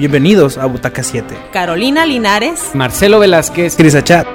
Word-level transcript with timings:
Bienvenidos 0.00 0.56
a 0.56 0.64
Butaca 0.64 1.02
7. 1.02 1.36
Carolina 1.52 2.06
Linares. 2.06 2.70
Marcelo 2.72 3.18
Velázquez. 3.18 3.76
Cris 3.76 3.94
Achat. 3.94 4.26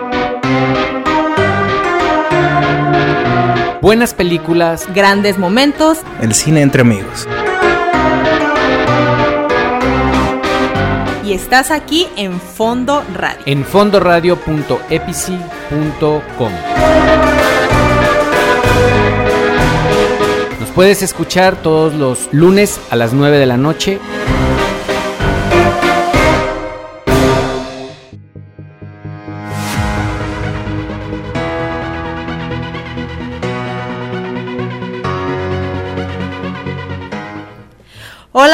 Buenas 3.82 4.14
películas. 4.14 4.86
Grandes 4.94 5.40
momentos. 5.40 6.02
El 6.22 6.36
cine 6.36 6.62
entre 6.62 6.82
amigos. 6.82 7.28
Y 11.26 11.34
estás 11.34 11.72
aquí 11.72 12.08
en 12.16 12.40
Fondo 12.40 13.04
Radio. 13.16 13.42
En 13.48 13.66
fondoradio.epici.com. 13.66 16.52
Nos 20.60 20.70
puedes 20.76 21.02
escuchar 21.02 21.56
todos 21.56 21.96
los 21.96 22.32
lunes 22.32 22.80
a 22.92 22.96
las 22.96 23.14
9 23.14 23.40
de 23.40 23.46
la 23.48 23.58
noche. 23.58 24.00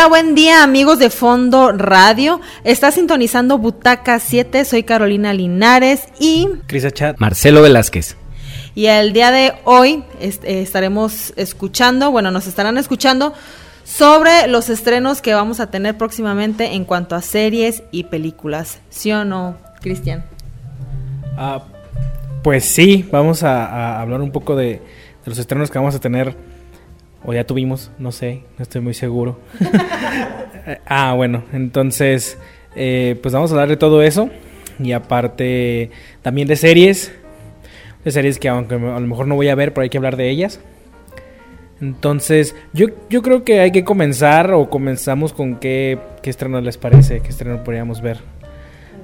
Hola, 0.01 0.09
buen 0.09 0.33
día 0.33 0.63
amigos 0.63 0.97
de 0.97 1.11
Fondo 1.11 1.73
Radio. 1.73 2.41
Está 2.63 2.89
sintonizando 2.89 3.59
Butaca 3.59 4.17
7. 4.17 4.65
Soy 4.65 4.81
Carolina 4.81 5.31
Linares 5.31 6.07
y 6.19 6.47
Cris 6.65 6.85
Achat. 6.85 7.19
Marcelo 7.19 7.61
Velázquez. 7.61 8.17
Y 8.73 8.87
el 8.87 9.13
día 9.13 9.29
de 9.29 9.53
hoy 9.63 10.03
est 10.19 10.43
eh, 10.43 10.63
estaremos 10.63 11.33
escuchando, 11.35 12.09
bueno, 12.09 12.31
nos 12.31 12.47
estarán 12.47 12.79
escuchando 12.79 13.35
sobre 13.83 14.47
los 14.47 14.71
estrenos 14.71 15.21
que 15.21 15.35
vamos 15.35 15.59
a 15.59 15.69
tener 15.69 15.95
próximamente 15.99 16.73
en 16.73 16.83
cuanto 16.85 17.15
a 17.15 17.21
series 17.21 17.83
y 17.91 18.05
películas. 18.05 18.79
¿Sí 18.89 19.11
o 19.11 19.23
no, 19.23 19.55
Cristian? 19.81 20.25
Ah, 21.37 21.61
pues 22.41 22.65
sí, 22.65 23.07
vamos 23.11 23.43
a, 23.43 23.67
a 23.67 24.01
hablar 24.01 24.21
un 24.21 24.31
poco 24.31 24.55
de, 24.55 24.67
de 24.67 24.81
los 25.27 25.37
estrenos 25.37 25.69
que 25.69 25.77
vamos 25.77 25.93
a 25.93 25.99
tener. 25.99 26.35
O 27.23 27.33
ya 27.33 27.45
tuvimos, 27.45 27.91
no 27.99 28.11
sé, 28.11 28.43
no 28.57 28.63
estoy 28.63 28.81
muy 28.81 28.93
seguro. 28.93 29.39
ah, 30.85 31.13
bueno, 31.15 31.43
entonces, 31.53 32.37
eh, 32.75 33.17
pues 33.21 33.33
vamos 33.33 33.51
a 33.51 33.53
hablar 33.53 33.69
de 33.69 33.77
todo 33.77 34.01
eso. 34.01 34.29
Y 34.79 34.93
aparte, 34.93 35.91
también 36.21 36.47
de 36.47 36.55
series. 36.55 37.11
De 38.03 38.11
series 38.11 38.39
que 38.39 38.49
aunque 38.49 38.75
a 38.75 38.77
lo 38.77 39.07
mejor 39.07 39.27
no 39.27 39.35
voy 39.35 39.49
a 39.49 39.55
ver, 39.55 39.73
pero 39.73 39.83
hay 39.83 39.89
que 39.89 39.97
hablar 39.97 40.17
de 40.17 40.29
ellas. 40.29 40.59
Entonces, 41.81 42.55
yo, 42.73 42.87
yo 43.09 43.21
creo 43.21 43.43
que 43.43 43.59
hay 43.59 43.71
que 43.71 43.83
comenzar 43.83 44.53
o 44.53 44.69
comenzamos 44.69 45.33
con 45.33 45.55
qué, 45.55 45.97
qué 46.21 46.29
estreno 46.29 46.61
les 46.61 46.77
parece, 46.77 47.21
qué 47.21 47.29
estreno 47.29 47.63
podríamos 47.63 48.01
ver. 48.01 48.19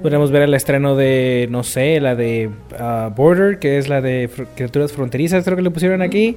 Podríamos 0.00 0.30
ver 0.30 0.42
el 0.42 0.54
estreno 0.54 0.94
de, 0.94 1.48
no 1.50 1.64
sé, 1.64 2.00
la 2.00 2.14
de 2.14 2.48
uh, 2.48 3.10
Border, 3.10 3.58
que 3.58 3.78
es 3.78 3.88
la 3.88 4.00
de 4.00 4.30
criaturas 4.54 4.92
fronterizas, 4.92 5.44
creo 5.44 5.56
que 5.56 5.62
le 5.62 5.70
pusieron 5.70 6.02
aquí. 6.02 6.36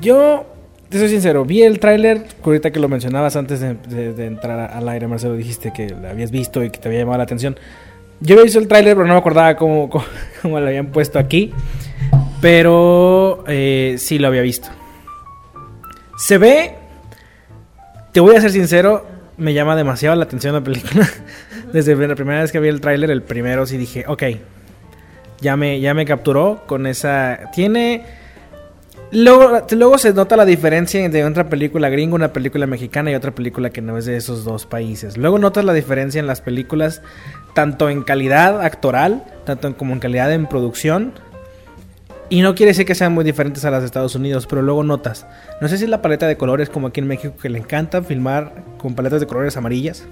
Yo, 0.00 0.46
te 0.88 0.98
soy 0.98 1.08
sincero, 1.08 1.44
vi 1.44 1.62
el 1.62 1.78
tráiler, 1.78 2.26
ahorita 2.44 2.70
que 2.70 2.80
lo 2.80 2.88
mencionabas 2.88 3.36
antes 3.36 3.60
de, 3.60 4.26
entrar 4.26 4.70
al 4.72 4.88
aire, 4.88 5.06
Marcelo, 5.06 5.34
dijiste 5.34 5.72
que 5.72 5.90
lo 5.90 6.08
habías 6.08 6.30
visto 6.30 6.62
y 6.62 6.70
que 6.70 6.78
te 6.78 6.88
había 6.88 7.00
llamado 7.00 7.18
la 7.18 7.24
atención. 7.24 7.56
Yo 8.20 8.34
había 8.34 8.44
visto 8.44 8.58
el 8.58 8.68
tráiler, 8.68 8.94
pero 8.94 9.06
no 9.06 9.14
me 9.14 9.18
acordaba 9.18 9.56
cómo, 9.56 9.90
lo 10.42 10.56
habían 10.56 10.86
puesto 10.86 11.18
aquí. 11.18 11.52
Pero 12.40 13.44
eh, 13.46 13.96
sí 13.98 14.18
lo 14.18 14.28
había 14.28 14.42
visto. 14.42 14.68
Se 16.18 16.38
ve, 16.38 16.74
te 18.12 18.20
voy 18.20 18.36
a 18.36 18.40
ser 18.40 18.50
sincero, 18.50 19.06
me 19.36 19.54
llama 19.54 19.76
demasiado 19.76 20.14
la 20.16 20.24
atención 20.24 20.54
la 20.54 20.60
película. 20.60 21.08
Desde 21.72 21.96
la 22.06 22.14
primera 22.14 22.42
vez 22.42 22.52
que 22.52 22.60
vi 22.60 22.68
el 22.68 22.80
tráiler, 22.80 23.10
el 23.10 23.22
primero 23.22 23.66
sí 23.66 23.76
dije, 23.76 24.04
ok, 24.06 24.22
ya 25.40 25.56
me, 25.56 25.80
ya 25.80 25.94
me 25.94 26.04
capturó 26.04 26.62
con 26.66 26.86
esa... 26.86 27.50
Tiene 27.52 28.04
Luego, 29.14 29.64
luego 29.70 29.96
se 29.96 30.12
nota 30.12 30.36
la 30.36 30.44
diferencia 30.44 31.04
entre 31.04 31.24
otra 31.24 31.48
película 31.48 31.88
gringa, 31.88 32.16
una 32.16 32.32
película 32.32 32.66
mexicana 32.66 33.12
y 33.12 33.14
otra 33.14 33.30
película 33.30 33.70
que 33.70 33.80
no 33.80 33.96
es 33.96 34.06
de 34.06 34.16
esos 34.16 34.44
dos 34.44 34.66
países. 34.66 35.16
Luego 35.16 35.38
notas 35.38 35.64
la 35.64 35.72
diferencia 35.72 36.18
en 36.18 36.26
las 36.26 36.40
películas, 36.40 37.00
tanto 37.54 37.88
en 37.88 38.02
calidad 38.02 38.60
actoral, 38.60 39.22
tanto 39.46 39.68
en, 39.68 39.74
como 39.74 39.92
en 39.92 40.00
calidad 40.00 40.32
en 40.32 40.46
producción. 40.46 41.12
Y 42.28 42.40
no 42.40 42.56
quiere 42.56 42.70
decir 42.70 42.86
que 42.86 42.96
sean 42.96 43.14
muy 43.14 43.22
diferentes 43.22 43.64
a 43.64 43.70
las 43.70 43.82
de 43.82 43.86
Estados 43.86 44.16
Unidos, 44.16 44.48
pero 44.48 44.62
luego 44.62 44.82
notas. 44.82 45.28
No 45.60 45.68
sé 45.68 45.78
si 45.78 45.84
es 45.84 45.90
la 45.90 46.02
paleta 46.02 46.26
de 46.26 46.36
colores 46.36 46.68
como 46.68 46.88
aquí 46.88 46.98
en 46.98 47.06
México, 47.06 47.34
que 47.40 47.48
le 47.48 47.60
encanta 47.60 48.02
filmar 48.02 48.64
con 48.78 48.96
paletas 48.96 49.20
de 49.20 49.28
colores 49.28 49.56
amarillas. 49.56 50.02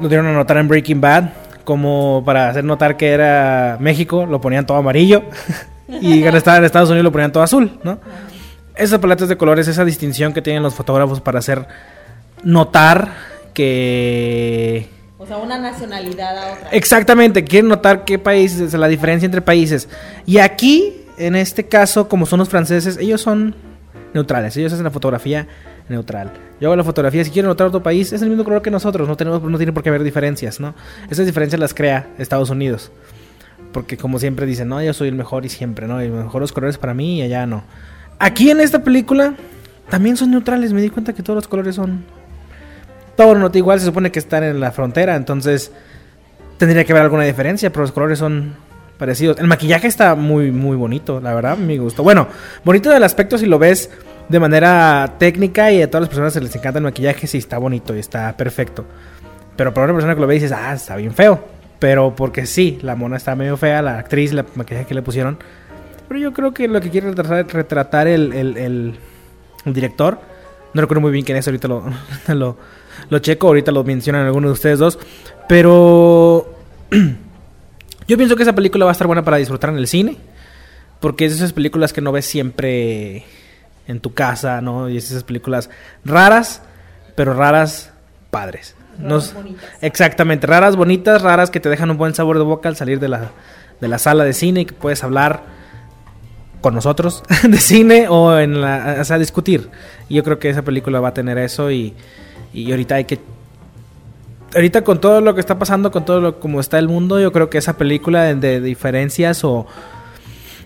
Lo 0.00 0.08
dieron 0.08 0.26
a 0.28 0.32
notar 0.32 0.56
en 0.56 0.66
Breaking 0.66 1.02
Bad, 1.02 1.24
como 1.64 2.22
para 2.24 2.48
hacer 2.48 2.64
notar 2.64 2.96
que 2.96 3.10
era 3.10 3.76
México, 3.80 4.24
lo 4.24 4.40
ponían 4.40 4.64
todo 4.64 4.78
amarillo. 4.78 5.24
y 5.88 6.22
en 6.22 6.34
Estados 6.34 6.88
Unidos 6.88 7.04
lo 7.04 7.12
ponían 7.12 7.32
todo 7.32 7.42
azul, 7.42 7.78
¿no? 7.82 7.98
Esas 8.74 8.98
paletas 8.98 9.28
de 9.28 9.36
colores, 9.36 9.68
esa 9.68 9.84
distinción 9.84 10.32
que 10.32 10.42
tienen 10.42 10.62
los 10.62 10.74
fotógrafos 10.74 11.20
para 11.20 11.38
hacer 11.38 11.66
notar 12.42 13.12
que... 13.52 14.88
O 15.18 15.26
sea, 15.26 15.36
una 15.38 15.58
nacionalidad 15.58 16.36
a 16.36 16.52
otra. 16.52 16.68
Exactamente, 16.70 17.44
quieren 17.44 17.68
notar 17.68 18.04
qué 18.04 18.18
países, 18.18 18.74
la 18.74 18.88
diferencia 18.88 19.26
entre 19.26 19.40
países. 19.40 19.88
Y 20.26 20.38
aquí, 20.38 21.04
en 21.16 21.36
este 21.36 21.66
caso, 21.66 22.08
como 22.08 22.26
son 22.26 22.40
los 22.40 22.48
franceses, 22.48 22.96
ellos 22.98 23.20
son 23.20 23.54
neutrales, 24.12 24.56
ellos 24.56 24.72
hacen 24.72 24.84
la 24.84 24.90
fotografía 24.90 25.46
neutral. 25.88 26.32
Yo 26.60 26.68
hago 26.68 26.76
la 26.76 26.84
fotografía, 26.84 27.24
si 27.24 27.30
quieren 27.30 27.48
notar 27.48 27.68
otro 27.68 27.82
país, 27.82 28.12
es 28.12 28.22
el 28.22 28.28
mismo 28.28 28.44
color 28.44 28.60
que 28.60 28.70
nosotros, 28.70 29.08
no, 29.08 29.16
tenemos, 29.16 29.42
no 29.42 29.56
tiene 29.56 29.72
por 29.72 29.82
qué 29.82 29.88
haber 29.88 30.02
diferencias, 30.02 30.60
¿no? 30.60 30.74
Esas 31.10 31.26
diferencias 31.26 31.60
las 31.60 31.74
crea 31.74 32.08
Estados 32.18 32.50
Unidos. 32.50 32.90
Porque 33.74 33.96
como 33.96 34.20
siempre 34.20 34.46
dicen, 34.46 34.68
no, 34.68 34.80
yo 34.80 34.94
soy 34.94 35.08
el 35.08 35.16
mejor 35.16 35.44
y 35.44 35.48
siempre, 35.48 35.88
¿no? 35.88 36.00
Y 36.00 36.06
los 36.06 36.24
mejores 36.24 36.52
colores 36.52 36.78
para 36.78 36.94
mí 36.94 37.18
y 37.18 37.22
allá 37.22 37.44
no. 37.44 37.64
Aquí 38.20 38.48
en 38.48 38.60
esta 38.60 38.84
película 38.84 39.34
también 39.90 40.16
son 40.16 40.30
neutrales. 40.30 40.72
Me 40.72 40.80
di 40.80 40.90
cuenta 40.90 41.12
que 41.12 41.24
todos 41.24 41.34
los 41.34 41.48
colores 41.48 41.74
son... 41.74 42.04
Todo 43.16 43.34
no 43.34 43.50
igual, 43.52 43.80
se 43.80 43.86
supone 43.86 44.12
que 44.12 44.20
están 44.20 44.44
en 44.44 44.60
la 44.60 44.70
frontera, 44.70 45.16
entonces 45.16 45.72
tendría 46.56 46.84
que 46.84 46.92
haber 46.92 47.02
alguna 47.02 47.24
diferencia, 47.24 47.70
pero 47.70 47.82
los 47.82 47.90
colores 47.90 48.20
son 48.20 48.54
parecidos. 48.96 49.38
El 49.40 49.48
maquillaje 49.48 49.88
está 49.88 50.14
muy, 50.14 50.52
muy 50.52 50.76
bonito, 50.76 51.20
la 51.20 51.34
verdad, 51.34 51.56
me 51.56 51.76
gustó. 51.78 52.04
Bueno, 52.04 52.28
bonito 52.64 52.90
del 52.90 53.02
aspecto 53.02 53.38
si 53.38 53.46
lo 53.46 53.58
ves 53.58 53.90
de 54.28 54.40
manera 54.40 55.14
técnica 55.18 55.72
y 55.72 55.82
a 55.82 55.88
todas 55.88 56.02
las 56.02 56.08
personas 56.08 56.32
se 56.32 56.40
les 56.40 56.54
encanta 56.54 56.78
el 56.78 56.84
maquillaje, 56.84 57.26
sí 57.26 57.38
está 57.38 57.58
bonito 57.58 57.94
y 57.94 57.98
está 57.98 58.36
perfecto. 58.36 58.84
Pero 59.56 59.74
para 59.74 59.84
una 59.84 59.94
persona 59.94 60.14
que 60.14 60.20
lo 60.20 60.26
ve 60.26 60.34
dices, 60.34 60.52
ah, 60.52 60.74
está 60.74 60.96
bien 60.96 61.12
feo. 61.12 61.53
Pero 61.84 62.16
porque 62.16 62.46
sí, 62.46 62.78
la 62.80 62.96
mona 62.96 63.18
está 63.18 63.36
medio 63.36 63.58
fea, 63.58 63.82
la 63.82 63.98
actriz, 63.98 64.32
la 64.32 64.46
maquillaje 64.54 64.86
que 64.86 64.94
le 64.94 65.02
pusieron. 65.02 65.36
Pero 66.08 66.18
yo 66.18 66.32
creo 66.32 66.54
que 66.54 66.66
lo 66.66 66.80
que 66.80 66.88
quiere 66.88 67.08
retratar, 67.08 67.46
retratar 67.46 68.08
el, 68.08 68.32
el, 68.32 68.94
director, 69.66 70.18
no 70.72 70.80
recuerdo 70.80 71.02
muy 71.02 71.12
bien 71.12 71.26
quién 71.26 71.36
es, 71.36 71.46
ahorita 71.46 71.68
lo, 71.68 71.84
lo, 72.28 72.56
lo 73.10 73.18
checo, 73.18 73.48
ahorita 73.48 73.70
lo 73.70 73.84
mencionan 73.84 74.24
algunos 74.24 74.48
de 74.48 74.52
ustedes 74.54 74.78
dos. 74.78 74.98
Pero 75.46 76.54
yo 78.08 78.16
pienso 78.16 78.34
que 78.34 78.44
esa 78.44 78.54
película 78.54 78.86
va 78.86 78.90
a 78.90 78.96
estar 78.96 79.06
buena 79.06 79.22
para 79.22 79.36
disfrutar 79.36 79.68
en 79.68 79.76
el 79.76 79.86
cine. 79.86 80.16
Porque 81.00 81.26
es 81.26 81.34
esas 81.34 81.52
películas 81.52 81.92
que 81.92 82.00
no 82.00 82.12
ves 82.12 82.24
siempre 82.24 83.26
en 83.86 84.00
tu 84.00 84.14
casa, 84.14 84.62
¿no? 84.62 84.88
Y 84.88 84.96
es 84.96 85.10
esas 85.10 85.24
películas 85.24 85.68
raras, 86.02 86.62
pero 87.14 87.34
raras 87.34 87.92
padres. 88.30 88.74
Nos, 88.98 89.34
exactamente, 89.80 90.46
raras, 90.46 90.76
bonitas, 90.76 91.22
raras 91.22 91.50
que 91.50 91.60
te 91.60 91.68
dejan 91.68 91.90
un 91.90 91.96
buen 91.96 92.14
sabor 92.14 92.38
de 92.38 92.44
boca 92.44 92.68
al 92.68 92.76
salir 92.76 93.00
de 93.00 93.08
la, 93.08 93.30
de 93.80 93.88
la 93.88 93.98
sala 93.98 94.24
de 94.24 94.32
cine 94.32 94.60
y 94.60 94.64
que 94.66 94.74
puedes 94.74 95.02
hablar 95.04 95.42
con 96.60 96.74
nosotros 96.74 97.22
de 97.42 97.58
cine 97.58 98.08
o 98.08 98.38
en 98.38 98.60
la, 98.60 98.98
o 99.00 99.04
sea, 99.04 99.18
discutir. 99.18 99.70
Y 100.08 100.14
yo 100.14 100.24
creo 100.24 100.38
que 100.38 100.48
esa 100.48 100.62
película 100.62 101.00
va 101.00 101.08
a 101.08 101.14
tener 101.14 101.38
eso 101.38 101.70
y, 101.70 101.94
y 102.52 102.70
ahorita 102.70 102.94
hay 102.96 103.04
que 103.04 103.20
ahorita 104.54 104.82
con 104.82 105.00
todo 105.00 105.20
lo 105.20 105.34
que 105.34 105.40
está 105.40 105.58
pasando, 105.58 105.90
con 105.90 106.04
todo 106.04 106.20
lo 106.20 106.40
como 106.40 106.60
está 106.60 106.78
el 106.78 106.88
mundo, 106.88 107.20
yo 107.20 107.32
creo 107.32 107.50
que 107.50 107.58
esa 107.58 107.76
película 107.76 108.22
de, 108.22 108.36
de 108.36 108.60
diferencias 108.60 109.44
o 109.44 109.66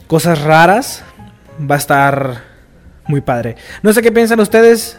cosas 0.06 0.42
raras 0.42 1.02
va 1.58 1.76
a 1.76 1.78
estar 1.78 2.42
muy 3.06 3.20
padre. 3.20 3.56
No 3.82 3.92
sé 3.92 4.02
qué 4.02 4.12
piensan 4.12 4.38
ustedes. 4.40 4.98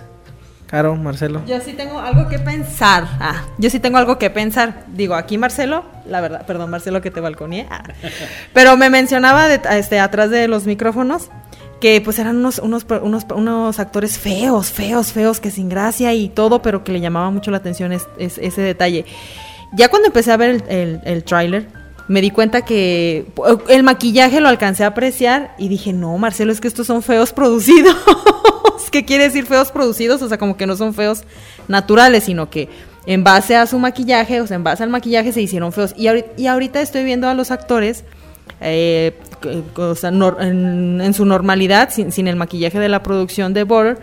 Caro, 0.69 0.95
Marcelo. 0.95 1.41
Yo 1.47 1.59
sí 1.61 1.73
tengo 1.73 1.99
algo 1.99 2.29
que 2.29 2.37
pensar. 2.37 3.07
Ah, 3.19 3.43
yo 3.57 3.71
sí 3.71 3.79
tengo 3.79 3.97
algo 3.97 4.19
que 4.19 4.29
pensar. 4.29 4.85
Digo, 4.93 5.15
aquí 5.15 5.35
Marcelo, 5.39 5.83
la 6.05 6.21
verdad, 6.21 6.45
perdón, 6.45 6.69
Marcelo 6.69 7.01
que 7.01 7.09
te 7.09 7.19
balconé. 7.19 7.65
Ah. 7.71 7.81
Pero 8.53 8.77
me 8.77 8.91
mencionaba 8.91 9.51
este, 9.51 9.99
atrás 9.99 10.29
de 10.29 10.47
los 10.47 10.67
micrófonos 10.67 11.31
que 11.81 12.01
pues 12.01 12.19
eran 12.19 12.37
unos, 12.37 12.59
unos, 12.59 12.85
unos, 13.01 13.25
unos, 13.33 13.79
actores 13.79 14.19
feos, 14.19 14.69
feos, 14.69 15.11
feos, 15.11 15.39
que 15.39 15.49
sin 15.49 15.69
gracia 15.69 16.13
y 16.13 16.29
todo, 16.29 16.61
pero 16.61 16.83
que 16.83 16.91
le 16.91 16.99
llamaba 16.99 17.31
mucho 17.31 17.49
la 17.49 17.57
atención 17.57 17.91
es, 17.91 18.07
es, 18.19 18.37
ese 18.37 18.61
detalle. 18.61 19.05
Ya 19.73 19.87
cuando 19.87 20.07
empecé 20.07 20.31
a 20.31 20.37
ver 20.37 20.49
el, 20.49 20.63
el, 20.67 21.01
el 21.03 21.23
tráiler, 21.23 21.67
me 22.07 22.21
di 22.21 22.29
cuenta 22.29 22.63
que 22.63 23.25
el 23.69 23.83
maquillaje 23.83 24.39
lo 24.39 24.49
alcancé 24.49 24.83
a 24.83 24.87
apreciar 24.87 25.55
y 25.57 25.67
dije, 25.67 25.93
no, 25.93 26.15
Marcelo, 26.19 26.51
es 26.51 26.61
que 26.61 26.67
estos 26.67 26.85
son 26.85 27.01
feos 27.01 27.33
producidos. 27.33 27.95
feos, 28.79 28.91
¿qué 28.91 29.05
quiere 29.05 29.25
decir 29.25 29.45
feos 29.45 29.71
producidos? 29.71 30.21
O 30.21 30.27
sea, 30.27 30.37
como 30.37 30.57
que 30.57 30.65
no 30.65 30.75
son 30.75 30.93
feos 30.93 31.23
naturales, 31.67 32.23
sino 32.23 32.49
que 32.49 32.69
en 33.05 33.23
base 33.23 33.55
a 33.55 33.65
su 33.65 33.79
maquillaje, 33.79 34.41
o 34.41 34.47
sea, 34.47 34.55
en 34.55 34.63
base 34.63 34.83
al 34.83 34.89
maquillaje 34.89 35.31
se 35.31 35.41
hicieron 35.41 35.71
feos. 35.71 35.93
Y, 35.97 36.07
y 36.37 36.47
ahorita 36.47 36.81
estoy 36.81 37.03
viendo 37.03 37.27
a 37.27 37.33
los 37.33 37.51
actores 37.51 38.03
eh, 38.61 39.17
o 39.75 39.95
sea, 39.95 40.09
en, 40.09 41.13
su 41.13 41.25
normalidad, 41.25 41.89
sin, 41.91 42.27
el 42.27 42.35
maquillaje 42.35 42.79
de 42.79 42.89
la 42.89 43.03
producción 43.03 43.53
de 43.53 43.63
Border, 43.63 43.99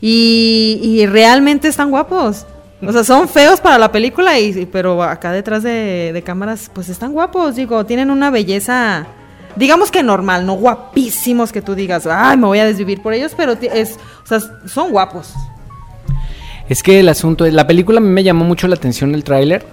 y, 0.00 1.04
realmente 1.06 1.68
están 1.68 1.90
guapos. 1.90 2.46
O 2.86 2.92
sea, 2.92 3.04
son 3.04 3.28
feos 3.28 3.60
para 3.60 3.78
la 3.78 3.92
película, 3.92 4.38
y, 4.38 4.66
pero 4.66 5.02
acá 5.02 5.32
detrás 5.32 5.62
de, 5.62 6.22
cámaras, 6.24 6.70
pues 6.72 6.88
están 6.88 7.12
guapos, 7.12 7.56
digo, 7.56 7.84
tienen 7.84 8.10
una 8.10 8.30
belleza, 8.30 9.06
digamos 9.56 9.90
que 9.90 10.02
normal, 10.02 10.46
no 10.46 10.54
guapísimos 10.54 11.52
que 11.52 11.62
tú 11.62 11.74
digas, 11.74 12.06
ay, 12.06 12.36
me 12.36 12.46
voy 12.46 12.58
a 12.58 12.64
desvivir 12.66 13.02
por 13.02 13.12
ellos, 13.14 13.32
pero 13.36 13.52
es, 13.60 13.98
o 14.24 14.26
sea, 14.26 14.40
son 14.66 14.90
guapos. 14.90 15.32
Es 16.68 16.82
que 16.82 17.00
el 17.00 17.08
asunto, 17.08 17.46
la 17.46 17.66
película 17.66 17.98
a 17.98 18.00
mí 18.00 18.08
me 18.08 18.22
llamó 18.22 18.44
mucho 18.44 18.68
la 18.68 18.74
atención 18.74 19.14
el 19.14 19.22
tráiler 19.24 19.66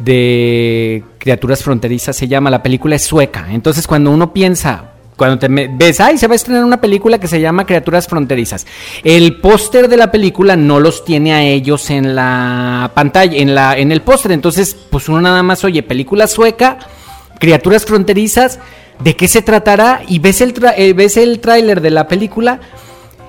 de 0.00 1.04
criaturas 1.18 1.62
fronterizas 1.62 2.16
se 2.16 2.26
llama, 2.26 2.50
la 2.50 2.62
película 2.62 2.96
es 2.96 3.02
sueca. 3.02 3.46
Entonces 3.50 3.86
cuando 3.86 4.10
uno 4.10 4.32
piensa, 4.32 4.92
cuando 5.16 5.38
te 5.38 5.48
ves, 5.48 6.00
ay, 6.00 6.16
se 6.16 6.26
va 6.26 6.32
a 6.32 6.36
estrenar 6.36 6.64
una 6.64 6.80
película 6.80 7.20
que 7.20 7.28
se 7.28 7.40
llama 7.40 7.66
Criaturas 7.66 8.08
Fronterizas. 8.08 8.66
El 9.04 9.36
póster 9.36 9.88
de 9.88 9.98
la 9.98 10.10
película 10.10 10.56
no 10.56 10.80
los 10.80 11.04
tiene 11.04 11.34
a 11.34 11.42
ellos 11.42 11.90
en 11.90 12.16
la 12.16 12.90
pantalla, 12.94 13.36
en 13.36 13.54
la 13.54 13.76
en 13.76 13.92
el 13.92 14.00
póster, 14.00 14.32
entonces 14.32 14.74
pues 14.74 15.08
uno 15.10 15.20
nada 15.20 15.42
más 15.42 15.62
oye 15.62 15.82
película 15.82 16.26
sueca, 16.26 16.78
Criaturas 17.38 17.84
Fronterizas, 17.84 18.60
¿de 19.02 19.16
qué 19.16 19.28
se 19.28 19.42
tratará? 19.42 20.02
Y 20.06 20.18
ves 20.18 20.40
el 20.40 20.54
eh, 20.76 20.92
ves 20.92 21.16
el 21.16 21.40
tráiler 21.40 21.80
de 21.80 21.90
la 21.90 22.08
película 22.08 22.60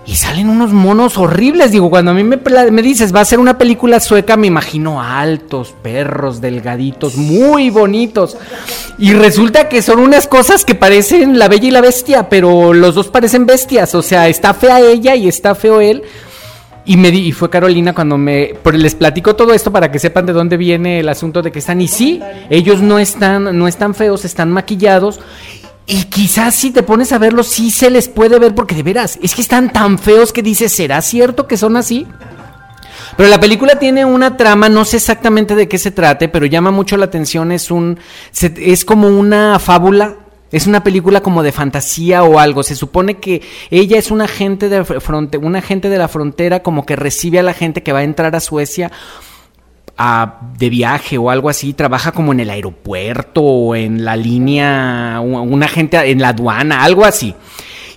y 0.06 0.16
salen 0.16 0.50
unos 0.50 0.74
monos 0.74 1.18
horribles. 1.18 1.72
Digo, 1.72 1.90
cuando 1.90 2.12
a 2.12 2.14
mí 2.14 2.24
me, 2.24 2.38
me, 2.38 2.82
dices, 2.82 3.14
va 3.16 3.22
a 3.22 3.26
ser 3.26 3.40
una 3.40 3.58
película 3.58 4.00
sueca, 4.00 4.36
me 4.36 4.48
imagino 4.48 5.02
altos, 5.02 5.74
perros, 5.82 6.42
delgaditos, 6.42 7.16
muy 7.16 7.70
bonitos. 7.70 8.38
Y 8.98 9.14
resulta 9.14 9.70
que 9.70 9.82
son 9.82 10.00
unas 10.00 10.28
cosas 10.28 10.66
que 10.66 10.76
parecen 10.76 11.38
la 11.38 11.48
bella 11.48 11.68
y 11.68 11.72
la 11.72 11.82
bestia, 11.82 12.30
pero 12.30 12.74
los 12.74 12.96
dos 12.96 13.10
parecen 13.10 13.46
bestias. 13.46 13.94
O 13.94 14.02
sea, 14.02 14.28
está 14.28 14.54
fea 14.54 14.80
ella 14.82 15.16
y 15.16 15.28
está 15.28 15.54
feo 15.56 15.82
él. 15.82 16.04
Y, 16.84 16.98
me 16.98 17.10
y 17.10 17.32
fue 17.32 17.52
Carolina 17.52 17.94
cuando 17.94 18.18
me 18.18 18.56
les 18.74 18.96
platico 18.96 19.36
todo 19.36 19.54
esto 19.54 19.72
para 19.72 19.92
que 19.92 20.00
sepan 20.00 20.26
de 20.26 20.34
dónde 20.34 20.58
viene 20.58 21.00
el 21.00 21.10
asunto 21.10 21.44
de 21.44 21.52
que 21.52 21.60
están 21.60 21.80
y 21.80 21.88
sí, 21.88 22.20
ellos 22.50 22.82
no 22.82 22.98
están 22.98 23.56
no 23.56 23.68
están 23.68 23.94
feos, 23.94 24.26
están 24.26 24.50
maquillados 24.52 25.20
y 25.88 26.04
quizás 26.06 26.56
si 26.56 26.72
te 26.72 26.84
pones 26.84 27.12
a 27.12 27.18
verlos, 27.18 27.48
sí 27.48 27.72
se 27.72 27.90
les 27.90 28.08
puede 28.08 28.40
ver, 28.40 28.56
porque 28.56 28.76
de 28.76 28.84
veras, 28.84 29.20
es 29.22 29.36
que 29.36 29.42
están 29.42 29.74
tan 29.74 30.00
feos 30.00 30.32
que 30.32 30.42
dices, 30.42 30.72
¿será 30.72 31.02
cierto 31.02 31.48
que 31.48 31.58
son 31.58 31.76
así? 31.76 32.08
Pero 33.18 33.30
la 33.30 33.40
película 33.40 33.78
tiene 33.78 34.06
una 34.06 34.38
trama, 34.38 34.70
no 34.70 34.86
sé 34.86 34.98
exactamente 34.98 35.56
de 35.56 35.68
qué 35.68 35.78
se 35.78 35.92
trate, 35.92 36.30
pero 36.30 36.46
llama 36.46 36.72
mucho 36.72 36.98
la 36.98 37.06
atención, 37.06 37.52
es 37.52 37.72
un 37.72 38.00
es 38.42 38.86
como 38.86 39.08
una 39.10 39.60
fábula, 39.60 40.16
es 40.52 40.68
una 40.68 40.84
película 40.84 41.22
como 41.22 41.44
de 41.44 41.52
fantasía 41.52 42.24
o 42.24 42.40
algo. 42.40 42.64
Se 42.64 42.76
supone 42.76 43.20
que 43.20 43.42
ella 43.70 43.98
es 43.98 44.12
una 44.12 44.26
agente 44.26 44.70
de 44.70 44.86
una 45.42 45.60
agente 45.60 45.90
de 45.90 45.98
la 45.98 46.08
frontera 46.08 46.64
como 46.64 46.86
que 46.86 46.96
recibe 46.96 47.40
a 47.40 47.44
la 47.44 47.54
gente 47.54 47.84
que 47.84 47.94
va 47.94 48.00
a 48.00 48.04
entrar 48.04 48.36
a 48.36 48.40
Suecia 48.40 48.92
de 50.58 50.70
viaje 50.70 51.18
o 51.18 51.30
algo 51.30 51.50
así, 51.50 51.74
trabaja 51.74 52.12
como 52.12 52.32
en 52.32 52.40
el 52.40 52.50
aeropuerto 52.50 53.42
o 53.42 53.76
en 53.76 54.04
la 54.04 54.16
línea, 54.16 55.20
una 55.22 55.68
gente 55.68 55.98
en 56.10 56.22
la 56.22 56.30
aduana, 56.30 56.84
algo 56.84 57.06
así. 57.06 57.36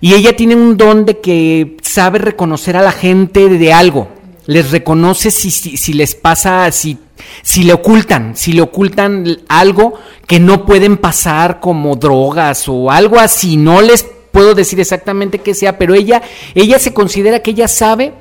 Y 0.00 0.12
ella 0.12 0.37
tiene 0.37 0.55
un 0.55 0.76
don 0.76 1.06
de 1.06 1.20
que 1.20 1.79
sabe 1.82 2.19
reconocer 2.19 2.76
a 2.76 2.82
la 2.82 2.93
gente 2.93 3.49
de 3.49 3.73
algo. 3.73 4.08
Les 4.46 4.70
reconoce 4.70 5.31
si, 5.31 5.50
si, 5.50 5.93
les 5.94 6.14
pasa, 6.14 6.70
si, 6.73 6.99
si 7.43 7.62
le 7.62 7.73
ocultan, 7.73 8.37
si 8.37 8.52
le 8.52 8.61
ocultan 8.61 9.38
algo 9.49 9.94
que 10.26 10.38
no 10.38 10.67
pueden 10.67 10.99
pasar 10.99 11.58
como 11.61 11.97
drogas 11.97 12.69
o 12.69 12.90
algo 12.90 13.19
así. 13.19 13.56
No 13.56 13.81
les 13.81 14.05
puedo 14.31 14.55
decir 14.55 14.79
exactamente 14.79 15.38
qué 15.38 15.55
sea, 15.55 15.79
pero 15.79 15.94
ella, 15.94 16.20
ella 16.55 16.79
se 16.79 16.93
considera 16.93 17.40
que 17.40 17.52
ella 17.52 17.69
sabe 17.69 18.12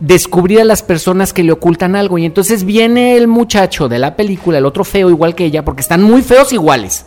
descubrir 0.00 0.60
a 0.60 0.64
las 0.64 0.82
personas 0.82 1.32
que 1.32 1.44
le 1.44 1.52
ocultan 1.52 1.94
algo. 1.94 2.18
Y 2.18 2.24
entonces 2.24 2.64
viene 2.64 3.16
el 3.16 3.28
muchacho 3.28 3.88
de 3.88 3.98
la 3.98 4.16
película, 4.16 4.58
el 4.58 4.66
otro 4.66 4.84
feo 4.84 5.10
igual 5.10 5.34
que 5.34 5.44
ella, 5.44 5.64
porque 5.64 5.82
están 5.82 6.02
muy 6.02 6.22
feos 6.22 6.52
iguales. 6.52 7.06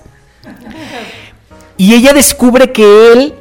Y 1.76 1.94
ella 1.96 2.14
descubre 2.14 2.72
que 2.72 3.12
él, 3.12 3.34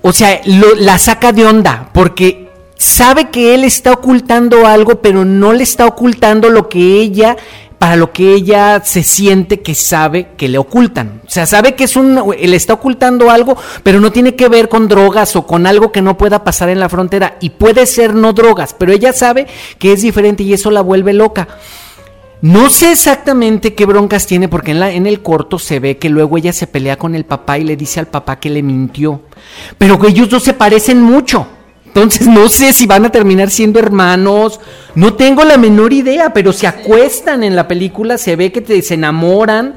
o 0.00 0.12
sea, 0.12 0.40
la 0.44 0.98
saca 0.98 1.32
de 1.32 1.44
onda, 1.44 1.90
porque 1.92 2.50
sabe 2.76 3.30
que 3.30 3.54
él 3.54 3.62
está 3.64 3.92
ocultando 3.92 4.66
algo, 4.66 5.02
pero 5.02 5.24
no 5.24 5.52
le 5.52 5.62
está 5.62 5.86
ocultando 5.86 6.48
lo 6.48 6.68
que 6.68 7.00
ella 7.00 7.36
para 7.82 7.96
lo 7.96 8.12
que 8.12 8.32
ella 8.32 8.80
se 8.84 9.02
siente 9.02 9.60
que 9.60 9.74
sabe 9.74 10.28
que 10.36 10.48
le 10.48 10.56
ocultan. 10.56 11.20
O 11.26 11.28
sea, 11.28 11.46
sabe 11.46 11.74
que 11.74 11.82
es 11.82 11.96
un, 11.96 12.32
le 12.40 12.56
está 12.56 12.74
ocultando 12.74 13.28
algo, 13.28 13.56
pero 13.82 13.98
no 13.98 14.12
tiene 14.12 14.36
que 14.36 14.48
ver 14.48 14.68
con 14.68 14.86
drogas 14.86 15.34
o 15.34 15.48
con 15.48 15.66
algo 15.66 15.90
que 15.90 16.00
no 16.00 16.16
pueda 16.16 16.44
pasar 16.44 16.68
en 16.68 16.78
la 16.78 16.88
frontera. 16.88 17.38
Y 17.40 17.50
puede 17.50 17.86
ser 17.86 18.14
no 18.14 18.34
drogas, 18.34 18.72
pero 18.72 18.92
ella 18.92 19.12
sabe 19.12 19.48
que 19.80 19.92
es 19.92 20.02
diferente 20.02 20.44
y 20.44 20.52
eso 20.52 20.70
la 20.70 20.80
vuelve 20.80 21.12
loca. 21.12 21.48
No 22.40 22.70
sé 22.70 22.92
exactamente 22.92 23.74
qué 23.74 23.84
broncas 23.84 24.28
tiene 24.28 24.46
porque 24.46 24.70
en, 24.70 24.78
la, 24.78 24.92
en 24.92 25.08
el 25.08 25.20
corto 25.20 25.58
se 25.58 25.80
ve 25.80 25.98
que 25.98 26.08
luego 26.08 26.38
ella 26.38 26.52
se 26.52 26.68
pelea 26.68 26.96
con 26.96 27.16
el 27.16 27.24
papá 27.24 27.58
y 27.58 27.64
le 27.64 27.76
dice 27.76 27.98
al 27.98 28.06
papá 28.06 28.38
que 28.38 28.48
le 28.48 28.62
mintió. 28.62 29.22
Pero 29.76 29.98
que 29.98 30.06
ellos 30.06 30.30
dos 30.30 30.44
se 30.44 30.54
parecen 30.54 31.02
mucho. 31.02 31.48
Entonces 31.94 32.26
no 32.26 32.48
sé 32.48 32.72
si 32.72 32.86
van 32.86 33.04
a 33.04 33.12
terminar 33.12 33.50
siendo 33.50 33.78
hermanos, 33.78 34.60
no 34.94 35.12
tengo 35.12 35.44
la 35.44 35.58
menor 35.58 35.92
idea, 35.92 36.32
pero 36.32 36.54
se 36.54 36.66
acuestan 36.66 37.44
en 37.44 37.54
la 37.54 37.68
película, 37.68 38.16
se 38.16 38.34
ve 38.34 38.50
que 38.50 38.80
se 38.80 38.94
enamoran, 38.94 39.74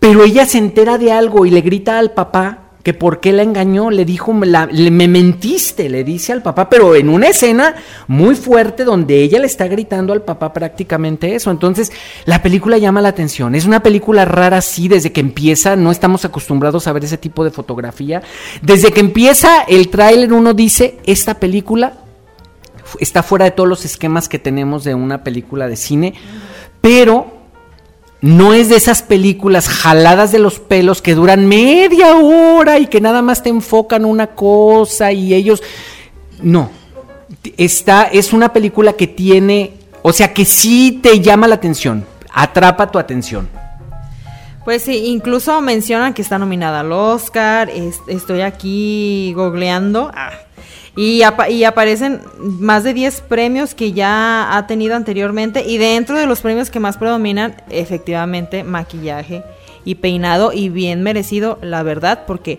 pero 0.00 0.24
ella 0.24 0.46
se 0.46 0.58
entera 0.58 0.98
de 0.98 1.12
algo 1.12 1.46
y 1.46 1.50
le 1.50 1.60
grita 1.60 2.00
al 2.00 2.10
papá 2.10 2.67
que 2.82 2.94
por 2.94 3.20
qué 3.20 3.32
la 3.32 3.42
engañó, 3.42 3.90
le 3.90 4.04
dijo, 4.04 4.32
le, 4.32 4.90
me 4.90 5.08
mentiste, 5.08 5.88
le 5.88 6.04
dice 6.04 6.32
al 6.32 6.42
papá, 6.42 6.70
pero 6.70 6.94
en 6.94 7.08
una 7.08 7.28
escena 7.28 7.74
muy 8.06 8.34
fuerte 8.34 8.84
donde 8.84 9.22
ella 9.22 9.40
le 9.40 9.46
está 9.46 9.66
gritando 9.66 10.12
al 10.12 10.22
papá 10.22 10.52
prácticamente 10.52 11.34
eso. 11.34 11.50
Entonces, 11.50 11.92
la 12.24 12.40
película 12.40 12.78
llama 12.78 13.00
la 13.00 13.08
atención. 13.08 13.54
Es 13.54 13.66
una 13.66 13.82
película 13.82 14.24
rara, 14.24 14.60
sí, 14.60 14.88
desde 14.88 15.12
que 15.12 15.20
empieza, 15.20 15.76
no 15.76 15.90
estamos 15.90 16.24
acostumbrados 16.24 16.86
a 16.86 16.92
ver 16.92 17.04
ese 17.04 17.18
tipo 17.18 17.44
de 17.44 17.50
fotografía. 17.50 18.22
Desde 18.62 18.92
que 18.92 19.00
empieza 19.00 19.62
el 19.62 19.88
tráiler 19.88 20.32
uno 20.32 20.54
dice, 20.54 20.98
esta 21.04 21.34
película 21.34 21.94
está 23.00 23.22
fuera 23.22 23.44
de 23.44 23.50
todos 23.50 23.68
los 23.68 23.84
esquemas 23.84 24.28
que 24.28 24.38
tenemos 24.38 24.84
de 24.84 24.94
una 24.94 25.24
película 25.24 25.68
de 25.68 25.76
cine, 25.76 26.14
pero 26.80 27.37
no 28.20 28.52
es 28.52 28.68
de 28.68 28.76
esas 28.76 29.02
películas 29.02 29.68
jaladas 29.68 30.32
de 30.32 30.38
los 30.38 30.58
pelos 30.58 31.02
que 31.02 31.14
duran 31.14 31.46
media 31.46 32.16
hora 32.16 32.78
y 32.78 32.86
que 32.86 33.00
nada 33.00 33.22
más 33.22 33.42
te 33.42 33.48
enfocan 33.48 34.04
una 34.04 34.28
cosa 34.28 35.12
y 35.12 35.34
ellos... 35.34 35.62
No, 36.42 36.70
esta 37.56 38.04
es 38.04 38.32
una 38.32 38.52
película 38.52 38.92
que 38.92 39.06
tiene, 39.06 39.74
o 40.02 40.12
sea, 40.12 40.32
que 40.32 40.44
sí 40.44 41.00
te 41.02 41.20
llama 41.20 41.48
la 41.48 41.56
atención, 41.56 42.06
atrapa 42.32 42.90
tu 42.90 42.98
atención. 42.98 43.48
Pues 44.64 44.82
sí, 44.82 45.06
incluso 45.06 45.60
mencionan 45.60 46.12
que 46.12 46.22
está 46.22 46.38
nominada 46.38 46.80
al 46.80 46.92
Oscar, 46.92 47.70
estoy 48.06 48.42
aquí 48.42 49.32
googleando. 49.34 50.10
Ah, 50.14 50.30
y, 51.00 51.22
aparecen 51.22 52.22
más 52.38 52.82
de 52.82 52.92
10 52.92 53.20
premios 53.20 53.76
que 53.76 53.92
ya 53.92 54.56
ha 54.56 54.66
tenido 54.66 54.96
anteriormente. 54.96 55.64
Y 55.64 55.78
dentro 55.78 56.18
de 56.18 56.26
los 56.26 56.40
premios 56.40 56.70
que 56.70 56.80
más 56.80 56.96
predominan, 56.96 57.54
efectivamente, 57.70 58.64
maquillaje 58.64 59.44
y 59.84 59.94
peinado. 59.94 60.52
Y 60.52 60.70
bien 60.70 61.04
merecido, 61.04 61.60
la 61.62 61.84
verdad, 61.84 62.24
porque 62.26 62.58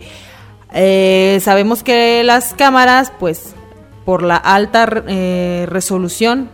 eh, 0.71 1.39
sabemos 1.41 1.83
que 1.83 2.23
las 2.23 2.53
cámaras, 2.53 3.11
pues, 3.19 3.55
por 4.05 4.23
la 4.23 4.37
alta 4.37 4.87
eh, 5.07 5.65
resolución 5.67 6.49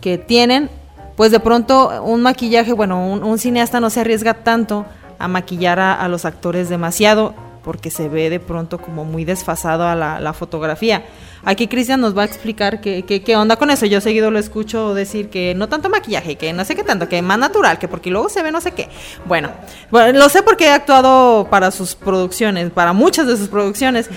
que 0.00 0.18
tienen, 0.18 0.70
pues 1.14 1.30
de 1.30 1.38
pronto 1.38 2.02
un 2.02 2.22
maquillaje, 2.22 2.72
bueno, 2.72 3.06
un, 3.06 3.38
cineasta 3.38 3.78
no 3.78 3.90
se 3.90 4.00
arriesga 4.00 4.34
tanto 4.34 4.86
a 5.20 5.28
maquillar 5.28 5.78
a 5.78 6.08
los 6.08 6.24
actores 6.24 6.68
demasiado 6.68 7.32
porque 7.62 7.90
se 7.90 8.08
ve 8.08 8.30
de 8.30 8.40
pronto 8.40 8.78
como 8.78 9.04
muy 9.04 9.24
desfasado 9.24 9.86
a 9.86 9.94
la, 9.94 10.32
fotografía. 10.32 11.04
Aquí 11.44 11.68
Cristian 11.68 12.00
nos 12.00 12.16
va 12.16 12.22
a 12.22 12.24
explicar 12.24 12.80
qué, 12.80 13.04
qué, 13.04 13.36
onda 13.36 13.56
con 13.56 13.70
eso. 13.70 13.86
Yo 13.86 14.00
seguido 14.00 14.30
lo 14.30 14.38
escucho 14.38 14.94
decir 14.94 15.28
que 15.28 15.54
no 15.54 15.68
tanto 15.68 15.88
maquillaje, 15.88 16.36
que 16.36 16.52
no 16.52 16.64
sé 16.64 16.74
qué 16.74 16.84
tanto, 16.84 17.08
que 17.08 17.20
más 17.22 17.38
natural, 17.38 17.78
que 17.78 17.88
porque 17.88 18.10
luego 18.10 18.28
se 18.28 18.42
ve 18.42 18.50
no 18.50 18.60
sé 18.60 18.72
qué. 18.72 18.88
Bueno, 19.26 19.50
lo 19.90 20.28
sé 20.28 20.42
porque 20.42 20.66
he 20.66 20.70
actuado 20.70 21.48
para 21.50 21.70
sus 21.70 21.94
producciones, 21.94 22.70
para 22.70 22.92
muchas 22.92 23.26
de 23.26 23.36
sus 23.36 23.48
producciones. 23.48 24.08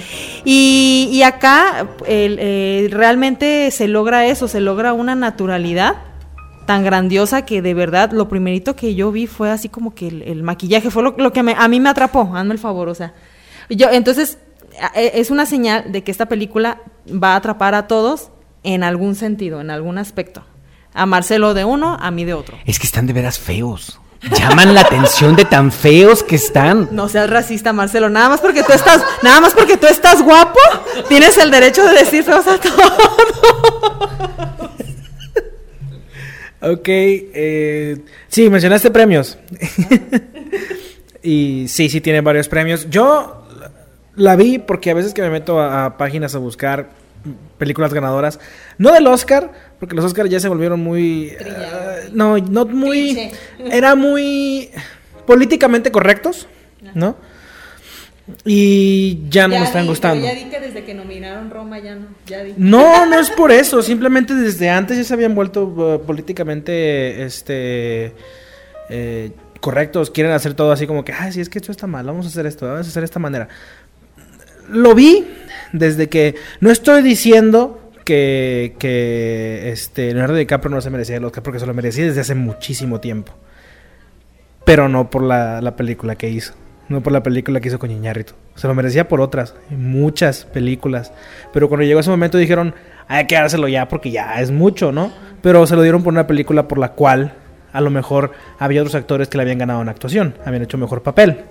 Y, 0.44 1.22
acá 1.26 1.88
eh, 2.06 2.88
realmente 2.92 3.72
se 3.72 3.88
logra 3.88 4.28
eso, 4.28 4.48
se 4.48 4.60
logra 4.60 4.94
una 4.94 5.16
naturalidad 5.16 5.96
tan 6.66 6.84
grandiosa 6.84 7.46
que 7.46 7.62
de 7.62 7.74
verdad 7.74 8.12
lo 8.12 8.28
primerito 8.28 8.76
que 8.76 8.96
yo 8.96 9.12
vi 9.12 9.28
fue 9.28 9.52
así 9.52 9.70
como 9.70 9.94
que 9.94 10.08
el, 10.08 10.44
maquillaje 10.44 10.90
fue 10.90 11.04
lo, 11.04 11.32
que 11.32 11.40
a 11.40 11.68
mí 11.68 11.80
me 11.80 11.90
atrapó, 11.90 12.32
hazme 12.36 12.54
el 12.54 12.60
favor, 12.60 12.90
o 12.90 12.96
sea, 12.96 13.14
yo, 13.70 13.90
entonces, 13.90 14.38
e, 14.96 15.12
es 15.16 15.32
una 15.32 15.46
señal 15.46 15.92
de 15.92 16.04
que 16.04 16.12
esta 16.12 16.28
película 16.28 16.82
va 17.12 17.34
a 17.34 17.36
atrapar 17.38 17.76
a 17.76 17.88
todos 17.88 18.30
en 18.64 18.84
algún 18.84 19.16
sentido, 19.16 19.62
en 19.62 19.70
algún 19.70 19.98
aspecto. 19.98 20.44
A 20.94 21.06
Marcelo 21.06 21.54
de 21.54 21.66
uno, 21.66 21.98
a 22.00 22.12
mí 22.12 22.26
de 22.26 22.34
otro. 22.34 22.58
Es 22.66 22.80
que 22.80 22.88
están 22.88 23.06
de 23.06 23.14
veras 23.14 23.38
feos. 23.38 24.00
Llaman 24.32 24.74
la 24.74 24.82
atención 24.82 25.36
de 25.36 25.46
tan 25.46 25.72
feos 25.72 26.24
que 26.24 26.36
están. 26.36 26.90
No 26.92 27.10
seas 27.10 27.30
racista, 27.30 27.74
Marcelo. 27.74 28.10
Nada 28.10 28.30
más 28.30 28.42
porque 28.42 28.64
tú 28.64 28.72
estás, 28.72 29.04
nada 29.22 29.40
más 29.40 29.54
porque 29.54 29.78
tú 29.78 29.86
estás 29.86 30.24
guapo, 30.24 30.60
tienes 31.08 31.38
el 31.38 31.52
derecho 31.52 31.86
de 31.86 31.94
decir 31.94 32.24
feos 32.24 32.48
a 32.48 32.58
todos. 32.58 32.92
Ok, 36.62 36.88
eh, 36.88 37.98
sí, 38.28 38.50
mencionaste 38.50 38.90
premios. 38.90 39.38
y 41.22 41.68
sí, 41.68 41.90
sí 41.90 42.02
tiene 42.02 42.22
varios 42.22 42.48
premios. 42.48 42.90
Yo 42.90 43.45
la 44.16 44.36
vi 44.36 44.60
porque 44.60 44.92
a 44.92 44.94
veces 44.94 45.14
que 45.14 45.22
me 45.22 45.30
meto 45.30 45.60
a, 45.60 45.86
a 45.86 45.98
páginas 45.98 46.36
a 46.36 46.40
buscar 46.40 46.90
películas 47.58 47.94
ganadoras, 47.94 48.40
no 48.78 48.92
del 48.92 49.08
Oscar, 49.08 49.52
porque 49.80 49.96
los 49.96 50.06
Oscars 50.06 50.30
ya 50.30 50.40
se 50.40 50.50
volvieron 50.50 50.82
muy... 50.82 51.30
eh, 51.40 52.10
no, 52.14 52.38
no 52.38 52.66
muy... 52.66 53.32
Era 53.72 53.96
muy 53.96 54.70
políticamente 55.26 55.92
correctos, 55.92 56.48
¿no? 56.94 57.16
Y 58.44 59.20
ya 59.30 59.48
no 59.48 59.60
me 59.60 59.66
están 59.66 59.86
gustando. 59.86 60.26
di 60.26 60.46
que 60.46 60.60
desde 60.60 60.84
que 60.84 60.96
nominaron 60.96 61.52
Roma 61.52 61.78
ya 61.78 61.94
no, 61.94 62.08
ya 62.26 62.44
di. 62.44 62.56
No, 62.58 63.06
no 63.06 63.20
es 63.20 63.30
por 63.30 63.52
eso. 63.52 63.84
Simplemente 63.84 64.34
desde 64.34 64.68
antes 64.68 64.98
ya 64.98 65.04
se 65.04 65.14
habían 65.14 65.36
vuelto 65.36 65.66
uh, 65.66 66.04
políticamente 66.04 67.24
este 67.24 68.14
eh, 68.90 69.32
correctos. 69.60 70.10
Quieren 70.10 70.34
hacer 70.34 70.56
todo 70.56 70.72
así 70.72 70.88
como 70.88 71.06
que, 71.06 71.14
ay, 71.14 71.34
sí, 71.34 71.42
es 71.42 71.50
que 71.50 71.60
esto 71.60 71.72
está 71.72 71.86
mal, 71.86 72.04
vamos 72.06 72.26
a 72.26 72.30
hacer 72.30 72.48
esto, 72.48 72.66
vamos 72.66 72.88
a 72.88 72.90
hacer 72.90 73.02
de 73.02 73.06
esta 73.06 73.20
manera. 73.20 73.48
Lo 74.70 74.96
vi 74.96 75.28
desde 75.72 76.10
que. 76.10 76.36
No 76.60 76.72
estoy 76.72 77.02
diciendo 77.02 77.92
que, 78.04 78.76
que 78.80 79.72
este, 79.72 80.14
Leonardo 80.14 80.36
DiCaprio 80.36 80.70
no 80.70 80.82
se 80.82 80.90
merecía 80.90 81.18
el 81.18 81.26
Oscar, 81.26 81.44
porque 81.44 81.60
se 81.60 81.66
lo 81.66 81.74
merecía 81.74 82.06
desde 82.06 82.22
hace 82.22 82.36
muchísimo 82.36 83.00
tiempo. 83.00 83.34
Pero 84.64 84.90
no 84.90 85.10
por 85.10 85.24
la, 85.24 85.62
la 85.62 85.76
película 85.76 86.16
que 86.16 86.30
hizo. 86.30 86.54
No 86.88 87.02
por 87.02 87.14
la 87.14 87.24
película 87.24 87.60
que 87.60 87.68
hizo 87.68 87.80
con 87.80 87.90
Iñárritu. 87.90 88.34
Se 88.56 88.68
lo 88.68 88.76
merecía 88.76 89.08
por 89.08 89.22
otras, 89.22 89.56
muchas 89.70 90.46
películas. 90.46 91.12
Pero 91.52 91.68
cuando 91.68 91.86
llegó 91.86 92.00
ese 92.00 92.12
momento 92.12 92.38
dijeron, 92.38 92.76
hay 93.08 93.26
que 93.26 93.36
dárselo 93.36 93.68
ya 93.68 93.88
porque 93.88 94.12
ya 94.12 94.40
es 94.40 94.52
mucho, 94.52 94.92
¿no? 94.92 95.12
Pero 95.42 95.66
se 95.66 95.76
lo 95.76 95.82
dieron 95.82 96.04
por 96.04 96.14
una 96.14 96.28
película 96.28 96.68
por 96.68 96.78
la 96.78 96.94
cual 96.94 97.34
a 97.74 97.82
lo 97.82 97.90
mejor 97.90 98.32
había 98.58 98.82
otros 98.82 98.96
actores 98.96 99.28
que 99.28 99.38
le 99.38 99.44
habían 99.44 99.58
ganado 99.58 99.82
en 99.82 99.90
actuación, 99.90 100.36
habían 100.46 100.64
hecho 100.64 100.78
mejor 100.78 101.04
papel. 101.04 101.42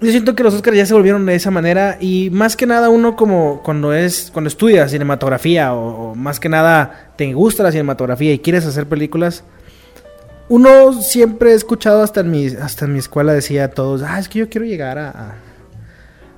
Yo 0.00 0.10
siento 0.10 0.34
que 0.34 0.42
los 0.42 0.54
Oscars 0.54 0.76
ya 0.76 0.86
se 0.86 0.94
volvieron 0.94 1.26
de 1.26 1.34
esa 1.34 1.50
manera 1.50 1.98
y 2.00 2.30
más 2.30 2.56
que 2.56 2.66
nada 2.66 2.88
uno 2.88 3.16
como 3.16 3.62
cuando 3.62 3.92
es 3.92 4.30
cuando 4.32 4.48
estudias 4.48 4.90
cinematografía 4.90 5.74
o, 5.74 6.12
o 6.12 6.14
más 6.14 6.40
que 6.40 6.48
nada 6.48 7.12
te 7.16 7.32
gusta 7.34 7.62
la 7.62 7.70
cinematografía 7.70 8.32
y 8.32 8.38
quieres 8.38 8.64
hacer 8.64 8.86
películas, 8.86 9.44
uno 10.50 10.92
siempre 10.94 11.52
he 11.52 11.54
escuchado 11.54 12.02
hasta 12.02 12.20
en 12.20 12.30
mi, 12.30 12.46
hasta 12.46 12.84
en 12.84 12.92
mi 12.92 12.98
escuela 12.98 13.32
decía 13.32 13.64
a 13.64 13.68
todos, 13.68 14.02
ah, 14.02 14.18
es 14.18 14.28
que 14.28 14.40
yo 14.40 14.48
quiero 14.48 14.66
llegar 14.66 14.98
a, 14.98 15.10
a, 15.10 15.34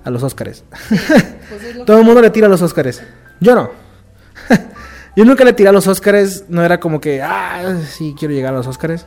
a 0.05 0.11
los 0.11 0.23
Óscares. 0.23 0.65
Todo 1.87 1.99
el 1.99 2.05
mundo 2.05 2.21
le 2.21 2.29
tira 2.29 2.47
a 2.47 2.51
los 2.51 2.61
Óscares. 2.61 3.03
Yo 3.41 3.55
no. 3.55 3.71
yo 5.17 5.25
nunca 5.25 5.45
le 5.45 5.55
tiré 5.55 5.71
a 5.71 5.73
los 5.73 5.87
Óscares, 5.87 6.45
no 6.51 6.63
era 6.63 6.79
como 6.79 7.01
que, 7.01 7.23
ah, 7.23 7.77
sí, 7.89 8.15
quiero 8.19 8.35
llegar 8.35 8.53
a 8.53 8.59
los 8.59 8.67
Óscares. 8.67 9.07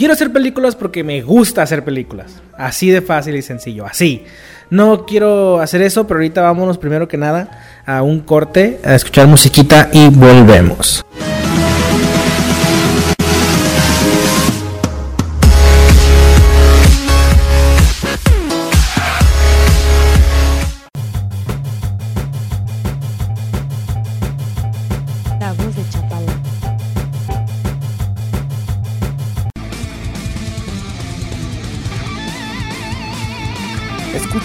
Quiero 0.00 0.14
hacer 0.14 0.32
películas 0.32 0.76
porque 0.76 1.04
me 1.04 1.20
gusta 1.20 1.60
hacer 1.60 1.84
películas. 1.84 2.40
Así 2.56 2.88
de 2.88 3.02
fácil 3.02 3.36
y 3.36 3.42
sencillo, 3.42 3.84
así. 3.84 4.24
No 4.70 5.04
quiero 5.04 5.60
hacer 5.60 5.82
eso, 5.82 6.06
pero 6.06 6.20
ahorita 6.20 6.40
vámonos 6.40 6.78
primero 6.78 7.06
que 7.06 7.18
nada 7.18 7.82
a 7.84 8.00
un 8.00 8.20
corte, 8.20 8.80
a 8.82 8.94
escuchar 8.94 9.26
musiquita 9.26 9.90
y 9.92 10.08
volvemos. 10.08 11.04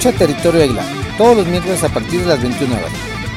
Escucha 0.05 0.19
Territorio 0.19 0.61
Águila 0.61 0.83
todos 1.17 1.35
los 1.35 1.47
miércoles 1.47 1.83
a 1.83 1.89
partir 1.89 2.19
de 2.21 2.27
las 2.27 2.39
21 2.39 2.75
horas, 2.75 2.91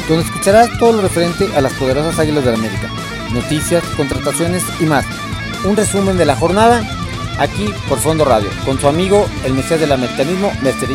donde 0.06 0.22
escucharás 0.22 0.68
todo 0.78 0.92
lo 0.92 1.00
referente 1.00 1.48
a 1.56 1.62
las 1.62 1.72
poderosas 1.72 2.18
Águilas 2.18 2.44
de 2.44 2.50
la 2.50 2.58
América, 2.58 2.90
noticias, 3.32 3.82
contrataciones 3.96 4.62
y 4.78 4.84
más. 4.84 5.06
Un 5.64 5.78
resumen 5.78 6.18
de 6.18 6.26
la 6.26 6.36
jornada 6.36 6.86
aquí 7.38 7.72
por 7.88 7.98
Fondo 7.98 8.26
Radio, 8.26 8.50
con 8.66 8.78
su 8.78 8.86
amigo 8.86 9.26
el 9.46 9.54
Mesías 9.54 9.80
del 9.80 9.92
Americanismo, 9.92 10.52
Mr. 10.60 10.88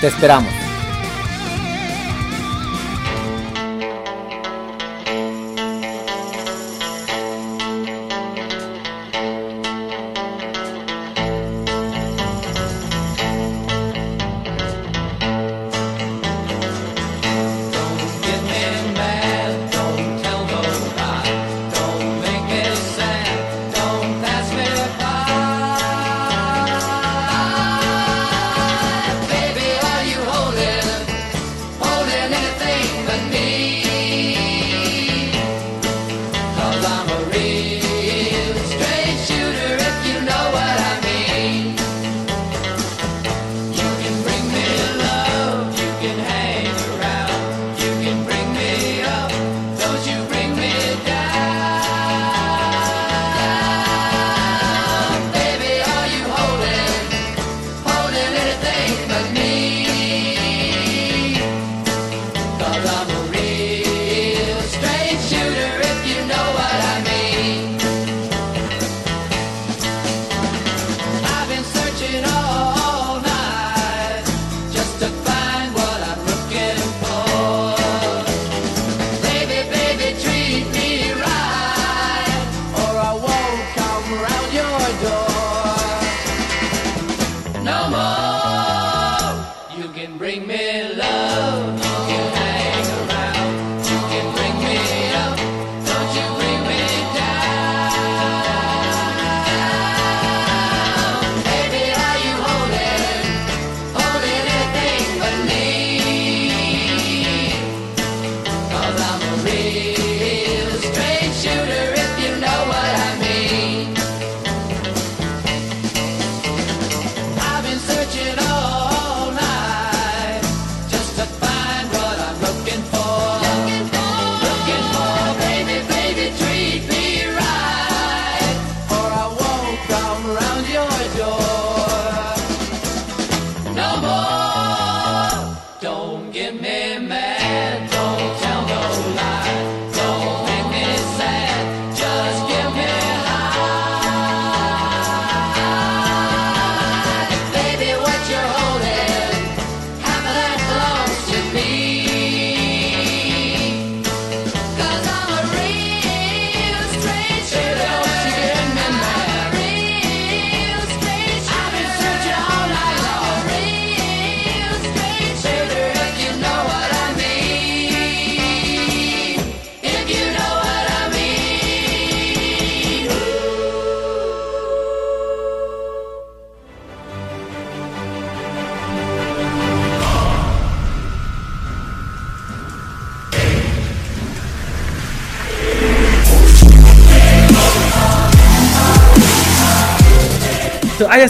Te 0.00 0.06
esperamos. 0.06 0.63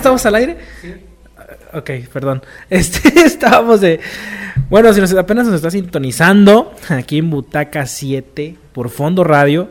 Estamos 0.05 0.27
al 0.27 0.35
aire. 0.35 0.57
Ok, 1.73 1.91
perdón. 2.13 2.43
Este, 2.71 3.09
estábamos 3.25 3.81
de. 3.81 4.01
Bueno, 4.71 4.93
si 4.93 5.01
nos, 5.01 5.13
apenas 5.15 5.47
nos 5.47 5.57
está 5.57 5.71
sintonizando 5.71 6.73
aquí 6.89 7.19
en 7.19 7.31
Butaca 7.31 7.87
7 7.87 8.57
por 8.73 8.89
Fondo 8.91 9.25
Radio, 9.25 9.71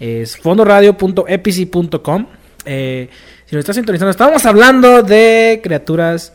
es 0.00 0.36
fondoradio.epici.com. 0.36 2.26
Eh, 2.66 3.08
si 3.46 3.54
nos 3.56 3.60
está 3.60 3.72
sintonizando, 3.74 4.10
estábamos 4.10 4.44
hablando 4.46 5.02
de 5.02 5.60
criaturas 5.62 6.32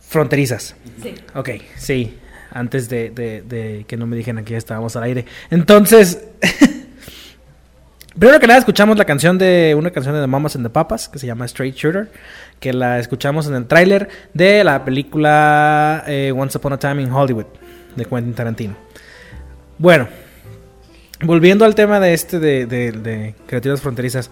fronterizas. 0.00 0.74
Sí. 1.02 1.14
Ok, 1.34 1.50
sí. 1.76 2.16
Antes 2.50 2.88
de, 2.88 3.10
de- 3.10 3.42
de 3.42 3.84
que 3.86 3.96
no 3.96 4.06
me 4.06 4.16
dijeran 4.16 4.42
que 4.44 4.52
ya 4.52 4.58
estábamos 4.58 4.96
al 4.96 5.02
aire. 5.04 5.26
Entonces, 5.50 6.22
primero 8.18 8.40
que 8.40 8.46
nada 8.46 8.58
escuchamos 8.58 8.96
la 8.98 9.04
canción 9.04 9.38
de 9.38 9.74
una 9.76 9.90
canción 9.90 10.14
de 10.14 10.20
The 10.20 10.26
Mamas 10.26 10.56
and 10.56 10.64
the 10.66 10.70
Papas 10.70 11.08
que 11.08 11.18
se 11.18 11.26
llama 11.26 11.44
Straight 11.46 11.74
Shooter, 11.74 12.10
que 12.60 12.72
la 12.72 12.98
escuchamos 12.98 13.46
en 13.46 13.54
el 13.54 13.66
tráiler 13.66 14.08
de 14.34 14.64
la 14.64 14.84
película 14.84 16.04
eh, 16.06 16.32
Once 16.36 16.56
Upon 16.58 16.72
a 16.74 16.78
Time 16.78 17.02
in 17.02 17.12
Hollywood 17.12 17.46
de 17.96 18.04
Quentin 18.04 18.34
Tarantino. 18.34 18.74
Bueno, 19.78 20.08
volviendo 21.22 21.64
al 21.64 21.74
tema 21.74 22.00
de 22.00 22.14
este 22.14 22.38
de, 22.38 22.66
de- 22.66 22.92
de 22.92 23.34
criaturas 23.46 23.80
fronterizas, 23.80 24.30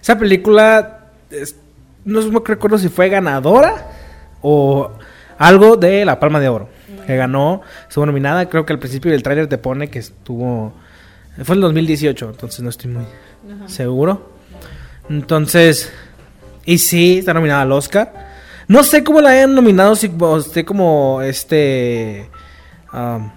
esa 0.00 0.18
película 0.18 1.06
es- 1.30 1.56
no 2.04 2.20
recuerdo 2.44 2.78
si 2.78 2.88
fue 2.88 3.08
ganadora 3.08 3.86
o 4.40 4.90
algo 5.38 5.76
de 5.76 6.04
la 6.04 6.18
Palma 6.18 6.40
de 6.40 6.48
Oro. 6.48 6.68
Que 7.06 7.16
ganó, 7.16 7.62
estuvo 7.88 8.06
nominada. 8.06 8.48
Creo 8.48 8.64
que 8.64 8.72
al 8.72 8.78
principio 8.78 9.10
del 9.10 9.22
tráiler 9.24 9.46
te 9.48 9.58
pone 9.58 9.88
que 9.88 9.98
estuvo. 9.98 10.72
Fue 11.44 11.54
en 11.54 11.58
el 11.58 11.60
2018, 11.62 12.30
entonces 12.30 12.60
no 12.60 12.70
estoy 12.70 12.90
muy 12.90 13.04
seguro. 13.66 14.32
Entonces, 15.08 15.92
y 16.64 16.78
sí, 16.78 17.18
está 17.18 17.34
nominada 17.34 17.62
al 17.62 17.72
Oscar. 17.72 18.12
No 18.68 18.84
sé 18.84 19.02
cómo 19.02 19.20
la 19.20 19.30
hayan 19.30 19.54
nominado, 19.54 19.96
si 19.96 20.10
esté 20.38 20.64
como 20.64 21.20
este. 21.22 22.28
um, 22.92 23.30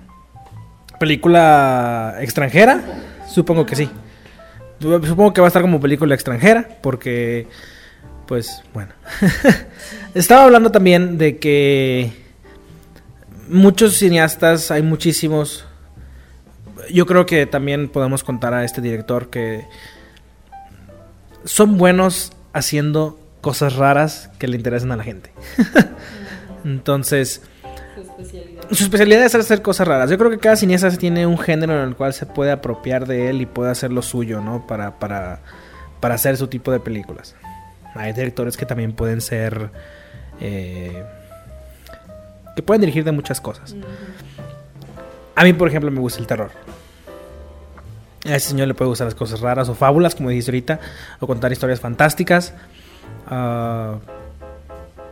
película 0.99 2.15
extranjera. 2.19 2.81
Supongo 3.29 3.65
que 3.65 3.75
sí. 3.75 3.89
Supongo 4.79 5.33
que 5.33 5.41
va 5.41 5.47
a 5.47 5.49
estar 5.49 5.61
como 5.61 5.79
película 5.79 6.15
extranjera, 6.15 6.67
porque, 6.81 7.47
pues, 8.27 8.61
bueno. 8.73 8.93
Estaba 10.13 10.43
hablando 10.43 10.71
también 10.71 11.17
de 11.17 11.37
que 11.37 12.11
muchos 13.47 13.97
cineastas, 13.97 14.71
hay 14.71 14.81
muchísimos. 14.81 15.65
Yo 16.91 17.05
creo 17.05 17.25
que 17.25 17.45
también 17.45 17.89
podemos 17.89 18.23
contar 18.23 18.53
a 18.53 18.63
este 18.63 18.81
director 18.81 19.29
que 19.29 19.65
son 21.43 21.77
buenos 21.77 22.33
haciendo 22.53 23.19
cosas 23.41 23.75
raras 23.75 24.29
que 24.39 24.47
le 24.47 24.57
interesan 24.57 24.91
a 24.91 24.97
la 24.97 25.03
gente. 25.03 25.31
Entonces, 26.65 27.43
su 28.71 28.83
especialidad 28.83 29.23
es 29.23 29.35
hacer 29.35 29.61
cosas 29.61 29.87
raras. 29.87 30.09
Yo 30.09 30.17
creo 30.17 30.31
que 30.31 30.39
cada 30.39 30.55
cineasta 30.55 30.89
tiene 30.91 31.27
un 31.27 31.37
género 31.37 31.73
en 31.81 31.89
el 31.89 31.95
cual 31.95 32.13
se 32.13 32.25
puede 32.25 32.51
apropiar 32.51 33.05
de 33.05 33.29
él 33.29 33.41
y 33.41 33.45
puede 33.45 33.71
hacer 33.71 33.91
lo 33.91 34.01
suyo, 34.01 34.41
¿no? 34.41 34.65
Para, 34.65 34.99
para, 34.99 35.41
para 35.99 36.15
hacer 36.15 36.37
su 36.37 36.47
tipo 36.47 36.71
de 36.71 36.79
películas. 36.79 37.35
Hay 37.93 38.13
directores 38.13 38.57
que 38.57 38.65
también 38.65 38.93
pueden 38.93 39.21
ser... 39.21 39.69
eh, 40.41 41.03
que 42.55 42.63
pueden 42.63 42.81
dirigir 42.81 43.03
de 43.03 43.11
muchas 43.11 43.41
cosas. 43.41 43.75
A 45.35 45.43
mí, 45.43 45.53
por 45.53 45.67
ejemplo, 45.67 45.91
me 45.91 45.99
gusta 45.99 46.19
el 46.19 46.27
terror. 46.27 46.51
A 48.25 48.35
ese 48.35 48.49
señor 48.49 48.67
le 48.67 48.73
puede 48.73 48.89
gustar 48.89 49.05
las 49.05 49.15
cosas 49.15 49.41
raras 49.41 49.69
o 49.69 49.75
fábulas, 49.75 50.15
como 50.15 50.29
dijiste 50.29 50.51
ahorita, 50.51 50.79
o 51.19 51.27
contar 51.27 51.51
historias 51.51 51.79
fantásticas. 51.79 52.53
Ah, 53.27 53.97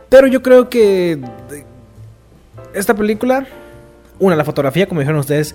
pero 0.08 0.26
yo 0.26 0.42
creo 0.42 0.68
que 0.68 1.20
esta 2.72 2.94
película, 2.94 3.46
una, 4.18 4.36
la 4.36 4.44
fotografía, 4.44 4.88
como 4.88 5.00
dijeron 5.00 5.20
ustedes, 5.20 5.54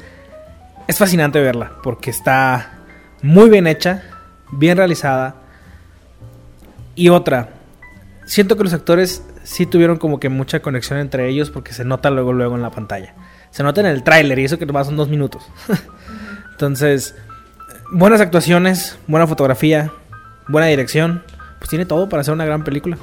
es 0.88 0.98
fascinante 0.98 1.40
verla, 1.40 1.72
porque 1.84 2.10
está 2.10 2.80
muy 3.22 3.50
bien 3.50 3.68
hecha, 3.68 4.04
bien 4.52 4.78
realizada. 4.78 5.36
Y 6.96 7.10
otra, 7.10 7.50
siento 8.26 8.58
que 8.58 8.64
los 8.64 8.74
actores 8.74 9.24
sí 9.44 9.66
tuvieron 9.66 9.98
como 9.98 10.20
que 10.20 10.30
mucha 10.30 10.62
conexión 10.62 11.00
entre 11.00 11.28
ellos, 11.30 11.52
porque 11.52 11.74
se 11.74 11.86
nota 11.86 12.10
luego, 12.10 12.34
luego 12.34 12.56
en 12.56 12.62
la 12.62 12.72
pantalla. 12.72 13.14
Se 13.52 13.64
nota 13.64 13.82
en 13.82 13.88
el 13.88 14.04
tráiler, 14.04 14.40
y 14.40 14.46
eso 14.46 14.58
que 14.58 14.66
nomás 14.66 14.88
son 14.88 14.98
dos 14.98 15.10
minutos. 15.10 15.44
Entonces, 16.52 17.16
buenas 17.92 18.22
actuaciones, 18.22 18.98
buena 19.08 19.28
fotografía, 19.28 19.92
buena 20.48 20.68
dirección. 20.68 21.24
Pues 21.58 21.70
tiene 21.70 21.86
todo 21.86 22.08
para 22.08 22.22
hacer 22.22 22.34
una 22.34 22.46
gran 22.46 22.64
película. 22.64 22.98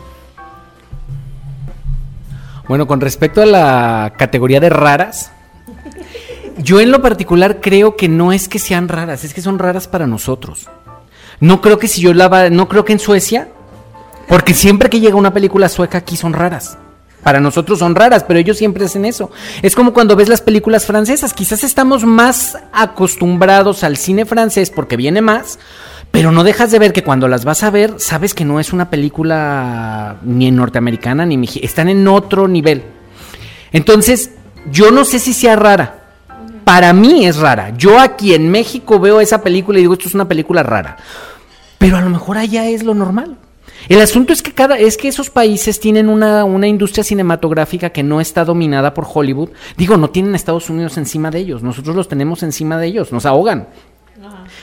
Bueno, 2.69 2.87
con 2.87 3.01
respecto 3.01 3.43
a 3.43 3.47
la 3.47 4.15
categoría 4.17 4.61
de 4.61 4.71
raras, 4.71 5.31
yo 6.59 6.81
en 6.81 6.91
lo 6.91 7.03
particular 7.03 7.61
creo 7.61 7.97
que 7.97 8.09
no 8.09 8.33
es 8.33 8.49
que 8.49 8.59
sean 8.59 8.89
raras, 8.89 9.25
es 9.25 9.35
que 9.35 9.43
son 9.43 9.59
raras 9.59 9.87
para 9.87 10.07
nosotros. 10.07 10.69
No 11.39 11.61
creo 11.61 11.79
que 11.79 11.87
si 11.87 12.01
yo 12.01 12.15
la 12.15 12.51
no 12.51 12.69
creo 12.69 12.85
que 12.85 12.93
en 12.93 12.99
Suecia, 12.99 13.49
porque 14.27 14.55
siempre 14.55 14.91
que 14.91 15.01
llega 15.01 15.17
una 15.17 15.35
película 15.35 15.69
sueca 15.69 15.99
aquí 15.99 16.17
son 16.17 16.33
raras. 16.33 16.79
Para 17.27 17.41
nosotros 17.41 17.81
son 17.81 17.97
raras, 17.97 18.23
pero 18.23 18.39
ellos 18.39 18.57
siempre 18.57 18.85
hacen 18.85 19.05
eso. 19.05 19.33
Es 19.61 19.75
como 19.75 19.93
cuando 19.93 20.15
ves 20.15 20.29
las 20.29 20.43
películas 20.43 20.87
francesas, 20.87 21.35
quizás 21.35 21.65
estamos 21.65 22.05
más 22.05 22.57
acostumbrados 22.73 23.83
al 23.83 23.97
cine 23.97 24.25
francés 24.25 24.71
porque 24.71 24.97
viene 24.97 25.23
más, 25.23 25.59
pero 26.13 26.31
no 26.31 26.45
dejas 26.45 26.71
de 26.71 26.79
ver 26.79 26.93
que 26.93 27.03
cuando 27.03 27.27
las 27.27 27.45
vas 27.45 27.65
a 27.65 27.71
ver, 27.71 27.95
sabes 27.97 28.33
que 28.33 28.45
no 28.45 28.61
es 28.61 28.73
una 28.73 28.91
película 28.91 30.19
ni 30.23 30.53
norteamericana 30.53 31.27
ni 31.27 31.37
mexicana, 31.37 31.67
están 31.67 31.89
en 31.89 32.07
otro 32.07 32.47
nivel. 32.47 32.85
Entonces, 33.73 34.31
yo 34.71 34.93
no 34.93 35.05
sé 35.05 35.19
si 35.19 35.33
sea 35.33 35.57
rara. 35.57 36.05
Para 36.63 36.93
mí 36.93 37.27
es 37.27 37.39
rara. 37.39 37.77
Yo 37.77 37.99
aquí 37.99 38.35
en 38.35 38.53
México 38.53 39.01
veo 39.01 39.21
esa 39.21 39.43
película 39.43 39.81
y 39.81 39.83
digo, 39.83 39.95
esto 39.95 40.07
es 40.07 40.15
una 40.15 40.29
película 40.29 40.63
rara. 40.63 40.97
Pero 41.79 41.97
a 41.97 42.03
lo 42.03 42.09
mejor 42.09 42.39
allá 42.39 42.69
es 42.69 42.85
lo 42.85 42.95
normal. 42.95 43.37
El 43.89 44.01
asunto 44.01 44.33
es 44.33 44.43
que 44.43 44.53
cada, 44.53 44.79
es 44.79 44.97
que 44.97 45.09
esos 45.09 45.31
países 45.31 45.79
tienen 45.79 46.09
una, 46.09 46.45
una 46.45 46.67
industria 46.67 47.05
cinematográfica 47.05 47.91
que 47.91 48.03
no 48.03 48.21
está 48.21 48.45
dominada 48.45 48.93
por 48.95 49.07
Hollywood. 49.13 49.51
Digo, 49.77 49.97
no 49.97 50.11
tienen 50.11 50.33
a 50.33 50.37
Estados 50.37 50.69
Unidos 50.71 50.97
encima 50.99 51.31
de 51.31 51.39
ellos. 51.39 51.63
Nosotros 51.63 51.95
los 51.95 52.09
tenemos 52.09 52.43
encima 52.43 52.79
de 52.79 52.89
ellos. 52.89 53.13
Nos 53.13 53.27
ahogan. 53.27 53.69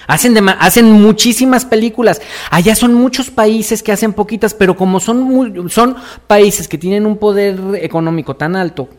Hacen, 0.07 0.33
dema- 0.35 0.57
hacen 0.59 0.91
muchísimas 0.91 1.63
películas. 1.63 2.21
Allá 2.51 2.75
son 2.75 2.93
muchos 2.93 3.29
países 3.29 3.81
que 3.83 3.91
hacen 3.91 4.11
poquitas, 4.13 4.53
pero 4.53 4.75
como 4.75 4.99
son, 4.99 5.21
muy- 5.21 5.69
son 5.69 5.95
países 6.27 6.67
que 6.67 6.77
tienen 6.77 7.05
un 7.05 7.17
poder 7.17 7.57
económico 7.81 8.35
tan 8.35 8.55
alto, 8.55 8.89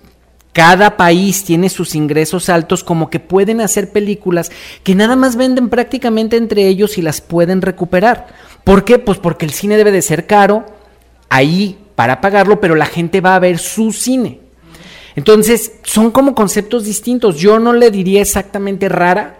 cada 0.54 0.96
país 0.96 1.44
tiene 1.44 1.68
sus 1.68 1.96
ingresos 1.96 2.48
altos, 2.48 2.84
como 2.84 3.10
que 3.10 3.18
pueden 3.18 3.60
hacer 3.60 3.90
películas 3.90 4.52
que 4.84 4.94
nada 4.94 5.16
más 5.16 5.34
venden 5.34 5.68
prácticamente 5.68 6.36
entre 6.36 6.68
ellos 6.68 6.96
y 6.96 7.02
las 7.02 7.20
pueden 7.20 7.60
recuperar. 7.60 8.28
¿Por 8.62 8.84
qué? 8.84 9.00
Pues 9.00 9.18
porque 9.18 9.46
el 9.46 9.52
cine 9.52 9.76
debe 9.76 9.90
de 9.90 10.00
ser 10.00 10.26
caro 10.26 10.64
ahí 11.28 11.76
para 11.96 12.20
pagarlo, 12.20 12.60
pero 12.60 12.76
la 12.76 12.86
gente 12.86 13.20
va 13.20 13.34
a 13.34 13.40
ver 13.40 13.58
su 13.58 13.92
cine. 13.92 14.40
Entonces, 15.16 15.72
son 15.82 16.12
como 16.12 16.36
conceptos 16.36 16.84
distintos. 16.84 17.36
Yo 17.36 17.58
no 17.58 17.72
le 17.72 17.90
diría 17.90 18.22
exactamente 18.22 18.88
rara 18.88 19.36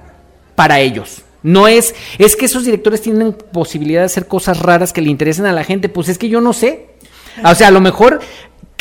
para 0.57 0.81
ellos. 0.81 1.23
No 1.45 1.69
es, 1.69 1.95
es 2.19 2.35
que 2.35 2.47
esos 2.47 2.65
directores 2.65 3.03
tienen 3.03 3.33
posibilidad 3.33 4.01
de 4.01 4.07
hacer 4.07 4.27
cosas 4.27 4.59
raras 4.59 4.93
que 4.93 5.01
le 5.01 5.11
interesen 5.11 5.47
a 5.47 5.53
la 5.53 5.63
gente. 5.63 5.89
Pues 5.89 6.09
es 6.09 6.19
que 6.19 6.29
yo 6.29 6.41
no 6.41 6.53
sé. 6.53 6.89
O 7.45 7.55
sea, 7.55 7.69
a 7.69 7.73
lo 7.73 7.81
mejor 7.81 8.21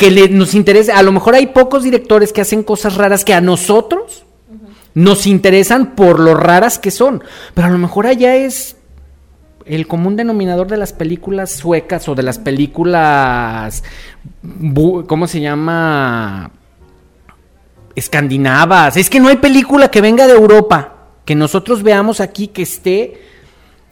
que 0.04 0.28
nos 0.28 0.54
interese, 0.54 0.92
a 0.92 1.02
lo 1.02 1.12
mejor 1.12 1.34
hay 1.34 1.48
pocos 1.48 1.82
directores 1.82 2.32
que 2.32 2.40
hacen 2.40 2.62
cosas 2.62 2.96
raras 2.96 3.24
que 3.24 3.34
a 3.34 3.40
nosotros 3.40 4.24
nos 4.94 5.26
interesan 5.26 5.94
por 5.94 6.20
lo 6.20 6.34
raras 6.34 6.78
que 6.78 6.90
son. 6.90 7.22
Pero 7.54 7.68
a 7.68 7.70
lo 7.70 7.78
mejor 7.78 8.06
allá 8.06 8.36
es 8.36 8.76
el 9.64 9.86
común 9.86 10.16
denominador 10.16 10.68
de 10.68 10.76
las 10.76 10.92
películas 10.92 11.50
suecas 11.50 12.08
o 12.08 12.14
de 12.14 12.22
las 12.22 12.38
películas, 12.38 13.82
¿cómo 15.06 15.26
se 15.26 15.40
llama? 15.40 16.50
Escandinavas. 17.94 18.96
Es 18.96 19.08
que 19.08 19.20
no 19.20 19.28
hay 19.28 19.36
película 19.36 19.90
que 19.90 20.00
venga 20.00 20.26
de 20.26 20.34
Europa 20.34 20.94
que 21.24 21.34
nosotros 21.34 21.82
veamos 21.82 22.20
aquí 22.20 22.48
que 22.48 22.62
esté, 22.62 23.22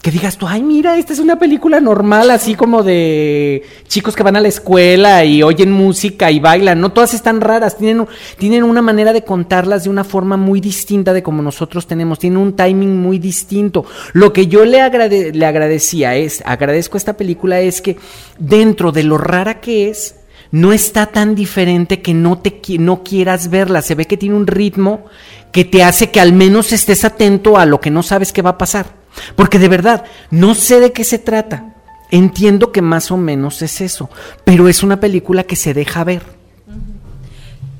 que 0.02 0.10
digas 0.10 0.36
tú, 0.36 0.48
ay, 0.48 0.64
mira, 0.64 0.98
esta 0.98 1.12
es 1.12 1.20
una 1.20 1.38
película 1.38 1.78
normal, 1.80 2.32
así 2.32 2.56
como 2.56 2.82
de 2.82 3.62
chicos 3.86 4.16
que 4.16 4.24
van 4.24 4.34
a 4.34 4.40
la 4.40 4.48
escuela 4.48 5.24
y 5.24 5.44
oyen 5.44 5.70
música 5.70 6.28
y 6.32 6.40
bailan. 6.40 6.80
No 6.80 6.90
todas 6.90 7.14
están 7.14 7.40
raras, 7.40 7.78
tienen, 7.78 8.04
tienen 8.36 8.64
una 8.64 8.82
manera 8.82 9.12
de 9.12 9.22
contarlas 9.22 9.84
de 9.84 9.90
una 9.90 10.02
forma 10.02 10.36
muy 10.36 10.60
distinta 10.60 11.12
de 11.12 11.22
como 11.22 11.40
nosotros 11.40 11.86
tenemos, 11.86 12.18
tienen 12.18 12.38
un 12.38 12.56
timing 12.56 13.00
muy 13.00 13.20
distinto. 13.20 13.84
Lo 14.12 14.32
que 14.32 14.48
yo 14.48 14.64
le, 14.64 14.80
agrade- 14.80 15.32
le 15.32 15.46
agradecía 15.46 16.16
es, 16.16 16.42
agradezco 16.44 16.96
a 16.96 16.98
esta 16.98 17.16
película 17.16 17.60
es 17.60 17.80
que 17.80 17.96
dentro 18.40 18.90
de 18.90 19.04
lo 19.04 19.18
rara 19.18 19.60
que 19.60 19.88
es, 19.88 20.16
no 20.50 20.72
está 20.72 21.06
tan 21.06 21.36
diferente 21.36 22.02
que 22.02 22.12
no 22.12 22.38
te 22.38 22.60
no 22.78 23.04
quieras 23.04 23.50
verla. 23.50 23.82
Se 23.82 23.94
ve 23.94 24.06
que 24.06 24.16
tiene 24.16 24.34
un 24.34 24.48
ritmo 24.48 25.04
que 25.52 25.64
te 25.64 25.84
hace 25.84 26.10
que 26.10 26.18
al 26.18 26.32
menos 26.32 26.72
estés 26.72 27.04
atento 27.04 27.56
a 27.56 27.66
lo 27.66 27.80
que 27.80 27.90
no 27.90 28.02
sabes 28.02 28.32
que 28.32 28.42
va 28.42 28.50
a 28.50 28.58
pasar. 28.58 29.01
Porque 29.36 29.58
de 29.58 29.68
verdad, 29.68 30.04
no 30.30 30.54
sé 30.54 30.80
de 30.80 30.92
qué 30.92 31.04
se 31.04 31.18
trata. 31.18 31.68
entiendo 32.10 32.72
que 32.72 32.82
más 32.82 33.10
o 33.10 33.16
menos 33.16 33.62
es 33.62 33.80
eso, 33.80 34.10
pero 34.44 34.68
es 34.68 34.82
una 34.82 35.00
película 35.00 35.44
que 35.44 35.56
se 35.56 35.72
deja 35.72 36.04
ver. 36.04 36.22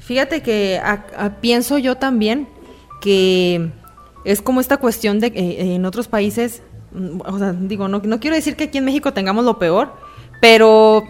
Fíjate 0.01 0.43
que 0.43 0.81
pienso 1.43 1.77
yo 1.77 1.97
también 1.97 2.49
que 3.03 3.71
es 4.25 4.41
como 4.41 4.61
esta 4.61 4.79
cuestión 4.79 5.21
de 5.21 5.33
que 5.33 5.75
en 5.75 5.85
otros 5.85 6.09
países, 6.09 6.63
mm, 6.93 7.21
o 7.27 7.39
sea, 7.39 7.53
digo, 7.53 7.89
no, 7.89 8.01
no 8.03 8.21
quiero 8.21 8.37
decir 8.37 8.57
que 8.57 8.65
aquí 8.65 8.79
en 8.79 8.85
México 8.85 9.13
tengamos 9.13 9.45
lo 9.45 9.59
peor, 9.59 9.93
pero 10.41 11.05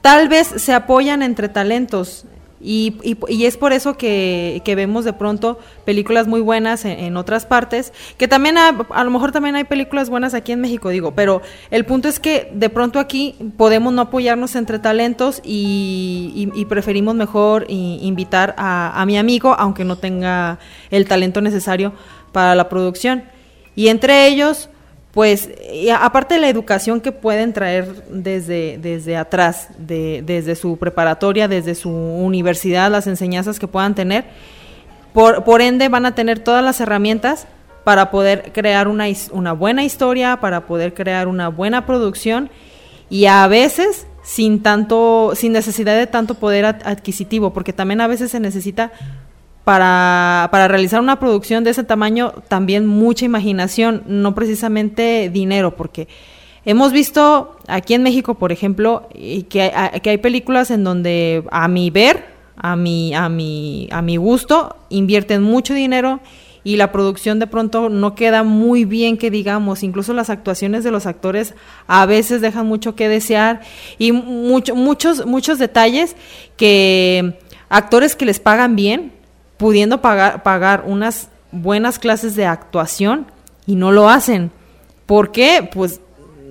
tal 0.00 0.28
vez 0.28 0.46
se 0.46 0.72
apoyan 0.72 1.22
entre 1.22 1.48
talentos. 1.48 2.24
Y, 2.66 2.96
y- 3.28 3.44
es 3.44 3.58
por 3.58 3.74
eso 3.74 3.98
que, 3.98 4.62
que 4.64 4.74
vemos 4.74 5.04
de 5.04 5.12
pronto 5.12 5.58
películas 5.84 6.26
muy 6.26 6.40
buenas 6.40 6.86
en, 6.86 6.98
en 6.98 7.16
otras 7.18 7.44
partes, 7.44 7.92
que 8.16 8.26
también 8.26 8.56
ha- 8.56 8.86
a 8.88 9.04
lo 9.04 9.10
mejor 9.10 9.32
también 9.32 9.54
hay 9.54 9.64
películas 9.64 10.08
buenas 10.08 10.32
aquí 10.32 10.52
en 10.52 10.62
México, 10.62 10.88
digo, 10.88 11.10
pero 11.14 11.42
el 11.70 11.84
punto 11.84 12.08
es 12.08 12.18
que 12.18 12.50
de 12.54 12.70
pronto 12.70 12.98
aquí 13.00 13.34
podemos 13.58 13.92
no 13.92 14.00
apoyarnos 14.00 14.56
entre 14.56 14.78
talentos 14.78 15.42
y, 15.44 16.50
y- 16.54 16.64
preferimos 16.64 17.14
mejor 17.14 17.66
invitar 17.68 18.54
a, 18.56 18.98
a 18.98 19.04
mi 19.04 19.18
amigo, 19.18 19.54
aunque 19.58 19.84
no 19.84 19.96
tenga 19.98 20.58
el 20.90 21.06
talento 21.06 21.42
necesario 21.42 21.92
para 22.32 22.54
la 22.54 22.70
producción. 22.70 23.24
Y 23.76 23.88
entre 23.88 24.26
ellos, 24.26 24.70
pues, 25.14 25.48
aparte 25.98 26.34
de 26.34 26.40
la 26.40 26.48
educación 26.48 27.00
que 27.00 27.12
pueden 27.12 27.52
traer 27.52 28.04
desde, 28.10 28.78
desde 28.78 29.16
atrás, 29.16 29.68
de- 29.78 30.22
desde 30.26 30.56
su 30.56 30.76
preparatoria, 30.76 31.46
desde 31.48 31.74
su 31.76 31.90
universidad, 31.90 32.90
las 32.90 33.06
enseñanzas 33.06 33.58
que 33.60 33.68
puedan 33.68 33.94
tener, 33.94 34.24
por, 35.12 35.44
por 35.44 35.62
ende 35.62 35.88
van 35.88 36.04
a 36.06 36.14
tener 36.16 36.40
todas 36.40 36.64
las 36.64 36.80
herramientas 36.80 37.46
para 37.84 38.10
poder 38.10 38.50
crear 38.52 38.88
una, 38.88 39.04
una 39.30 39.52
buena 39.52 39.84
historia, 39.84 40.40
para 40.40 40.66
poder 40.66 40.94
crear 40.94 41.28
una 41.28 41.48
buena 41.48 41.86
producción 41.86 42.50
y 43.08 43.26
a 43.26 43.46
veces 43.46 44.06
sin 44.24 44.62
tanto, 44.62 45.32
sin 45.36 45.52
necesidad 45.52 45.96
de 45.96 46.06
tanto 46.08 46.34
poder 46.34 46.64
ad- 46.64 46.82
adquisitivo, 46.86 47.52
porque 47.52 47.72
también 47.74 48.00
a 48.00 48.06
veces 48.08 48.30
se 48.32 48.40
necesita 48.40 48.90
para, 49.64 50.48
para 50.52 50.68
realizar 50.68 51.00
una 51.00 51.18
producción 51.18 51.64
de 51.64 51.70
ese 51.70 51.84
tamaño 51.84 52.32
también 52.48 52.86
mucha 52.86 53.24
imaginación, 53.24 54.02
no 54.06 54.34
precisamente 54.34 55.30
dinero, 55.30 55.74
porque 55.74 56.06
hemos 56.66 56.92
visto 56.92 57.56
aquí 57.66 57.94
en 57.94 58.02
México, 58.02 58.34
por 58.34 58.52
ejemplo, 58.52 59.08
y 59.14 59.44
que, 59.44 59.62
hay, 59.62 60.00
que 60.00 60.10
hay 60.10 60.18
películas 60.18 60.70
en 60.70 60.84
donde 60.84 61.44
a 61.50 61.66
mi 61.68 61.90
ver, 61.90 62.26
a 62.56 62.76
mi, 62.76 63.14
a 63.14 63.28
mi, 63.28 63.88
a 63.90 64.02
mi 64.02 64.16
gusto, 64.16 64.76
invierten 64.90 65.42
mucho 65.42 65.72
dinero 65.72 66.20
y 66.62 66.76
la 66.76 66.92
producción 66.92 67.38
de 67.38 67.46
pronto 67.46 67.88
no 67.90 68.14
queda 68.14 68.42
muy 68.42 68.84
bien 68.84 69.18
que 69.18 69.30
digamos, 69.30 69.82
incluso 69.82 70.14
las 70.14 70.30
actuaciones 70.30 70.84
de 70.84 70.90
los 70.90 71.06
actores 71.06 71.54
a 71.86 72.06
veces 72.06 72.40
dejan 72.40 72.66
mucho 72.66 72.94
que 72.94 73.08
desear 73.08 73.60
y 73.98 74.12
mucho, 74.12 74.74
muchos, 74.74 75.26
muchos 75.26 75.58
detalles 75.58 76.16
que 76.56 77.38
actores 77.68 78.16
que 78.16 78.24
les 78.24 78.40
pagan 78.40 78.76
bien, 78.76 79.12
pudiendo 79.56 80.00
pagar, 80.00 80.42
pagar 80.42 80.84
unas 80.86 81.28
buenas 81.52 81.98
clases 81.98 82.34
de 82.36 82.46
actuación 82.46 83.26
y 83.66 83.76
no 83.76 83.92
lo 83.92 84.08
hacen. 84.08 84.50
¿Por 85.06 85.30
qué? 85.32 85.68
Pues 85.72 86.00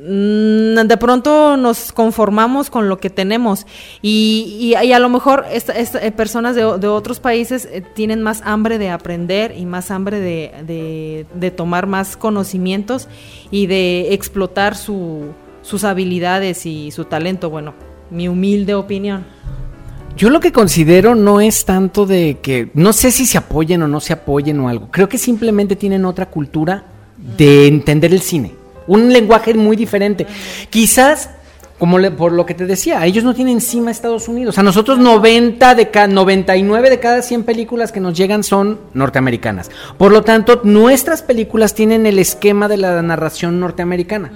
mm, 0.05 0.75
de 0.87 0.97
pronto 0.97 1.57
nos 1.57 1.91
conformamos 1.91 2.69
con 2.69 2.89
lo 2.89 2.97
que 2.99 3.09
tenemos 3.09 3.65
y, 4.01 4.73
y- 4.83 4.91
a 4.93 4.99
lo 4.99 5.09
mejor 5.09 5.45
esta- 5.51 5.73
esta- 5.73 6.05
eh, 6.05 6.11
personas 6.11 6.55
de, 6.55 6.77
de 6.77 6.87
otros 6.87 7.19
países 7.19 7.67
eh, 7.71 7.81
tienen 7.95 8.21
más 8.21 8.41
hambre 8.45 8.77
de 8.77 8.89
aprender 8.89 9.53
y 9.57 9.65
más 9.65 9.91
hambre 9.91 10.19
de, 10.19 10.51
de- 10.65 11.25
de 11.33 11.51
tomar 11.51 11.87
más 11.87 12.17
conocimientos 12.17 13.07
y 13.51 13.67
de 13.67 14.13
explotar 14.13 14.75
su- 14.75 15.31
sus 15.61 15.83
habilidades 15.85 16.65
y 16.65 16.91
su 16.91 17.05
talento. 17.05 17.49
Bueno, 17.49 17.73
mi 18.09 18.27
humilde 18.27 18.75
opinión. 18.75 19.25
Yo 20.15 20.29
lo 20.29 20.39
que 20.39 20.51
considero 20.51 21.15
no 21.15 21.41
es 21.41 21.65
tanto 21.65 22.05
de 22.05 22.37
que, 22.41 22.69
no 22.75 22.93
sé 22.93 23.09
si 23.11 23.25
se 23.25 23.39
apoyen 23.39 23.81
o 23.81 23.87
no 23.87 23.99
se 23.99 24.13
apoyen 24.13 24.59
o 24.59 24.69
algo, 24.69 24.89
creo 24.91 25.09
que 25.09 25.17
simplemente 25.17 25.75
tienen 25.75 26.05
otra 26.05 26.29
cultura 26.29 26.83
de 27.37 27.67
entender 27.67 28.13
el 28.13 28.21
cine, 28.21 28.51
un 28.85 29.11
lenguaje 29.11 29.55
muy 29.55 29.75
diferente. 29.75 30.27
Quizás, 30.69 31.31
como 31.83 31.99
le- 31.99 32.11
por 32.11 32.31
lo 32.31 32.45
que 32.45 32.53
te 32.53 32.65
decía, 32.65 33.05
ellos 33.05 33.25
no 33.25 33.33
tienen 33.33 33.55
encima 33.55 33.91
Estados 33.91 34.29
Unidos, 34.29 34.57
a 34.57 34.63
nosotros 34.63 34.99
90 34.99 35.75
de 35.75 35.89
cada, 35.89 36.07
99 36.07 36.89
de 36.89 37.01
cada 37.01 37.21
100 37.21 37.43
películas 37.43 37.91
que 37.91 37.99
nos 37.99 38.15
llegan 38.17 38.45
son 38.45 38.79
norteamericanas. 38.93 39.69
Por 39.97 40.13
lo 40.13 40.21
tanto, 40.23 40.61
nuestras 40.63 41.23
películas 41.23 41.73
tienen 41.73 42.05
el 42.05 42.19
esquema 42.19 42.69
de 42.69 42.77
la 42.77 43.01
narración 43.01 43.59
norteamericana. 43.59 44.31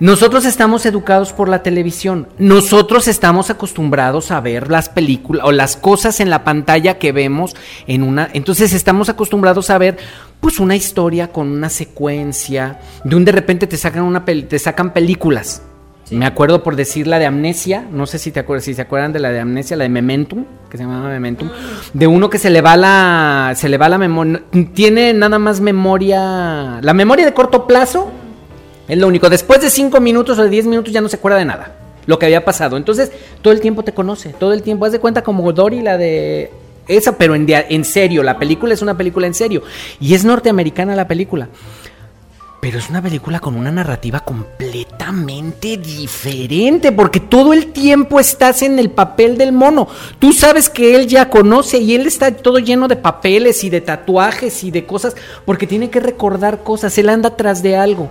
Nosotros 0.00 0.44
estamos 0.44 0.84
educados 0.84 1.32
por 1.32 1.48
la 1.48 1.62
televisión. 1.62 2.26
Nosotros 2.38 3.06
estamos 3.06 3.50
acostumbrados 3.50 4.32
a 4.32 4.40
ver 4.40 4.68
las 4.68 4.88
películas 4.88 5.46
o 5.46 5.52
las 5.52 5.76
cosas 5.76 6.18
en 6.18 6.28
la 6.28 6.42
pantalla 6.42 6.98
que 6.98 7.12
vemos 7.12 7.54
en 7.86 8.02
una. 8.02 8.30
Entonces 8.32 8.72
estamos 8.72 9.08
acostumbrados 9.08 9.70
a 9.70 9.78
ver 9.78 9.96
pues 10.40 10.58
una 10.58 10.74
historia 10.74 11.28
con 11.30 11.46
una 11.52 11.68
secuencia. 11.68 12.80
De 13.04 13.14
un 13.14 13.24
de 13.24 13.30
repente 13.30 13.68
te 13.68 13.76
sacan 13.76 14.02
una 14.02 14.24
te 14.24 14.58
sacan 14.58 14.92
películas. 14.92 15.62
Me 16.10 16.26
acuerdo 16.26 16.62
por 16.62 16.76
decir 16.76 17.06
la 17.06 17.18
de 17.18 17.26
Amnesia, 17.26 17.86
no 17.90 18.06
sé 18.06 18.18
si 18.18 18.32
te 18.32 18.40
acuerdas, 18.40 18.64
si 18.64 18.74
se 18.74 18.82
acuerdan 18.82 19.12
de 19.12 19.20
la 19.20 19.30
de 19.30 19.40
Amnesia, 19.40 19.76
la 19.76 19.84
de 19.84 19.90
Momentum, 19.90 20.44
que 20.68 20.76
se 20.76 20.82
llamaba 20.82 21.12
Momentum, 21.12 21.48
de 21.92 22.06
uno 22.06 22.28
que 22.28 22.38
se 22.38 22.50
le 22.50 22.60
va 22.60 22.76
la 22.76 23.52
se 23.56 23.68
le 23.68 23.78
va 23.78 23.88
la 23.88 23.98
memoria, 23.98 24.42
tiene 24.74 25.12
nada 25.12 25.38
más 25.38 25.60
memoria, 25.60 26.80
la 26.82 26.94
memoria 26.94 27.24
de 27.24 27.32
corto 27.32 27.66
plazo 27.66 28.10
es 28.90 28.98
lo 28.98 29.06
único. 29.06 29.30
Después 29.30 29.60
de 29.60 29.70
5 29.70 30.00
minutos 30.00 30.36
o 30.36 30.42
de 30.42 30.50
10 30.50 30.66
minutos 30.66 30.92
ya 30.92 31.00
no 31.00 31.08
se 31.08 31.14
acuerda 31.14 31.38
de 31.38 31.44
nada. 31.44 31.76
Lo 32.06 32.18
que 32.18 32.26
había 32.26 32.44
pasado. 32.44 32.76
Entonces, 32.76 33.12
todo 33.40 33.52
el 33.52 33.60
tiempo 33.60 33.84
te 33.84 33.92
conoce. 33.92 34.30
Todo 34.30 34.52
el 34.52 34.62
tiempo. 34.62 34.84
Haz 34.84 34.90
de 34.90 34.98
cuenta 34.98 35.22
como 35.22 35.52
Dory, 35.52 35.80
la 35.80 35.96
de. 35.96 36.50
Esa, 36.88 37.16
pero 37.16 37.36
en 37.36 37.84
serio. 37.84 38.24
La 38.24 38.36
película 38.36 38.74
es 38.74 38.82
una 38.82 38.96
película 38.96 39.28
en 39.28 39.34
serio. 39.34 39.62
Y 40.00 40.14
es 40.14 40.24
norteamericana 40.24 40.96
la 40.96 41.06
película. 41.06 41.48
Pero 42.60 42.78
es 42.78 42.90
una 42.90 43.00
película 43.00 43.40
con 43.40 43.56
una 43.56 43.70
narrativa 43.70 44.20
completamente 44.20 45.78
diferente, 45.78 46.92
porque 46.92 47.18
todo 47.18 47.54
el 47.54 47.72
tiempo 47.72 48.20
estás 48.20 48.60
en 48.60 48.78
el 48.78 48.90
papel 48.90 49.38
del 49.38 49.52
mono. 49.52 49.88
Tú 50.18 50.34
sabes 50.34 50.68
que 50.68 50.94
él 50.94 51.06
ya 51.06 51.30
conoce 51.30 51.78
y 51.78 51.94
él 51.94 52.06
está 52.06 52.30
todo 52.36 52.58
lleno 52.58 52.86
de 52.86 52.96
papeles 52.96 53.64
y 53.64 53.70
de 53.70 53.80
tatuajes 53.80 54.62
y 54.62 54.70
de 54.70 54.84
cosas, 54.84 55.16
porque 55.46 55.66
tiene 55.66 55.88
que 55.88 56.00
recordar 56.00 56.62
cosas, 56.62 56.98
él 56.98 57.08
anda 57.08 57.34
tras 57.34 57.62
de 57.62 57.76
algo. 57.76 58.10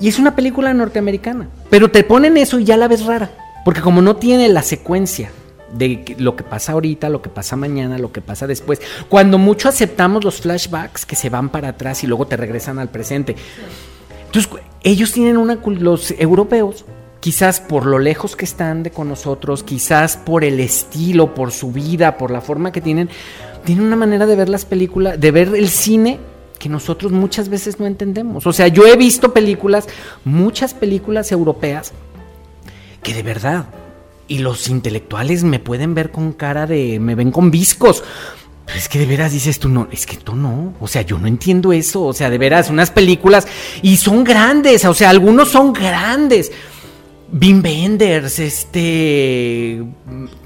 Y 0.00 0.08
es 0.08 0.18
una 0.18 0.34
película 0.34 0.72
norteamericana, 0.72 1.48
pero 1.68 1.90
te 1.90 2.02
ponen 2.02 2.38
eso 2.38 2.58
y 2.58 2.64
ya 2.64 2.78
la 2.78 2.88
ves 2.88 3.04
rara, 3.04 3.30
porque 3.64 3.82
como 3.82 4.00
no 4.00 4.16
tiene 4.16 4.48
la 4.48 4.62
secuencia 4.62 5.30
de 5.76 6.16
lo 6.18 6.36
que 6.36 6.44
pasa 6.44 6.72
ahorita, 6.72 7.08
lo 7.08 7.22
que 7.22 7.30
pasa 7.30 7.56
mañana, 7.56 7.98
lo 7.98 8.12
que 8.12 8.20
pasa 8.20 8.46
después, 8.46 8.80
cuando 9.08 9.38
mucho 9.38 9.68
aceptamos 9.68 10.24
los 10.24 10.40
flashbacks 10.40 11.06
que 11.06 11.16
se 11.16 11.30
van 11.30 11.48
para 11.48 11.68
atrás 11.68 12.04
y 12.04 12.06
luego 12.06 12.26
te 12.26 12.36
regresan 12.36 12.78
al 12.78 12.88
presente. 12.88 13.36
Entonces, 14.26 14.50
ellos 14.82 15.12
tienen 15.12 15.36
una 15.36 15.58
los 15.64 16.10
europeos 16.12 16.84
quizás 17.24 17.58
por 17.58 17.86
lo 17.86 17.98
lejos 17.98 18.36
que 18.36 18.44
están 18.44 18.82
de 18.82 18.90
con 18.90 19.08
nosotros, 19.08 19.62
quizás 19.62 20.18
por 20.18 20.44
el 20.44 20.60
estilo, 20.60 21.34
por 21.34 21.52
su 21.52 21.72
vida, 21.72 22.18
por 22.18 22.30
la 22.30 22.42
forma 22.42 22.70
que 22.70 22.82
tienen, 22.82 23.08
tienen 23.64 23.86
una 23.86 23.96
manera 23.96 24.26
de 24.26 24.36
ver 24.36 24.50
las 24.50 24.66
películas, 24.66 25.18
de 25.18 25.30
ver 25.30 25.54
el 25.54 25.70
cine 25.70 26.18
que 26.58 26.68
nosotros 26.68 27.12
muchas 27.12 27.48
veces 27.48 27.80
no 27.80 27.86
entendemos. 27.86 28.46
O 28.46 28.52
sea, 28.52 28.68
yo 28.68 28.86
he 28.86 28.96
visto 28.96 29.32
películas, 29.32 29.86
muchas 30.24 30.74
películas 30.74 31.32
europeas 31.32 31.94
que 33.02 33.14
de 33.14 33.22
verdad 33.22 33.64
y 34.28 34.38
los 34.38 34.68
intelectuales 34.68 35.44
me 35.44 35.58
pueden 35.58 35.94
ver 35.94 36.10
con 36.10 36.32
cara 36.32 36.66
de 36.66 36.98
me 37.00 37.14
ven 37.14 37.30
con 37.30 37.50
viscos. 37.50 38.02
Pero 38.66 38.78
es 38.78 38.88
que 38.88 38.98
de 38.98 39.06
veras 39.06 39.32
dices 39.32 39.58
tú, 39.58 39.68
no, 39.68 39.88
es 39.92 40.06
que 40.06 40.16
tú 40.16 40.34
no, 40.34 40.74
o 40.80 40.88
sea, 40.88 41.02
yo 41.02 41.18
no 41.18 41.26
entiendo 41.26 41.72
eso, 41.72 42.02
o 42.02 42.12
sea, 42.14 42.30
de 42.30 42.38
veras, 42.38 42.70
unas 42.70 42.90
películas, 42.90 43.46
y 43.82 43.98
son 43.98 44.24
grandes, 44.24 44.84
o 44.86 44.94
sea, 44.94 45.10
algunos 45.10 45.50
son 45.50 45.72
grandes. 45.72 46.50
Wim 47.30 47.62
Wenders, 47.62 48.38
este, 48.38 49.82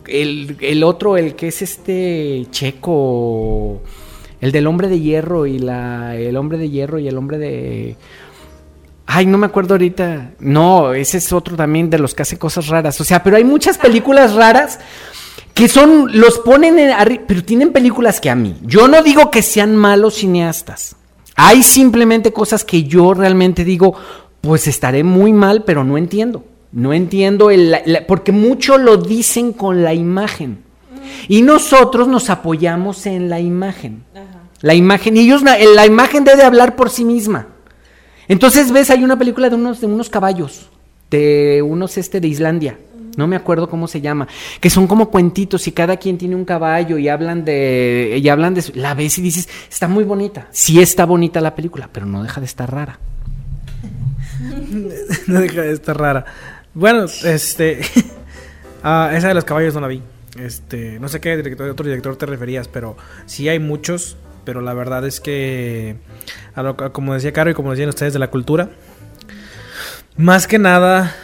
el, 0.07 0.57
el 0.61 0.83
otro, 0.83 1.17
el 1.17 1.35
que 1.35 1.49
es 1.49 1.62
este 1.62 2.47
checo, 2.51 3.83
el 4.41 4.53
del 4.53 4.67
hombre 4.67 4.88
de 4.88 4.99
hierro 4.99 5.47
y 5.47 5.59
la, 5.59 6.17
el 6.17 6.37
hombre 6.37 6.59
de 6.59 6.71
hierro 6.71 6.99
y 6.99 7.07
el 7.07 7.17
hombre 7.17 7.38
de... 7.38 7.97
Ay, 9.11 9.25
no 9.25 9.38
me 9.38 9.47
acuerdo 9.47 9.73
ahorita. 9.75 10.33
No, 10.38 10.92
ese 10.92 11.16
es 11.16 11.33
otro 11.33 11.57
también 11.57 11.88
de 11.88 11.99
los 11.99 12.14
que 12.14 12.23
hace 12.23 12.38
cosas 12.38 12.66
raras. 12.68 13.01
O 13.01 13.05
sea, 13.05 13.23
pero 13.23 13.38
hay 13.38 13.44
muchas 13.44 13.79
películas 13.79 14.35
raras 14.35 14.79
que 15.55 15.66
son, 15.66 16.11
los 16.21 16.38
ponen 16.40 16.79
en 16.79 17.25
pero 17.27 17.42
tienen 17.42 17.73
películas 17.73 18.21
que 18.21 18.29
a 18.29 18.35
mí. 18.35 18.57
Yo 18.62 18.87
no 18.87 19.03
digo 19.03 19.31
que 19.31 19.40
sean 19.40 19.75
malos 19.75 20.16
cineastas. 20.16 20.94
Hay 21.37 21.62
simplemente 21.62 22.35
cosas 22.35 22.64
que 22.64 22.85
yo 22.85 23.14
realmente 23.14 23.64
digo, 23.64 23.94
pues 24.42 24.66
estaré 24.68 25.03
muy 25.05 25.33
mal, 25.33 25.64
pero 25.64 25.85
no 25.85 25.97
entiendo. 25.97 26.44
No 26.71 26.92
entiendo 26.92 27.51
el, 27.51 27.71
la- 27.71 28.07
porque 28.07 28.31
mucho 28.31 28.77
lo 28.77 28.99
dicen 28.99 29.55
con 29.55 29.83
la 29.83 29.94
imagen. 29.94 30.64
Y 31.29 31.40
nosotros 31.40 32.09
nos 32.09 32.29
apoyamos 32.29 33.07
en 33.07 33.31
la 33.31 33.40
imagen. 33.40 34.05
La 34.61 34.75
imagen, 34.75 35.16
y 35.16 35.21
ellos, 35.21 35.42
la 35.42 35.87
imagen 35.87 36.25
debe 36.25 36.42
hablar 36.42 36.77
por 36.77 36.90
sí 36.90 37.07
misma. 37.07 37.47
Entonces 38.29 38.71
ves, 38.71 38.91
hay 38.91 39.03
una 39.03 39.19
película 39.19 39.49
de 39.49 39.57
unos, 39.57 39.81
de 39.81 39.87
unos 39.87 40.11
caballos. 40.11 40.69
de 41.11 41.62
unos 41.62 41.97
este 41.97 42.21
de 42.21 42.29
Islandia. 42.29 42.79
No 43.17 43.27
me 43.27 43.35
acuerdo 43.35 43.69
cómo 43.69 43.88
se 43.88 44.01
llama, 44.01 44.29
que 44.61 44.71
son 44.71 44.87
como 44.87 45.11
cuentitos 45.11 45.67
y 45.67 45.73
cada 45.73 45.97
quien 45.97 46.19
tiene 46.19 46.37
un 46.37 46.45
caballo 46.45 46.99
y 46.99 47.09
hablan 47.09 47.45
de 47.45 48.17
y 48.23 48.29
hablan 48.29 48.55
de 48.55 48.62
la 48.75 48.95
ves 48.95 49.19
y 49.19 49.23
dices, 49.23 49.49
está 49.69 49.88
muy 49.88 50.05
bonita. 50.05 50.47
Sí 50.53 50.81
está 50.81 51.05
bonita 51.05 51.41
la 51.41 51.57
película, 51.57 51.88
pero 51.93 52.07
no 52.07 52.23
deja 52.23 52.41
de 52.41 52.47
estar 52.47 52.73
rara. 52.73 53.01
no 55.27 55.41
deja 55.41 55.62
de 55.62 55.73
estar 55.73 55.99
rara. 55.99 56.27
Bueno, 56.75 57.07
este. 57.25 57.81
ah, 58.85 59.11
esa 59.12 59.29
de 59.29 59.35
los 59.35 59.45
caballos 59.45 59.75
no 59.75 59.81
la 59.81 59.88
vi. 59.88 60.01
Este, 60.38 61.01
no 61.01 61.09
sé 61.09 61.21
qué 61.21 61.37
director, 61.37 61.69
otro 61.69 61.87
director 61.87 62.14
te 62.14 62.27
referías, 62.27 62.69
pero 62.69 62.97
sí 63.27 63.49
hay 63.49 63.59
muchos. 63.59 64.17
Pero 64.49 64.63
la 64.63 64.73
verdad 64.73 65.05
es 65.05 65.21
que, 65.21 65.97
como 66.93 67.13
decía 67.13 67.35
Caro 67.35 67.51
y 67.51 67.53
como 67.53 67.73
decían 67.73 67.91
ustedes 67.91 68.15
de 68.15 68.19
la 68.19 68.31
cultura, 68.31 68.71
más 70.17 70.47
que 70.47 70.59
nada, 70.59 71.15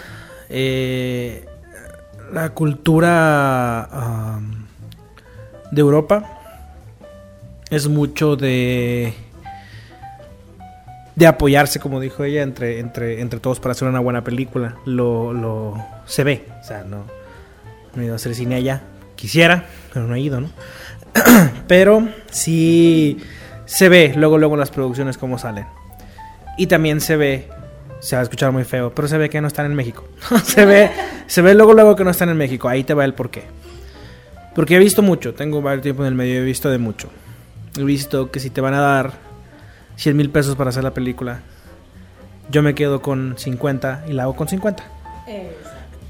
eh, 0.50 1.46
la 2.34 2.50
cultura 2.50 3.88
de 5.70 5.80
Europa 5.80 6.38
es 7.70 7.88
mucho 7.88 8.36
de 8.36 9.14
de 11.16 11.26
apoyarse, 11.26 11.80
como 11.80 12.00
dijo 12.00 12.24
ella, 12.24 12.42
entre, 12.42 12.78
entre, 12.78 13.22
entre 13.22 13.40
todos 13.40 13.58
para 13.58 13.72
hacer 13.72 13.88
una 13.88 14.00
buena 14.00 14.22
película. 14.22 14.76
Lo, 14.84 15.32
lo 15.32 15.82
se 16.04 16.24
ve. 16.24 16.44
O 16.60 16.64
sea, 16.64 16.84
no, 16.84 17.06
no 17.94 18.02
he 18.02 18.04
ido 18.04 18.12
a 18.12 18.16
hacer 18.16 18.34
cine 18.34 18.56
allá. 18.56 18.82
Quisiera, 19.16 19.64
pero 19.94 20.06
no 20.06 20.14
he 20.14 20.20
ido, 20.20 20.42
¿no? 20.42 20.50
pero 21.66 22.08
sí 22.30 23.18
se 23.66 23.88
ve 23.88 24.12
luego, 24.16 24.38
luego 24.38 24.54
en 24.54 24.60
las 24.60 24.70
producciones 24.70 25.18
cómo 25.18 25.38
salen. 25.38 25.66
Y 26.56 26.66
también 26.66 27.00
se 27.00 27.16
ve, 27.16 27.48
se 28.00 28.16
va 28.16 28.20
a 28.20 28.22
escuchar 28.22 28.52
muy 28.52 28.64
feo, 28.64 28.94
pero 28.94 29.08
se 29.08 29.18
ve 29.18 29.28
que 29.28 29.40
no 29.40 29.48
están 29.48 29.66
en 29.66 29.74
México. 29.74 30.04
se 30.44 30.64
ve, 30.64 30.90
se 31.26 31.42
ve 31.42 31.54
luego, 31.54 31.72
luego 31.74 31.96
que 31.96 32.04
no 32.04 32.10
están 32.10 32.28
en 32.28 32.36
México. 32.36 32.68
Ahí 32.68 32.84
te 32.84 32.94
va 32.94 33.04
el 33.04 33.14
porqué. 33.14 33.44
Porque 34.54 34.76
he 34.76 34.78
visto 34.78 35.02
mucho, 35.02 35.34
tengo 35.34 35.62
varios 35.62 35.82
tiempo 35.82 36.02
en 36.02 36.08
el 36.08 36.14
medio, 36.14 36.40
he 36.40 36.44
visto 36.44 36.70
de 36.70 36.78
mucho. 36.78 37.08
He 37.76 37.82
visto 37.82 38.30
que 38.30 38.38
si 38.38 38.50
te 38.50 38.60
van 38.60 38.74
a 38.74 38.80
dar 38.80 39.12
100 39.96 40.16
mil 40.16 40.30
pesos 40.30 40.54
para 40.54 40.70
hacer 40.70 40.84
la 40.84 40.94
película, 40.94 41.40
yo 42.50 42.62
me 42.62 42.74
quedo 42.74 43.02
con 43.02 43.34
50 43.36 44.04
y 44.08 44.12
la 44.12 44.24
hago 44.24 44.36
con 44.36 44.46
50. 44.46 44.84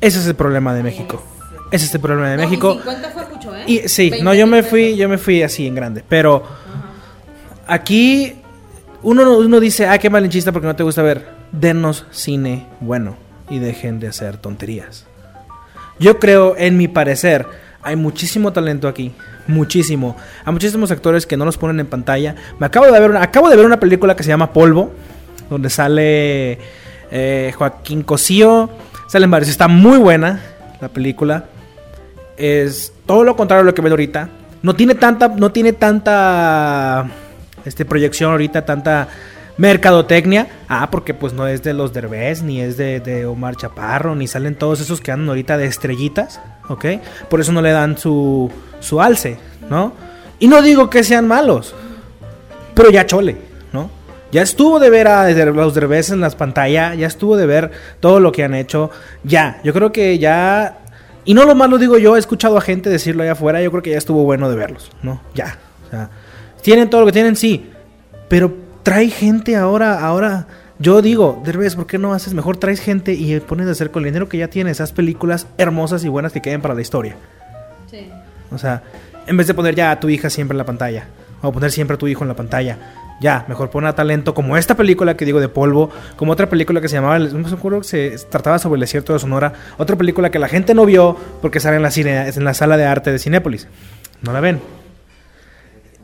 Ese 0.00 0.18
es 0.18 0.26
el 0.26 0.34
problema 0.34 0.74
de 0.74 0.82
México. 0.82 1.22
Ese 1.74 1.86
es 1.86 1.94
el 1.94 2.00
problema 2.00 2.30
de 2.30 2.36
México. 2.36 2.78
fue 2.82 3.26
mucho, 3.34 3.54
¿eh? 3.56 3.64
Y 3.66 3.88
sí, 3.88 4.12
no, 4.22 4.32
yo 4.34 4.46
me 4.46 4.62
fui, 4.62 4.96
yo 4.96 5.08
me 5.08 5.18
fui 5.18 5.42
así 5.42 5.66
en 5.66 5.74
grande, 5.74 6.04
pero 6.08 6.44
aquí 7.66 8.34
uno, 9.02 9.24
no- 9.24 9.38
uno 9.38 9.60
dice, 9.60 9.86
ah, 9.86 9.98
qué 9.98 10.10
malinchista 10.10 10.52
porque 10.52 10.66
no 10.66 10.76
te 10.76 10.82
gusta 10.82 11.02
ver. 11.02 11.26
Denos 11.52 12.06
cine 12.10 12.66
bueno 12.80 13.16
y 13.50 13.58
dejen 13.58 14.00
de 14.00 14.08
hacer 14.08 14.36
tonterías. 14.38 15.06
Yo 15.98 16.18
creo, 16.18 16.54
en 16.56 16.76
mi 16.76 16.88
parecer, 16.88 17.46
hay 17.82 17.96
muchísimo 17.96 18.52
talento 18.52 18.88
aquí, 18.88 19.12
muchísimo. 19.46 20.16
Hay 20.44 20.52
muchísimos 20.52 20.90
actores 20.90 21.26
que 21.26 21.36
no 21.36 21.44
los 21.44 21.58
ponen 21.58 21.78
en 21.80 21.86
pantalla. 21.86 22.34
Me 22.58 22.66
acabo 22.66 22.86
de 22.86 22.92
ver, 22.92 23.10
una, 23.10 23.22
acabo 23.22 23.48
de 23.50 23.56
ver 23.56 23.66
una 23.66 23.78
película 23.78 24.16
que 24.16 24.22
se 24.22 24.30
llama 24.30 24.52
Polvo, 24.52 24.92
donde 25.50 25.70
sale 25.70 26.58
eh, 27.10 27.52
Joaquín 27.56 28.02
Cosío, 28.02 28.70
salen 29.06 29.30
varios. 29.30 29.50
Está 29.50 29.68
muy 29.68 29.98
buena 29.98 30.40
la 30.80 30.88
película 30.88 31.44
es 32.36 32.92
todo 33.06 33.24
lo 33.24 33.36
contrario 33.36 33.62
a 33.62 33.64
lo 33.64 33.74
que 33.74 33.82
ven 33.82 33.92
ahorita. 33.92 34.28
No 34.62 34.74
tiene 34.74 34.94
tanta, 34.94 35.28
no 35.28 35.52
tiene 35.52 35.72
tanta 35.72 37.06
este, 37.64 37.84
proyección 37.84 38.30
ahorita, 38.30 38.64
tanta 38.64 39.08
mercadotecnia. 39.56 40.48
Ah, 40.68 40.90
porque 40.90 41.14
pues 41.14 41.32
no 41.32 41.46
es 41.46 41.62
de 41.62 41.74
los 41.74 41.92
Derbez, 41.92 42.42
ni 42.42 42.60
es 42.60 42.76
de, 42.76 43.00
de 43.00 43.26
Omar 43.26 43.56
Chaparro, 43.56 44.14
ni 44.14 44.26
salen 44.26 44.54
todos 44.54 44.80
esos 44.80 45.00
que 45.00 45.12
andan 45.12 45.28
ahorita 45.28 45.56
de 45.56 45.66
estrellitas, 45.66 46.40
¿ok? 46.68 46.84
Por 47.28 47.40
eso 47.40 47.52
no 47.52 47.62
le 47.62 47.72
dan 47.72 47.98
su, 47.98 48.50
su 48.80 49.00
alce, 49.00 49.36
¿no? 49.68 49.92
Y 50.38 50.48
no 50.48 50.62
digo 50.62 50.90
que 50.90 51.04
sean 51.04 51.28
malos, 51.28 51.74
pero 52.74 52.90
ya 52.90 53.06
chole, 53.06 53.36
¿no? 53.72 53.90
Ya 54.32 54.42
estuvo 54.42 54.80
de 54.80 54.90
ver 54.90 55.06
a 55.06 55.30
los 55.30 55.74
Derbez 55.74 56.10
en 56.10 56.20
las 56.20 56.34
pantallas, 56.34 56.98
ya 56.98 57.06
estuvo 57.06 57.36
de 57.36 57.46
ver 57.46 57.70
todo 58.00 58.18
lo 58.18 58.32
que 58.32 58.42
han 58.42 58.54
hecho, 58.54 58.90
ya, 59.22 59.60
yo 59.62 59.72
creo 59.72 59.92
que 59.92 60.18
ya, 60.18 60.78
y 61.24 61.34
no 61.34 61.44
lo 61.44 61.54
más 61.54 61.70
lo 61.70 61.78
digo 61.78 61.98
yo, 61.98 62.16
he 62.16 62.18
escuchado 62.18 62.56
a 62.56 62.60
gente 62.60 62.90
decirlo 62.90 63.22
allá 63.22 63.32
afuera, 63.32 63.62
yo 63.62 63.70
creo 63.70 63.82
que 63.82 63.90
ya 63.90 63.98
estuvo 63.98 64.24
bueno 64.24 64.50
de 64.50 64.56
verlos, 64.56 64.90
¿no? 65.02 65.20
Ya, 65.34 65.58
o 65.86 65.90
sea, 65.90 66.10
tienen 66.62 66.90
todo 66.90 67.00
lo 67.00 67.06
que 67.06 67.12
tienen, 67.12 67.36
sí, 67.36 67.70
pero 68.28 68.54
trae 68.82 69.08
gente 69.08 69.56
ahora, 69.56 70.00
ahora, 70.00 70.46
yo 70.78 71.02
digo, 71.02 71.42
Derbez, 71.44 71.76
¿por 71.76 71.86
qué 71.86 71.98
no 71.98 72.12
haces 72.12 72.34
mejor? 72.34 72.56
Traes 72.56 72.80
gente 72.80 73.12
y 73.14 73.38
pones 73.40 73.66
a 73.68 73.70
hacer 73.70 73.90
con 73.90 74.02
el 74.02 74.10
dinero 74.10 74.28
que 74.28 74.38
ya 74.38 74.48
tienes, 74.48 74.72
esas 74.72 74.92
películas 74.92 75.46
hermosas 75.58 76.04
y 76.04 76.08
buenas 76.08 76.32
que 76.32 76.42
queden 76.42 76.60
para 76.60 76.74
la 76.74 76.82
historia. 76.82 77.16
Sí. 77.90 78.08
O 78.50 78.58
sea, 78.58 78.82
en 79.26 79.36
vez 79.36 79.46
de 79.46 79.54
poner 79.54 79.74
ya 79.74 79.90
a 79.90 80.00
tu 80.00 80.08
hija 80.08 80.30
siempre 80.30 80.54
en 80.54 80.58
la 80.58 80.66
pantalla, 80.66 81.06
o 81.42 81.52
poner 81.52 81.70
siempre 81.70 81.94
a 81.94 81.98
tu 81.98 82.06
hijo 82.06 82.24
en 82.24 82.28
la 82.28 82.36
pantalla, 82.36 82.78
ya, 83.20 83.44
mejor 83.48 83.70
pon 83.70 83.86
a 83.86 83.94
talento 83.94 84.34
como 84.34 84.56
esta 84.56 84.76
película 84.76 85.16
que 85.16 85.24
digo 85.24 85.40
de 85.40 85.48
polvo, 85.48 85.90
como 86.16 86.32
otra 86.32 86.48
película 86.48 86.80
que 86.80 86.88
se 86.88 86.96
llamaba, 86.96 87.18
no 87.18 87.38
me 87.38 87.50
acuerdo 87.50 87.80
que 87.80 87.86
se 87.86 88.16
trataba 88.30 88.58
sobre 88.58 88.76
el 88.76 88.80
desierto 88.80 89.12
de 89.12 89.18
Sonora, 89.18 89.52
otra 89.78 89.96
película 89.96 90.30
que 90.30 90.38
la 90.38 90.48
gente 90.48 90.74
no 90.74 90.84
vio 90.84 91.16
porque 91.40 91.60
sale 91.60 91.76
en 91.76 91.82
la, 91.82 91.90
cine, 91.90 92.28
en 92.28 92.44
la 92.44 92.54
sala 92.54 92.76
de 92.76 92.84
arte 92.84 93.12
de 93.12 93.18
Cinépolis. 93.18 93.68
No 94.22 94.32
la 94.32 94.40
ven. 94.40 94.60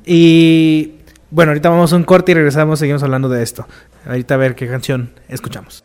Y 0.05 0.95
bueno, 1.31 1.51
ahorita 1.51 1.69
vamos 1.69 1.93
a 1.93 1.97
un 1.97 2.05
corte 2.05 2.33
y 2.33 2.35
regresamos, 2.35 2.79
seguimos 2.79 3.03
hablando 3.03 3.29
de 3.29 3.43
esto. 3.43 3.67
Ahorita 4.07 4.35
a 4.35 4.39
ver 4.39 4.55
qué 4.55 4.67
canción 4.67 5.13
escuchamos. 5.29 5.85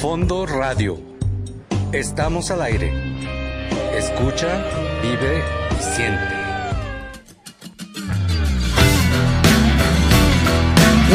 Fondo 0.00 0.46
Radio. 0.46 1.07
Estamos 1.92 2.50
al 2.50 2.60
aire. 2.60 2.92
Escucha, 3.96 4.46
vive 5.00 5.42
y 5.70 5.96
siente. 5.96 6.34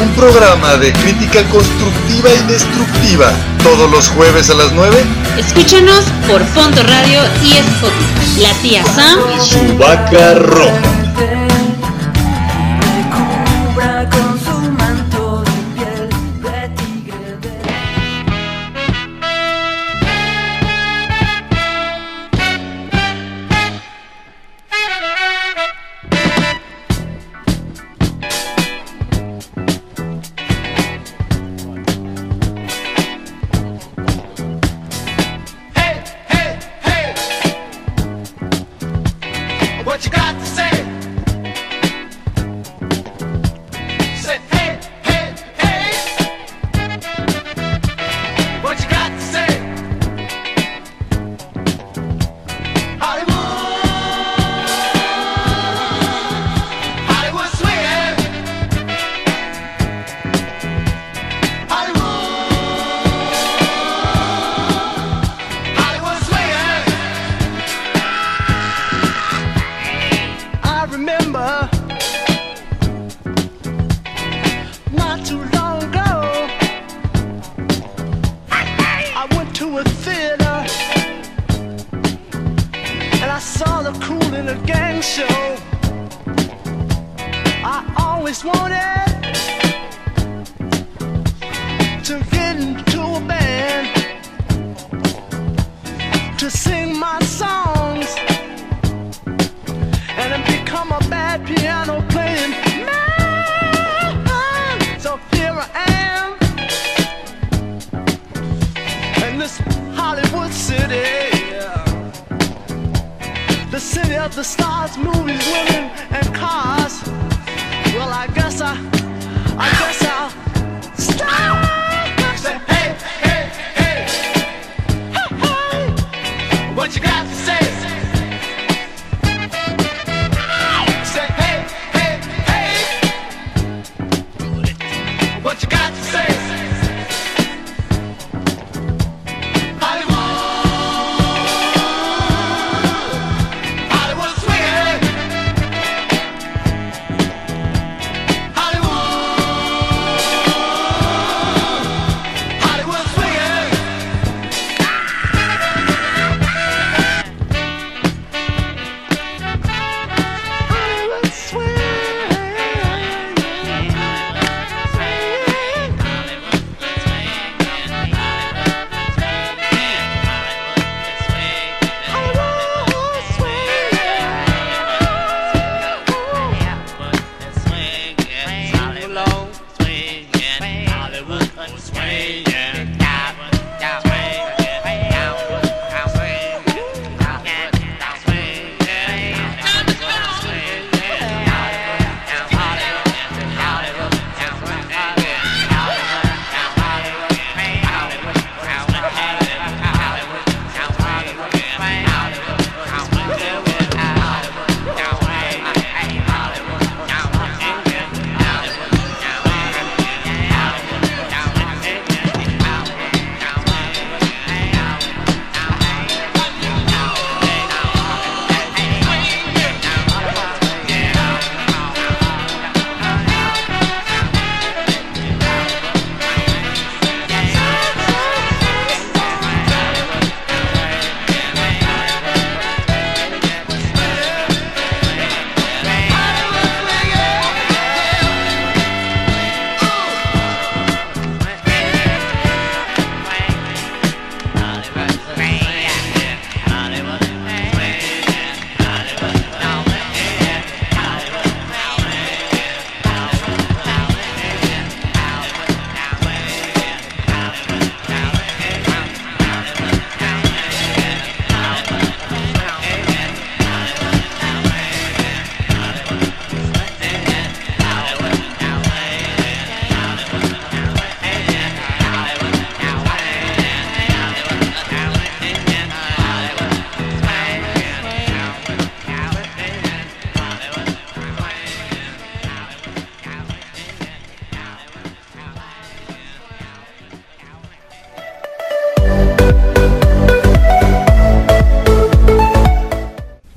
Un 0.02 0.08
programa 0.16 0.76
de 0.76 0.92
crítica 0.92 1.44
constructiva 1.44 2.30
y 2.34 2.52
destructiva. 2.52 3.30
Todos 3.62 3.88
los 3.88 4.08
jueves 4.08 4.50
a 4.50 4.54
las 4.54 4.72
9. 4.72 4.96
Escúchanos 5.38 6.06
por 6.26 6.44
Fondo 6.44 6.82
Radio 6.82 7.20
y 7.44 7.52
Spotify. 7.52 8.42
La 8.42 8.52
tía 8.54 8.84
Sam 8.84 9.20
Y 9.36 9.40
su 9.40 9.78
vaca 9.78 10.34
roja. 10.34 11.03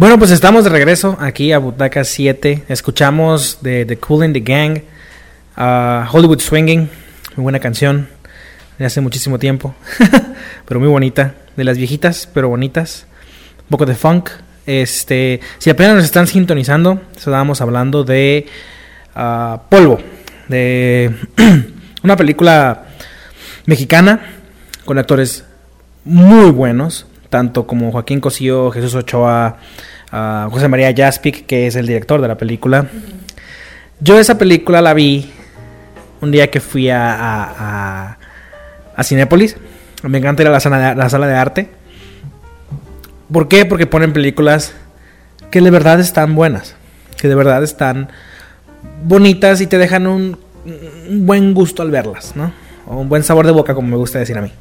Bueno, 0.08 0.20
pues 0.20 0.32
estamos 0.32 0.64
de 0.64 0.70
regreso 0.70 1.18
aquí 1.20 1.51
a 1.51 1.58
Butaca 1.58 2.05
7. 2.05 2.64
Escuchamos 2.70 3.58
de 3.60 3.86
The 3.86 3.97
Cool 3.97 4.24
and 4.24 4.34
the 4.34 4.39
Gang, 4.39 4.84
Hollywood 6.14 6.39
Swinging, 6.39 6.89
muy 7.36 7.43
buena 7.43 7.60
canción 7.60 8.08
de 8.80 8.86
hace 8.86 9.01
muchísimo 9.01 9.38
tiempo, 9.38 9.76
pero 10.66 10.80
muy 10.80 10.88
bonita, 10.88 11.36
de 11.58 11.64
las 11.66 11.78
viejitas, 11.78 12.30
pero 12.34 12.47
bonitas. 12.47 13.05
Un 13.64 13.68
poco 13.68 13.86
de 13.86 13.95
funk. 13.95 14.30
Este, 14.66 15.41
si 15.58 15.70
apenas 15.70 15.95
nos 15.95 16.05
están 16.05 16.26
sintonizando, 16.26 17.01
estábamos 17.14 17.60
hablando 17.60 18.05
de 18.05 18.47
ah, 19.14 19.64
Polvo, 19.68 19.99
de 20.47 21.14
una 22.03 22.16
película 22.16 22.86
mexicana 23.66 24.22
con 24.86 24.99
actores 24.99 25.43
muy 26.05 26.49
buenos, 26.51 27.08
tanto 27.30 27.68
como 27.68 27.91
Joaquín 27.91 28.22
Cosío, 28.22 28.72
Jesús 28.72 28.95
Ochoa, 28.95 29.58
ah, 30.12 30.47
José 30.51 30.68
María 30.68 30.93
Jaspic, 30.95 31.45
que 31.45 31.68
es 31.68 31.76
el 31.76 31.88
director 31.88 32.22
de 32.22 32.28
la 32.28 32.38
película. 32.38 32.88
Yo 33.99 34.20
esa 34.20 34.38
película 34.38 34.82
la 34.82 34.93
vi 34.93 35.32
un 36.22 36.32
día 36.32 36.49
que 36.51 36.60
fui 36.60 36.89
a, 36.89 37.14
a, 37.14 37.43
a- 38.12 38.18
a 38.95 39.03
Cinépolis. 39.03 39.55
Me 40.03 40.18
encanta 40.20 40.43
ir 40.43 40.47
a 40.47 40.51
la 40.51 40.60
sala, 40.60 40.89
de, 40.89 40.95
la 40.95 41.10
sala 41.10 41.28
de 41.28 41.36
arte. 41.36 41.70
¿Por 43.32 43.47
qué? 43.47 43.66
Porque 43.66 43.88
ponen 43.88 44.14
películas 44.14 44.74
que 45.51 45.62
de 45.62 45.70
verdad 45.72 45.99
están 45.99 46.36
buenas, 46.36 46.76
que 47.20 47.28
de 47.28 47.36
verdad 47.36 47.64
están 47.64 48.10
bonitas 49.03 49.60
y 49.62 49.68
te 49.68 49.78
dejan 49.78 50.08
un, 50.08 50.38
un 51.10 51.26
buen 51.26 51.53
gusto 51.53 51.82
al 51.82 51.91
verlas, 51.91 52.36
¿no? 52.36 52.51
O 52.86 52.97
un 52.97 53.10
buen 53.10 53.24
sabor 53.24 53.45
de 53.45 53.51
boca, 53.51 53.74
como 53.76 53.88
me 53.89 53.97
gusta 53.97 54.20
decir 54.20 54.38
a 54.38 54.41
mí, 54.41 54.51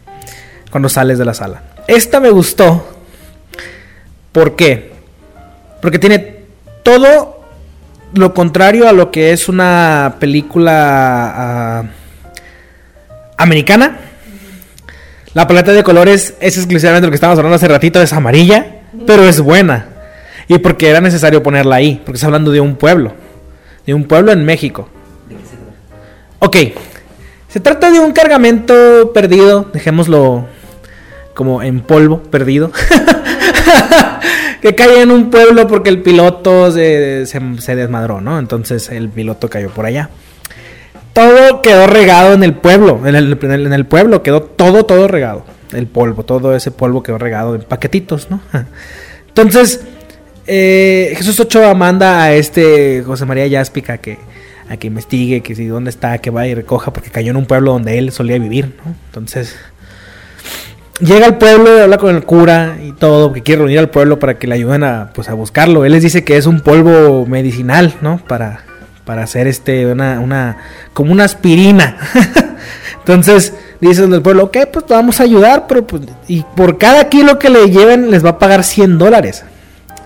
cuando 0.71 0.89
sales 0.89 1.19
de 1.19 1.25
la 1.25 1.35
sala. 1.35 1.63
Esta 1.87 2.19
me 2.19 2.31
gustó. 2.31 2.99
¿Por 4.33 4.57
qué? 4.57 4.96
Porque 5.81 5.99
tiene 5.99 6.45
todo 6.83 7.41
lo 8.15 8.35
contrario 8.35 8.89
a 8.89 8.93
lo 8.93 9.11
que 9.11 9.33
es 9.33 9.49
una 9.49 10.17
película 10.19 11.33
ah, 11.37 11.85
americana. 13.37 13.99
La 15.35 15.47
paleta 15.47 15.73
de 15.73 15.83
colores 15.83 16.35
es 16.41 16.57
exclusivamente 16.57 17.07
lo 17.07 17.11
que 17.11 17.17
estábamos 17.17 17.39
hablando 17.39 17.57
hace 17.57 17.69
ratito, 17.69 18.01
es 18.01 18.13
amarilla, 18.13 18.81
pero 19.07 19.25
es 19.25 19.41
buena. 19.41 19.87
Y 20.49 20.59
porque 20.59 20.89
era 20.89 21.01
necesario 21.01 21.43
ponerla 21.43 21.77
ahí, 21.77 22.01
porque 22.05 22.17
está 22.17 22.27
hablando 22.27 22.53
de 22.53 22.61
un 22.61 22.77
pueblo, 22.77 23.13
de 23.85 23.93
un 23.93 24.05
pueblo 24.05 24.33
en 24.33 24.45
México. 24.45 24.89
Ok, 26.39 26.57
se 27.49 27.61
trata 27.61 27.91
de 27.91 27.99
un 27.99 28.13
cargamento 28.13 29.13
perdido, 29.13 29.71
dejémoslo 29.73 30.47
como 31.35 31.63
en 31.63 31.81
polvo 31.81 32.23
perdido, 32.23 32.71
que 34.61 34.75
cae 34.75 35.03
en 35.03 35.11
un 35.11 35.31
pueblo 35.31 35.67
porque 35.67 35.91
el 35.91 36.03
piloto 36.03 36.71
se, 36.71 37.27
desmadró, 37.27 38.21
¿no? 38.21 38.39
Entonces 38.39 38.89
el 38.91 39.09
piloto 39.09 39.49
cayó 39.49 39.71
por 39.71 39.87
allá. 39.87 40.11
Todo 41.13 41.63
quedó 41.63 41.87
regado 41.87 42.35
en 42.35 42.43
el 42.43 42.55
pueblo, 42.55 43.07
en 43.07 43.15
el, 43.15 43.87
pueblo 43.87 44.23
quedó 44.23 44.43
todo, 44.43 44.85
todo 44.85 45.09
regado. 45.09 45.45
El 45.73 45.87
polvo, 45.87 46.25
todo 46.25 46.55
ese 46.55 46.71
polvo 46.71 47.03
quedó 47.03 47.19
regado 47.19 47.55
en 47.55 47.63
paquetitos, 47.63 48.31
¿no? 48.31 48.41
Entonces, 49.29 49.81
eh, 50.47 51.15
Jesús 51.17 51.41
Ochoa 51.41 51.75
manda 51.75 52.23
a 52.23 52.35
este 52.35 53.03
José 53.05 53.25
María 53.25 53.47
Yaspica 53.47 53.95
a 53.95 53.99
que, 53.99 54.19
a 54.69 54.77
que 54.77 54.87
investigue, 54.87 55.41
que 55.41 55.55
si 55.55 55.67
dónde 55.67 55.91
está, 55.91 56.19
que 56.19 56.31
vaya 56.31 56.53
y 56.53 56.55
recoja, 56.55 56.93
porque 56.93 57.11
cayó 57.11 57.31
en 57.31 57.37
un 57.37 57.47
pueblo 57.47 57.73
donde 57.73 57.99
él 57.99 58.13
solía 58.13 58.39
vivir, 58.39 58.77
¿no? 58.85 58.95
Entonces, 59.07 59.57
llega 61.01 61.27
al 61.27 61.39
pueblo, 61.39 61.83
habla 61.83 61.99
con 61.99 62.15
el 62.15 62.25
cura 62.25 62.77
y 62.83 62.93
todo, 62.93 63.33
que 63.33 63.43
quiere 63.43 63.61
reunir 63.61 63.79
al 63.79 63.91
pueblo 63.91 64.19
para 64.19 64.39
que 64.39 64.47
le 64.47 64.55
ayuden 64.55 64.85
a, 64.85 65.11
pues, 65.15 65.29
a 65.29 65.35
buscarlo. 65.35 65.85
Él 65.85 65.93
les 65.93 66.03
dice 66.03 66.25
que 66.25 66.37
es 66.37 66.47
un 66.47 66.61
polvo 66.61 67.27
medicinal, 67.27 67.95
¿no? 68.01 68.19
Para, 68.19 68.65
para 69.05 69.23
hacer 69.23 69.47
este, 69.47 69.87
una, 69.87 70.21
una, 70.21 70.59
como 70.93 71.13
una 71.13 71.25
aspirina. 71.25 71.97
Entonces, 72.99 73.55
dicen 73.81 74.11
del 74.11 74.23
pueblo, 74.23 74.45
ok, 74.45 74.59
pues 74.73 74.87
te 74.87 74.95
vamos 74.95 75.21
a 75.21 75.25
ayudar, 75.25 75.67
pero 75.69 75.87
pues, 75.87 76.03
y 76.29 76.43
por 76.57 76.79
cada 76.79 77.09
kilo 77.09 77.39
que 77.39 77.51
le 77.51 77.71
lleven 77.71 78.11
les 78.11 78.25
va 78.25 78.31
a 78.31 78.39
pagar 78.39 78.65
100 78.65 78.99
dólares, 78.99 79.45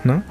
¿no? 0.03 0.23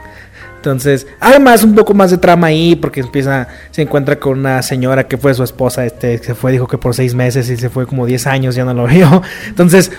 Entonces, 0.57 1.07
además 1.21 1.65
un 1.65 1.75
poco 1.75 1.95
más 1.95 2.11
de 2.11 2.19
trama 2.19 2.49
ahí, 2.49 2.77
porque 2.77 3.01
empieza, 3.01 3.49
se 3.71 3.81
encuentra 3.81 4.21
con 4.21 4.39
una 4.39 4.61
señora 4.61 5.09
que 5.09 5.17
fue 5.17 5.33
su 5.33 5.43
esposa, 5.43 5.87
este, 5.87 6.19
que 6.21 6.27
se 6.27 6.35
fue, 6.35 6.53
dijo 6.53 6.69
que 6.69 6.77
por 6.77 6.95
seis 6.95 7.15
meses 7.15 7.49
y 7.49 7.57
se 7.57 7.71
fue 7.71 7.87
como 7.87 8.05
10 8.05 8.27
años, 8.27 8.55
ya 8.55 8.67
no 8.67 8.75
lo 8.75 8.87
vio. 8.87 9.23
Entonces, 9.49 9.91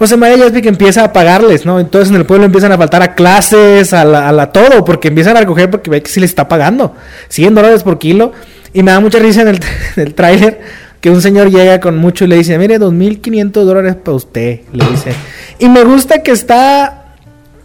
José 0.00 0.16
María 0.16 0.38
Jaspi 0.38 0.62
que 0.62 0.70
empieza 0.70 1.04
a 1.04 1.12
pagarles, 1.12 1.66
¿no? 1.66 1.78
Entonces 1.78 2.08
en 2.08 2.16
el 2.16 2.24
pueblo 2.24 2.46
empiezan 2.46 2.72
a 2.72 2.78
faltar 2.78 3.02
a 3.02 3.14
clases, 3.14 3.92
a 3.92 4.02
la, 4.06 4.50
todo, 4.50 4.82
porque 4.82 5.08
empiezan 5.08 5.36
a 5.36 5.40
recoger 5.40 5.70
porque 5.70 5.90
ve 5.90 6.02
que 6.02 6.10
sí 6.10 6.20
les 6.20 6.30
está 6.30 6.48
pagando 6.48 6.94
100 7.28 7.54
dólares 7.54 7.82
por 7.82 7.98
kilo. 7.98 8.32
Y 8.72 8.82
me 8.82 8.92
da 8.92 9.00
mucha 9.00 9.18
risa 9.18 9.42
en 9.42 9.60
el, 9.96 10.14
tráiler 10.14 10.62
que 11.02 11.10
un 11.10 11.20
señor 11.20 11.50
llega 11.50 11.80
con 11.80 11.98
mucho 11.98 12.24
y 12.24 12.28
le 12.28 12.36
dice, 12.36 12.56
mire, 12.56 12.80
2.500 12.80 13.50
dólares 13.52 13.94
para 13.96 14.16
usted, 14.16 14.60
le 14.72 14.86
dice. 14.86 15.12
Y 15.58 15.68
me 15.68 15.84
gusta 15.84 16.22
que 16.22 16.30
está 16.30 17.16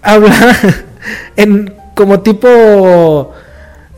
hablando 0.02 0.36
en 1.38 1.74
como 1.94 2.20
tipo 2.20 3.32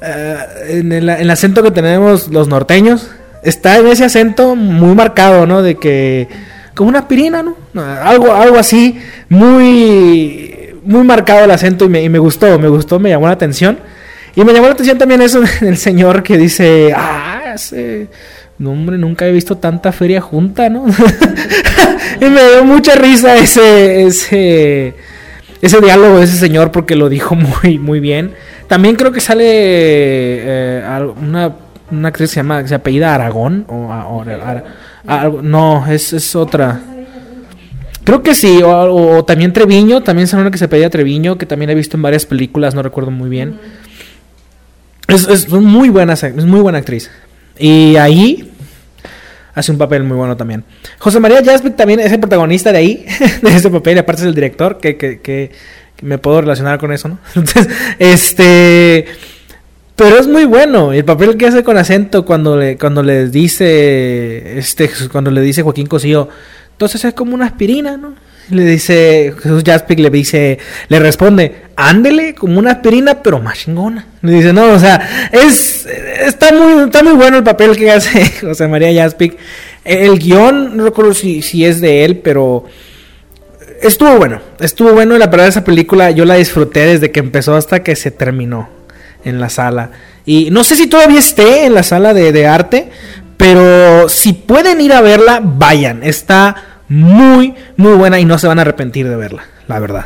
eh, 0.04 0.38
en 0.68 0.92
el 0.92 1.30
acento 1.32 1.64
que 1.64 1.72
tenemos 1.72 2.28
los 2.28 2.48
norteños. 2.48 3.10
Está 3.42 3.78
en 3.78 3.88
ese 3.88 4.06
acento 4.06 4.56
muy 4.56 4.94
marcado, 4.94 5.48
¿no? 5.48 5.64
De 5.64 5.78
que 5.78 6.28
como 6.78 6.90
una 6.90 7.00
aspirina, 7.00 7.44
¿no? 7.44 7.56
Algo, 7.82 8.32
algo 8.34 8.58
así, 8.58 8.98
muy, 9.28 10.76
muy 10.86 11.04
marcado 11.04 11.44
el 11.44 11.52
acento 11.52 11.86
y 11.86 11.90
me, 11.90 12.04
y 12.04 12.08
me 12.08 12.20
gustó, 12.20 12.58
me 12.60 12.70
gustó, 12.70 13.00
me 13.00 13.10
llamó 13.10 13.26
la 13.26 13.34
atención. 13.34 13.80
Y 14.36 14.46
me 14.46 14.54
llamó 14.54 14.68
la 14.68 14.74
atención 14.74 14.98
también 14.98 15.22
eso 15.22 15.42
del 15.62 15.78
señor 15.78 16.22
que 16.22 16.38
dice, 16.38 16.94
ah, 16.96 17.54
ese, 17.56 18.08
hombre, 18.64 18.98
nunca 19.00 19.28
he 19.28 19.32
visto 19.32 19.58
tanta 19.58 19.92
feria 19.92 20.22
junta, 20.22 20.70
¿no? 20.70 20.86
y 22.22 22.26
me 22.26 22.44
dio 22.52 22.64
mucha 22.64 22.94
risa 22.94 23.36
ese, 23.36 24.04
ese, 24.04 24.94
ese 25.60 25.82
diálogo 25.82 26.20
de 26.20 26.26
ese 26.26 26.38
señor 26.38 26.72
porque 26.72 26.96
lo 26.96 27.10
dijo 27.10 27.34
muy, 27.36 27.80
muy 27.80 28.00
bien. 28.00 28.34
También 28.68 28.96
creo 28.96 29.12
que 29.12 29.20
sale 29.20 29.46
eh, 29.48 31.10
una, 31.20 31.56
una 31.90 32.08
actriz 32.10 32.30
que 32.30 32.34
se 32.36 32.40
llama, 32.42 32.60
apellida 32.60 33.16
Aragón, 33.16 33.66
o, 33.68 34.24
no, 35.42 35.86
es, 35.88 36.14
es 36.14 36.36
otra. 36.36 36.82
Creo 38.04 38.24
que 38.24 38.36
sí, 38.36 38.62
o, 38.64 39.24
también 39.26 39.52
Treviño, 39.52 40.02
también 40.02 40.28
sale 40.28 40.42
una 40.42 40.52
que 40.52 40.58
se 40.58 40.66
apellida 40.66 40.90
Treviño, 40.90 41.38
que 41.38 41.46
también 41.46 41.70
he 41.70 41.76
visto 41.76 41.98
en 41.98 42.04
varias 42.04 42.26
películas, 42.26 42.74
no 42.74 42.82
recuerdo 42.82 43.12
muy 43.12 43.30
bien. 43.30 43.60
Es, 45.08 45.28
es 45.28 45.50
muy 45.50 45.90
buena, 45.90 46.14
es 46.14 46.46
muy 46.46 46.60
buena 46.62 46.78
actriz. 46.80 47.10
Y 47.58 47.96
ahí 47.96 48.52
hace 49.56 49.72
un 49.72 49.78
papel 49.78 50.04
muy 50.04 50.16
bueno 50.16 50.38
también. 50.38 50.64
José 51.00 51.20
María 51.20 51.44
Jasmine 51.44 51.76
también 51.76 52.00
es 52.00 52.12
el 52.12 52.20
protagonista 52.20 52.72
de 52.72 52.78
ahí, 52.78 53.06
de 53.42 53.56
ese 53.56 53.70
papel, 53.70 53.96
y 53.98 54.00
aparte 54.00 54.22
es 54.22 54.28
el 54.28 54.36
director, 54.36 54.80
que, 54.80 54.98
que- 54.98 55.20
que 55.22 56.06
me 56.06 56.20
puedo 56.20 56.42
relacionar 56.42 56.78
con 56.78 56.94
eso, 56.94 57.08
¿no? 57.08 57.18
Entonces, 57.36 57.68
este... 57.98 59.06
Pero 59.98 60.20
es 60.20 60.28
muy 60.28 60.46
bueno. 60.46 60.94
El 60.94 61.04
papel 61.04 61.36
que 61.38 61.48
hace 61.48 61.64
con 61.64 61.76
acento 61.76 62.24
cuando 62.24 62.56
le, 62.56 62.78
cuando 62.78 63.02
le 63.02 63.30
dice, 63.30 64.60
este, 64.60 64.90
cuando 65.12 65.32
le 65.32 65.42
dice 65.42 65.64
Joaquín 65.64 65.88
Cosío, 65.88 66.30
entonces 66.72 67.04
es 67.04 67.14
como 67.16 67.34
una 67.34 67.48
aspirina, 67.48 67.98
¿no? 67.98 68.14
Le 68.52 68.64
dice, 68.64 69.34
Jesús 69.42 69.64
Jaspic 69.66 70.00
le 70.00 70.12
dice, 70.12 70.60
le 70.88 71.00
responde, 71.00 71.64
ándele 71.76 72.36
como 72.36 72.60
una 72.60 72.74
aspirina, 72.74 73.24
pero 73.24 73.40
más 73.40 73.58
chingona. 73.58 74.06
Le 74.22 74.34
dice, 74.34 74.54
no, 74.54 74.72
o 74.72 74.80
sea, 74.80 75.30
es, 75.32 75.88
está 75.88 76.54
muy, 76.54 76.84
está 76.84 77.02
muy 77.02 77.14
bueno 77.14 77.38
el 77.38 77.44
papel 77.44 77.76
que 77.76 77.90
hace 77.90 78.24
José 78.42 78.68
María 78.68 79.04
Jaspic. 79.04 79.36
El 79.84 80.20
guion, 80.20 80.78
no 80.78 80.84
recuerdo 80.84 81.16
si, 81.16 81.42
si 81.42 81.66
es 81.66 81.82
de 81.82 82.06
él, 82.06 82.20
pero 82.20 82.66
estuvo 83.82 84.16
bueno. 84.16 84.42
Estuvo 84.60 84.94
bueno 84.94 85.16
y 85.16 85.20
la 85.20 85.28
verdad 85.28 85.48
esa 85.48 85.64
película 85.64 86.12
yo 86.12 86.24
la 86.24 86.36
disfruté 86.36 86.82
desde 86.82 87.12
que 87.12 87.20
empezó 87.20 87.56
hasta 87.56 87.82
que 87.82 87.96
se 87.96 88.12
terminó 88.12 88.77
en 89.28 89.40
la 89.40 89.50
sala. 89.50 89.92
Y 90.26 90.50
no 90.52 90.64
sé 90.64 90.76
si 90.76 90.88
todavía 90.88 91.20
esté 91.20 91.66
en 91.66 91.74
la 91.74 91.84
sala 91.84 92.14
de, 92.14 92.48
arte, 92.48 92.90
pero 93.38 94.10
si 94.10 94.34
pueden 94.34 94.82
ir 94.82 94.94
a 94.94 95.02
verla, 95.02 95.42
vayan. 95.44 96.04
Está 96.04 96.82
muy, 96.90 97.54
muy 97.76 97.94
buena 97.94 98.20
y 98.20 98.26
no 98.26 98.38
se 98.38 98.48
van 98.48 98.60
a 98.60 98.64
arrepentir 98.64 99.08
de 99.08 99.16
verla, 99.16 99.44
la 99.68 99.80
verdad. 99.80 100.06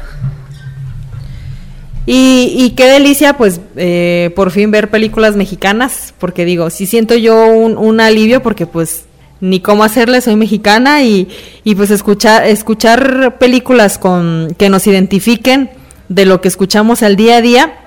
Y, 2.05 2.53
y 2.57 2.71
qué 2.71 2.87
delicia, 2.87 3.37
pues, 3.37 3.61
eh, 3.75 4.31
por 4.35 4.51
fin 4.51 4.71
ver 4.71 4.89
películas 4.89 5.35
mexicanas, 5.35 6.13
porque 6.19 6.45
digo, 6.45 6.69
sí 6.69 6.85
siento 6.85 7.15
yo 7.15 7.45
un, 7.45 7.77
un 7.77 8.01
alivio, 8.01 8.41
porque 8.41 8.65
pues 8.65 9.05
ni 9.39 9.59
cómo 9.59 9.83
hacerle, 9.83 10.21
soy 10.21 10.35
mexicana, 10.35 11.03
y, 11.03 11.29
y 11.63 11.75
pues 11.75 11.91
escuchar, 11.91 12.45
escuchar 12.45 13.37
películas 13.39 13.97
con 13.97 14.55
que 14.57 14.69
nos 14.69 14.87
identifiquen 14.87 15.69
de 16.09 16.25
lo 16.25 16.41
que 16.41 16.47
escuchamos 16.47 17.03
al 17.03 17.15
día 17.15 17.37
a 17.37 17.41
día, 17.41 17.80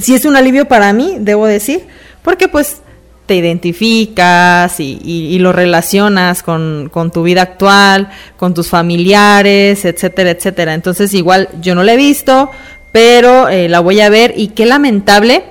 sí 0.00 0.14
es 0.14 0.24
un 0.24 0.36
alivio 0.36 0.66
para 0.68 0.92
mí, 0.92 1.16
debo 1.20 1.46
decir, 1.46 1.86
porque 2.22 2.48
pues 2.48 2.80
te 3.26 3.34
identificas 3.36 4.78
y, 4.80 5.00
y- 5.04 5.34
y 5.34 5.38
lo 5.38 5.52
relacionas 5.52 6.42
con, 6.42 6.90
tu 7.12 7.22
vida 7.22 7.42
actual, 7.42 8.08
con 8.36 8.54
tus 8.54 8.68
familiares, 8.68 9.84
etcétera, 9.84 10.30
etcétera. 10.30 10.74
Entonces 10.74 11.12
igual 11.14 11.48
yo 11.60 11.74
no 11.74 11.82
la 11.82 11.94
he 11.94 11.96
visto, 11.96 12.50
pero 12.92 13.48
eh, 13.48 13.68
la 13.68 13.80
voy 13.80 14.00
a 14.00 14.08
ver 14.08 14.34
y 14.36 14.48
qué 14.48 14.64
lamentable 14.66 15.42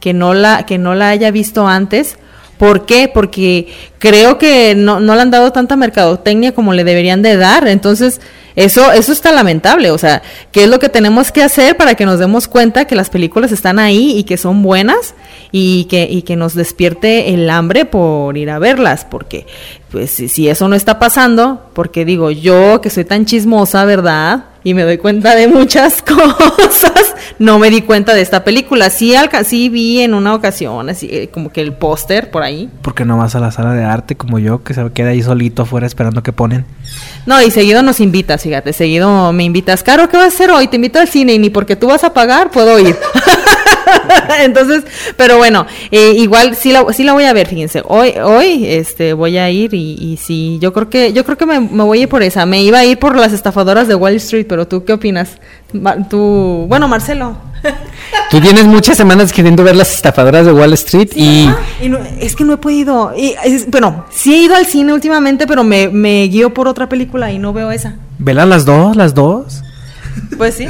que 0.00 0.12
no 0.12 0.34
la, 0.34 0.66
que 0.66 0.78
no 0.78 0.94
la 0.94 1.10
haya 1.10 1.30
visto 1.30 1.66
antes. 1.68 2.18
¿Por 2.62 2.86
qué? 2.86 3.10
Porque 3.12 3.66
creo 3.98 4.38
que 4.38 4.76
no, 4.76 5.00
no 5.00 5.16
le 5.16 5.22
han 5.22 5.32
dado 5.32 5.50
tanta 5.50 5.74
mercadotecnia 5.74 6.54
como 6.54 6.72
le 6.74 6.84
deberían 6.84 7.20
de 7.20 7.36
dar. 7.36 7.66
Entonces, 7.66 8.20
eso, 8.54 8.92
eso 8.92 9.10
está 9.10 9.32
lamentable. 9.32 9.90
O 9.90 9.98
sea, 9.98 10.22
¿qué 10.52 10.62
es 10.62 10.70
lo 10.70 10.78
que 10.78 10.88
tenemos 10.88 11.32
que 11.32 11.42
hacer 11.42 11.76
para 11.76 11.96
que 11.96 12.06
nos 12.06 12.20
demos 12.20 12.46
cuenta 12.46 12.84
que 12.84 12.94
las 12.94 13.10
películas 13.10 13.50
están 13.50 13.80
ahí 13.80 14.16
y 14.16 14.22
que 14.22 14.36
son 14.36 14.62
buenas 14.62 15.16
y 15.50 15.86
que, 15.86 16.06
y 16.08 16.22
que 16.22 16.36
nos 16.36 16.54
despierte 16.54 17.34
el 17.34 17.50
hambre 17.50 17.84
por 17.84 18.38
ir 18.38 18.48
a 18.48 18.60
verlas? 18.60 19.06
Porque, 19.10 19.44
pues, 19.90 20.12
si, 20.12 20.28
si 20.28 20.48
eso 20.48 20.68
no 20.68 20.76
está 20.76 21.00
pasando, 21.00 21.68
porque 21.72 22.04
digo, 22.04 22.30
yo 22.30 22.80
que 22.80 22.90
soy 22.90 23.04
tan 23.04 23.26
chismosa, 23.26 23.84
¿verdad? 23.86 24.44
Y 24.62 24.74
me 24.74 24.84
doy 24.84 24.98
cuenta 24.98 25.34
de 25.34 25.48
muchas 25.48 26.00
cosas, 26.02 27.11
no 27.38 27.58
me 27.58 27.70
di 27.70 27.82
cuenta 27.82 28.14
de 28.14 28.20
esta 28.22 28.44
película. 28.44 28.90
Sí, 28.90 29.14
alca- 29.14 29.44
sí 29.44 29.68
vi 29.68 30.00
en 30.00 30.14
una 30.14 30.34
ocasión, 30.34 30.88
así, 30.88 31.08
eh, 31.10 31.28
como 31.32 31.50
que 31.52 31.60
el 31.60 31.72
póster 31.72 32.30
por 32.30 32.42
ahí. 32.42 32.68
Porque 32.82 33.04
no 33.04 33.18
vas 33.18 33.34
a 33.34 33.40
la 33.40 33.50
sala 33.50 33.72
de 33.72 33.84
arte 33.84 34.14
como 34.16 34.38
yo, 34.38 34.62
que 34.62 34.74
se 34.74 34.90
queda 34.92 35.10
ahí 35.10 35.22
solito 35.22 35.62
afuera 35.62 35.86
esperando 35.86 36.22
que 36.22 36.32
ponen. 36.32 36.64
No, 37.26 37.40
y 37.42 37.50
seguido 37.50 37.82
nos 37.82 38.00
invitas, 38.00 38.42
fíjate, 38.42 38.72
seguido 38.72 39.32
me 39.32 39.44
invitas. 39.44 39.82
Caro, 39.82 40.08
¿qué 40.08 40.16
vas 40.16 40.26
a 40.26 40.28
hacer 40.34 40.50
hoy? 40.50 40.68
Te 40.68 40.76
invito 40.76 40.98
al 40.98 41.08
cine 41.08 41.34
y 41.34 41.38
ni 41.38 41.50
porque 41.50 41.76
tú 41.76 41.88
vas 41.88 42.04
a 42.04 42.12
pagar 42.12 42.50
puedo 42.50 42.78
ir. 42.78 42.96
Entonces, 44.40 44.84
pero 45.16 45.36
bueno, 45.38 45.66
eh, 45.90 46.12
igual 46.16 46.56
sí 46.56 46.72
la, 46.72 46.84
sí 46.92 47.04
la 47.04 47.12
voy 47.12 47.24
a 47.24 47.32
ver, 47.32 47.46
fíjense. 47.46 47.82
Hoy, 47.86 48.14
hoy, 48.22 48.66
este, 48.66 49.12
voy 49.12 49.38
a 49.38 49.50
ir 49.50 49.74
y, 49.74 49.94
y 50.00 50.16
sí, 50.16 50.58
yo 50.60 50.72
creo 50.72 50.88
que, 50.90 51.12
yo 51.12 51.24
creo 51.24 51.36
que 51.36 51.46
me, 51.46 51.60
me 51.60 51.82
voy 51.84 51.98
a 52.00 52.02
ir 52.02 52.08
por 52.08 52.22
esa. 52.22 52.46
Me 52.46 52.62
iba 52.62 52.78
a 52.78 52.84
ir 52.84 52.98
por 52.98 53.16
las 53.16 53.32
estafadoras 53.32 53.88
de 53.88 53.94
Wall 53.94 54.14
Street, 54.16 54.46
pero 54.48 54.66
tú 54.66 54.84
qué 54.84 54.92
opinas? 54.92 55.30
Tú, 56.10 56.66
bueno, 56.68 56.88
Marcelo. 56.88 57.36
Tú 58.30 58.40
tienes 58.40 58.64
muchas 58.64 58.96
semanas 58.96 59.32
queriendo 59.32 59.62
ver 59.62 59.76
las 59.76 59.94
estafadoras 59.94 60.44
de 60.46 60.52
Wall 60.52 60.72
Street 60.72 61.10
y 61.14 61.48
Y 61.80 61.88
no- 61.88 61.98
es 62.18 62.34
que 62.34 62.44
no 62.44 62.54
he 62.54 62.56
podido. 62.56 63.12
Y, 63.16 63.34
es- 63.44 63.70
bueno, 63.70 64.04
sí 64.10 64.34
he 64.34 64.38
ido 64.38 64.56
al 64.56 64.66
cine 64.66 64.92
últimamente, 64.92 65.46
pero 65.46 65.62
me, 65.62 65.88
me 65.88 66.24
guío 66.24 66.52
por 66.52 66.66
otra 66.66 66.88
película 66.88 67.30
y 67.30 67.38
no 67.38 67.52
veo 67.52 67.70
esa. 67.70 67.94
¿Velas 68.18 68.48
las 68.48 68.64
dos? 68.64 68.96
¿Las 68.96 69.14
dos? 69.14 69.62
Pues 70.36 70.54
sí. 70.56 70.66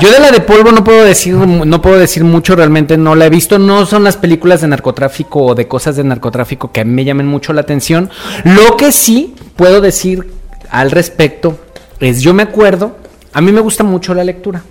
Yo 0.00 0.10
de 0.10 0.20
la 0.20 0.30
de 0.30 0.40
polvo 0.40 0.72
no 0.72 0.82
puedo 0.84 1.04
decir 1.04 1.34
no 1.34 1.82
puedo 1.82 1.98
decir 1.98 2.24
mucho 2.24 2.56
realmente 2.56 2.96
no 2.96 3.14
la 3.14 3.26
he 3.26 3.30
visto. 3.30 3.58
No 3.58 3.86
son 3.86 4.04
las 4.04 4.16
películas 4.16 4.60
de 4.60 4.68
narcotráfico 4.68 5.42
o 5.42 5.54
de 5.54 5.68
cosas 5.68 5.96
de 5.96 6.04
narcotráfico 6.04 6.72
que 6.72 6.80
a 6.80 6.84
mí 6.84 6.92
me 6.92 7.04
llamen 7.04 7.26
mucho 7.26 7.52
la 7.52 7.62
atención. 7.62 8.10
Lo 8.44 8.76
que 8.76 8.92
sí 8.92 9.34
puedo 9.56 9.80
decir 9.80 10.32
al 10.70 10.90
respecto 10.90 11.58
es 12.00 12.22
yo 12.22 12.34
me 12.34 12.42
acuerdo 12.42 12.96
a 13.32 13.40
mí 13.40 13.52
me 13.52 13.60
gusta 13.60 13.84
mucho 13.84 14.14
la 14.14 14.24
lectura 14.24 14.62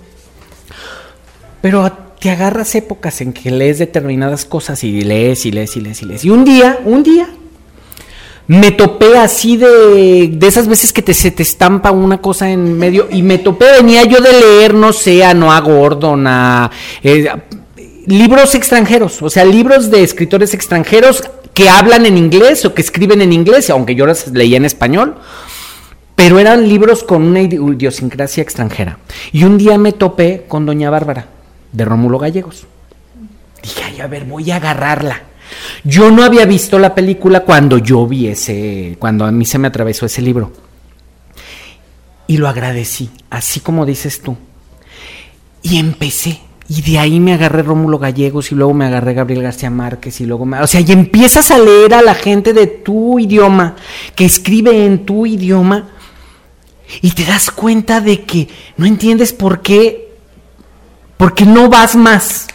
pero 1.62 1.90
te 2.20 2.30
agarras 2.30 2.76
épocas 2.76 3.22
en 3.22 3.32
que 3.32 3.50
lees 3.50 3.80
determinadas 3.80 4.44
cosas 4.44 4.84
y 4.84 5.02
lees 5.02 5.46
y 5.46 5.52
lees 5.52 5.78
y 5.78 5.82
lees 5.82 6.02
y 6.02 6.06
lees. 6.06 6.26
Y 6.26 6.30
un 6.30 6.44
día 6.44 6.80
un 6.84 7.04
día 7.04 7.30
me 8.48 8.72
topé 8.72 9.18
así 9.18 9.56
de, 9.58 10.30
de 10.34 10.48
esas 10.48 10.68
veces 10.68 10.92
que 10.92 11.02
te, 11.02 11.14
se 11.14 11.32
te 11.32 11.44
estampa 11.44 11.92
una 11.92 12.20
cosa 12.20 12.50
en 12.50 12.78
medio 12.78 13.08
y 13.12 13.22
me 13.24 13.38
topé, 13.38 13.66
venía 13.80 14.04
yo 14.04 14.20
de 14.20 14.32
leer, 14.34 14.74
no 14.74 14.92
sé, 14.94 15.24
a 15.24 15.34
Noah 15.34 15.62
Gordon, 15.62 16.26
a 16.28 16.70
eh, 17.04 17.28
libros 18.08 18.54
extranjeros, 18.56 19.22
o 19.22 19.30
sea, 19.30 19.46
libros 19.46 19.90
de 19.90 20.04
escritores 20.04 20.54
extranjeros 20.54 21.24
que 21.54 21.70
hablan 21.70 22.06
en 22.06 22.18
inglés 22.18 22.66
o 22.66 22.74
que 22.74 22.82
escriben 22.82 23.22
en 23.22 23.32
inglés, 23.32 23.70
aunque 23.70 23.96
yo 23.96 24.06
las 24.06 24.28
leía 24.28 24.58
en 24.58 24.66
español. 24.66 25.16
pero 26.16 26.40
eran 26.40 26.68
libros 26.70 27.04
con 27.04 27.24
una 27.24 27.42
idi- 27.42 27.74
idiosincrasia 27.76 28.44
extranjera. 28.44 29.00
Y 29.32 29.44
un 29.46 29.58
día 29.58 29.78
me 29.78 29.94
topé 29.94 30.46
con 30.48 30.66
Doña 30.66 30.90
Bárbara, 30.90 31.28
de 31.72 31.86
Rómulo 31.86 32.20
Gallegos. 32.20 32.66
Dije, 33.62 33.84
ay, 33.86 34.02
a 34.02 34.08
ver, 34.08 34.26
voy 34.26 34.52
a 34.52 34.58
agarrarla. 34.58 35.22
Yo 35.84 36.12
no 36.12 36.24
había 36.24 36.46
visto 36.46 36.80
la 36.80 36.96
película 36.96 37.42
cuando 37.42 37.78
yo 37.78 38.08
vi 38.08 38.28
ese, 38.28 38.96
cuando 39.00 39.26
a 39.26 39.32
mí 39.32 39.46
se 39.46 39.58
me 39.58 39.68
atravesó 39.68 40.06
ese 40.06 40.22
libro. 40.22 40.52
Y 42.28 42.38
lo 42.38 42.48
agradecí, 42.48 43.10
así 43.30 43.60
como 43.60 43.86
dices 43.86 44.22
tú. 44.22 44.38
Y 45.62 45.78
empecé. 45.78 46.40
Y 46.70 46.82
de 46.82 46.98
ahí 46.98 47.20
me 47.20 47.34
agarré 47.34 47.62
Rómulo 47.62 48.00
Gallegos 48.00 48.52
y 48.52 48.56
luego 48.56 48.74
me 48.74 48.86
agarré 48.86 49.14
Gabriel 49.14 49.44
García 49.44 49.70
Márquez 49.70 50.22
y 50.22 50.26
luego 50.26 50.46
me... 50.46 50.62
O 50.62 50.68
sea, 50.68 50.80
y 50.82 50.92
empiezas 50.92 51.52
a 51.52 51.60
leer 51.60 51.94
a 51.94 52.02
la 52.02 52.16
gente 52.16 52.54
de 52.54 52.68
tu 52.68 53.20
idioma, 53.20 53.76
que 54.16 54.26
escribe 54.26 54.86
en 54.86 55.06
tu 55.06 55.26
idioma, 55.26 55.90
y 57.02 57.12
te 57.12 57.26
das 57.26 57.52
cuenta 57.52 58.02
de 58.02 58.24
que 58.24 58.48
no 58.78 58.86
entiendes 58.86 59.34
por 59.34 59.62
qué, 59.62 60.14
porque 61.18 61.46
no 61.46 61.70
vas 61.70 61.96
más. 61.96 62.48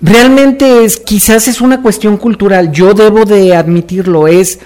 Realmente 0.00 0.84
es, 0.84 0.98
quizás 0.98 1.46
es 1.48 1.60
una 1.60 1.82
cuestión 1.82 2.16
cultural, 2.16 2.72
yo 2.72 2.94
debo 2.94 3.24
de 3.26 3.54
admitirlo, 3.54 4.28
es 4.28 4.58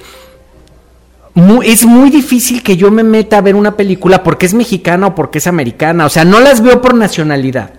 mu- 1.35 1.63
es 1.63 1.85
muy 1.85 2.11
difícil 2.11 2.63
que 2.63 2.77
yo 2.77 2.91
me 2.93 3.03
meta 3.03 3.39
a 3.39 3.41
ver 3.41 3.57
una 3.57 3.77
película 3.77 4.23
porque 4.23 4.47
es 4.47 4.55
mexicana 4.55 5.09
o 5.09 5.15
porque 5.15 5.39
es 5.39 5.47
americana. 5.49 6.07
O 6.07 6.09
sea, 6.09 6.25
no 6.25 6.39
las 6.39 6.61
veo 6.63 6.81
por 6.81 6.95
nacionalidad. 6.95 7.71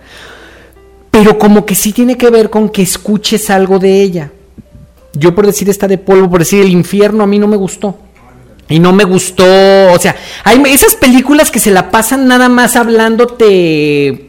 Pero 1.10 1.38
como 1.38 1.64
que 1.64 1.74
sí 1.74 1.92
tiene 1.92 2.18
que 2.18 2.28
ver 2.28 2.50
con 2.50 2.68
que 2.68 2.82
escuches 2.82 3.48
algo 3.48 3.78
de 3.78 4.02
ella. 4.02 4.32
Yo 5.14 5.34
por 5.34 5.46
decir 5.46 5.70
esta 5.70 5.88
de 5.88 5.96
polvo, 5.96 6.28
por 6.28 6.40
decir 6.40 6.60
el 6.60 6.68
infierno, 6.68 7.24
a 7.24 7.26
mí 7.26 7.38
no 7.38 7.48
me 7.48 7.56
gustó. 7.56 7.96
Y 8.68 8.80
no 8.80 8.92
me 8.92 9.04
gustó, 9.04 9.44
o 9.92 9.98
sea, 9.98 10.16
hay 10.44 10.60
esas 10.66 10.96
películas 10.96 11.50
que 11.52 11.60
se 11.60 11.70
la 11.70 11.90
pasan 11.90 12.26
nada 12.26 12.48
más 12.48 12.74
hablándote 12.76 14.28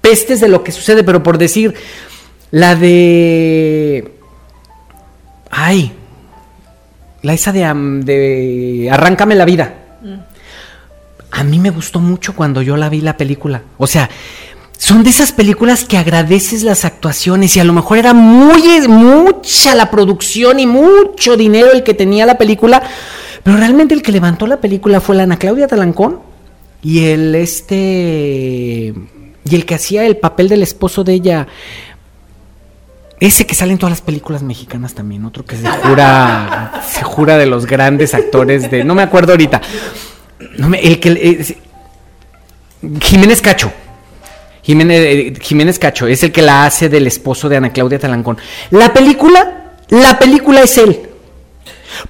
pestes 0.00 0.40
de 0.40 0.48
lo 0.48 0.64
que 0.64 0.72
sucede, 0.72 1.04
pero 1.04 1.22
por 1.22 1.38
decir, 1.38 1.72
la 2.56 2.74
de... 2.74 4.14
Ay, 5.50 5.92
la 7.20 7.34
esa 7.34 7.52
de, 7.52 7.60
de 8.02 8.88
Arráncame 8.90 9.34
la 9.34 9.44
vida. 9.44 9.74
A 11.30 11.44
mí 11.44 11.58
me 11.58 11.68
gustó 11.68 12.00
mucho 12.00 12.34
cuando 12.34 12.62
yo 12.62 12.78
la 12.78 12.88
vi 12.88 13.02
la 13.02 13.18
película. 13.18 13.60
O 13.76 13.86
sea, 13.86 14.08
son 14.78 15.04
de 15.04 15.10
esas 15.10 15.32
películas 15.32 15.84
que 15.84 15.98
agradeces 15.98 16.62
las 16.62 16.86
actuaciones 16.86 17.54
y 17.56 17.60
a 17.60 17.64
lo 17.64 17.74
mejor 17.74 17.98
era 17.98 18.14
muy 18.14 18.88
mucha 18.88 19.74
la 19.74 19.90
producción 19.90 20.58
y 20.58 20.66
mucho 20.66 21.36
dinero 21.36 21.72
el 21.72 21.82
que 21.82 21.92
tenía 21.92 22.24
la 22.24 22.38
película, 22.38 22.82
pero 23.42 23.58
realmente 23.58 23.92
el 23.92 24.00
que 24.00 24.12
levantó 24.12 24.46
la 24.46 24.62
película 24.62 25.02
fue 25.02 25.14
la 25.14 25.24
Ana 25.24 25.38
Claudia 25.38 25.68
Talancón 25.68 26.20
y 26.82 27.04
el 27.04 27.34
este 27.34 28.94
y 29.44 29.54
el 29.54 29.66
que 29.66 29.74
hacía 29.74 30.06
el 30.06 30.16
papel 30.16 30.48
del 30.48 30.62
esposo 30.62 31.04
de 31.04 31.12
ella 31.12 31.48
ese 33.20 33.46
que 33.46 33.54
sale 33.54 33.72
en 33.72 33.78
todas 33.78 33.92
las 33.92 34.00
películas 34.02 34.42
mexicanas 34.42 34.94
también, 34.94 35.24
otro 35.24 35.44
que 35.44 35.56
se 35.56 35.66
jura, 35.68 36.82
se 36.88 37.02
jura 37.02 37.36
de 37.38 37.46
los 37.46 37.66
grandes 37.66 38.12
actores 38.14 38.70
de, 38.70 38.84
no 38.84 38.94
me 38.94 39.02
acuerdo 39.02 39.32
ahorita, 39.32 39.60
no 40.58 40.68
me- 40.68 40.80
el 40.80 41.00
que, 41.00 41.08
eh, 41.10 41.56
Jiménez 43.00 43.40
Cacho, 43.40 43.72
Jiménez, 44.62 45.00
eh, 45.00 45.34
Jiménez 45.40 45.78
Cacho 45.78 46.06
es 46.06 46.22
el 46.22 46.32
que 46.32 46.42
la 46.42 46.66
hace 46.66 46.88
del 46.88 47.06
esposo 47.06 47.48
de 47.48 47.56
Ana 47.56 47.72
Claudia 47.72 47.98
Talancón. 47.98 48.36
La 48.70 48.92
película, 48.92 49.72
la 49.88 50.18
película 50.18 50.62
es 50.62 50.76
él. 50.78 51.08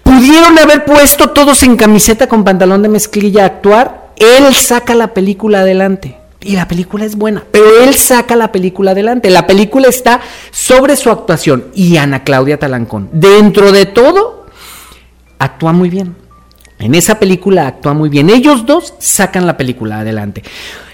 Pudieron 0.03 0.59
haber 0.59 0.85
puesto 0.85 1.31
todos 1.31 1.63
en 1.63 1.77
camiseta 1.77 2.27
con 2.29 2.45
pantalón 2.45 2.83
de 2.83 2.89
mezclilla 2.89 3.43
a 3.45 3.47
actuar, 3.47 4.09
él 4.17 4.55
saca 4.55 4.95
la 4.95 5.15
película 5.15 5.61
adelante. 5.61 6.17
Y 6.47 6.55
la 6.55 6.69
película 6.69 7.05
es 7.05 7.17
buena, 7.17 7.43
pero 7.51 7.83
él 7.83 7.95
saca 7.95 8.37
la 8.37 8.53
película 8.53 8.93
adelante. 8.93 9.31
La 9.31 9.47
película 9.49 9.89
está 9.89 10.21
sobre 10.53 10.95
su 10.95 11.11
actuación 11.11 11.67
y 11.75 11.97
Ana 11.97 12.23
Claudia 12.23 12.57
Talancón. 12.57 13.09
Dentro 13.13 13.73
de 13.73 13.87
todo, 13.87 14.47
actúa 15.41 15.73
muy 15.73 15.91
bien. 15.91 16.15
En 16.79 16.95
esa 16.95 17.19
película 17.19 17.67
actúa 17.67 17.95
muy 17.95 18.09
bien. 18.09 18.31
Ellos 18.31 18.65
dos 18.65 18.95
sacan 19.01 19.45
la 19.45 19.57
película 19.57 20.01
adelante. 20.01 20.45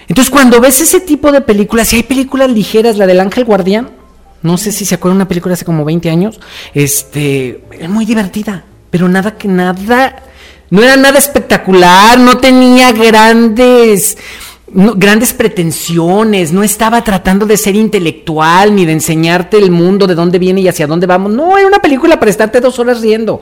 Entonces, 0.07 0.31
cuando 0.31 0.59
ves 0.59 0.81
ese 0.81 1.01
tipo 1.01 1.31
de 1.31 1.41
películas, 1.41 1.87
si 1.89 1.97
hay 1.97 2.03
películas 2.03 2.49
ligeras, 2.49 2.97
la 2.97 3.05
del 3.05 3.19
Ángel 3.19 3.45
Guardián, 3.45 3.91
no 4.41 4.57
sé 4.57 4.71
si 4.71 4.85
se 4.85 4.95
acuerdan 4.95 5.17
una 5.17 5.27
película 5.27 5.53
hace 5.53 5.65
como 5.65 5.85
20 5.85 6.09
años, 6.09 6.39
este, 6.73 7.63
es 7.71 7.89
muy 7.89 8.05
divertida, 8.05 8.63
pero 8.89 9.07
nada 9.07 9.37
que 9.37 9.47
nada, 9.47 10.23
no 10.69 10.83
era 10.83 10.97
nada 10.97 11.17
espectacular, 11.17 12.19
no 12.19 12.37
tenía 12.37 12.91
grandes, 12.91 14.17
grandes 14.73 15.33
pretensiones, 15.33 16.51
no 16.51 16.63
estaba 16.63 17.03
tratando 17.03 17.45
de 17.45 17.57
ser 17.57 17.75
intelectual 17.75 18.75
ni 18.75 18.85
de 18.85 18.93
enseñarte 18.93 19.57
el 19.57 19.71
mundo, 19.71 20.07
de 20.07 20.15
dónde 20.15 20.39
viene 20.39 20.61
y 20.61 20.67
hacia 20.67 20.87
dónde 20.87 21.05
vamos. 21.05 21.31
No, 21.31 21.57
era 21.57 21.67
una 21.67 21.79
película 21.79 22.19
para 22.19 22.31
estarte 22.31 22.59
dos 22.59 22.79
horas 22.79 23.01
riendo. 23.01 23.41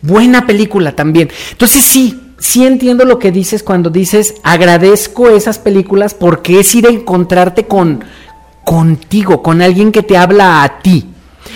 Buena 0.00 0.46
película 0.46 0.96
también. 0.96 1.30
Entonces 1.50 1.82
sí, 1.82 2.18
sí 2.38 2.64
entiendo 2.64 3.04
lo 3.04 3.18
que 3.18 3.32
dices 3.32 3.62
cuando 3.62 3.90
dices 3.90 4.34
agradezco 4.42 5.28
esas 5.28 5.58
películas 5.58 6.14
porque 6.14 6.60
es 6.60 6.74
ir 6.74 6.86
a 6.86 6.90
encontrarte 6.90 7.66
con 7.66 8.04
contigo, 8.64 9.42
con 9.42 9.62
alguien 9.62 9.92
que 9.92 10.02
te 10.02 10.16
habla 10.16 10.62
a 10.62 10.80
ti. 10.80 11.06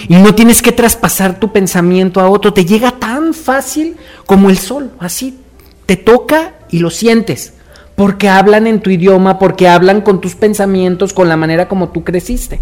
Y 0.08 0.16
no 0.16 0.34
tienes 0.34 0.62
que 0.62 0.72
traspasar 0.72 1.38
tu 1.38 1.52
pensamiento 1.52 2.20
a 2.20 2.28
otro, 2.28 2.52
te 2.52 2.64
llega 2.64 2.92
tan 2.92 3.34
fácil 3.34 3.96
como 4.26 4.48
el 4.48 4.58
sol, 4.58 4.90
así 4.98 5.38
te 5.84 5.96
toca 5.96 6.54
y 6.70 6.78
lo 6.78 6.88
sientes, 6.88 7.52
porque 8.02 8.28
hablan 8.28 8.66
en 8.66 8.80
tu 8.80 8.90
idioma, 8.90 9.38
porque 9.38 9.68
hablan 9.68 10.00
con 10.00 10.20
tus 10.20 10.34
pensamientos, 10.34 11.12
con 11.12 11.28
la 11.28 11.36
manera 11.36 11.68
como 11.68 11.90
tú 11.90 12.02
creciste. 12.02 12.60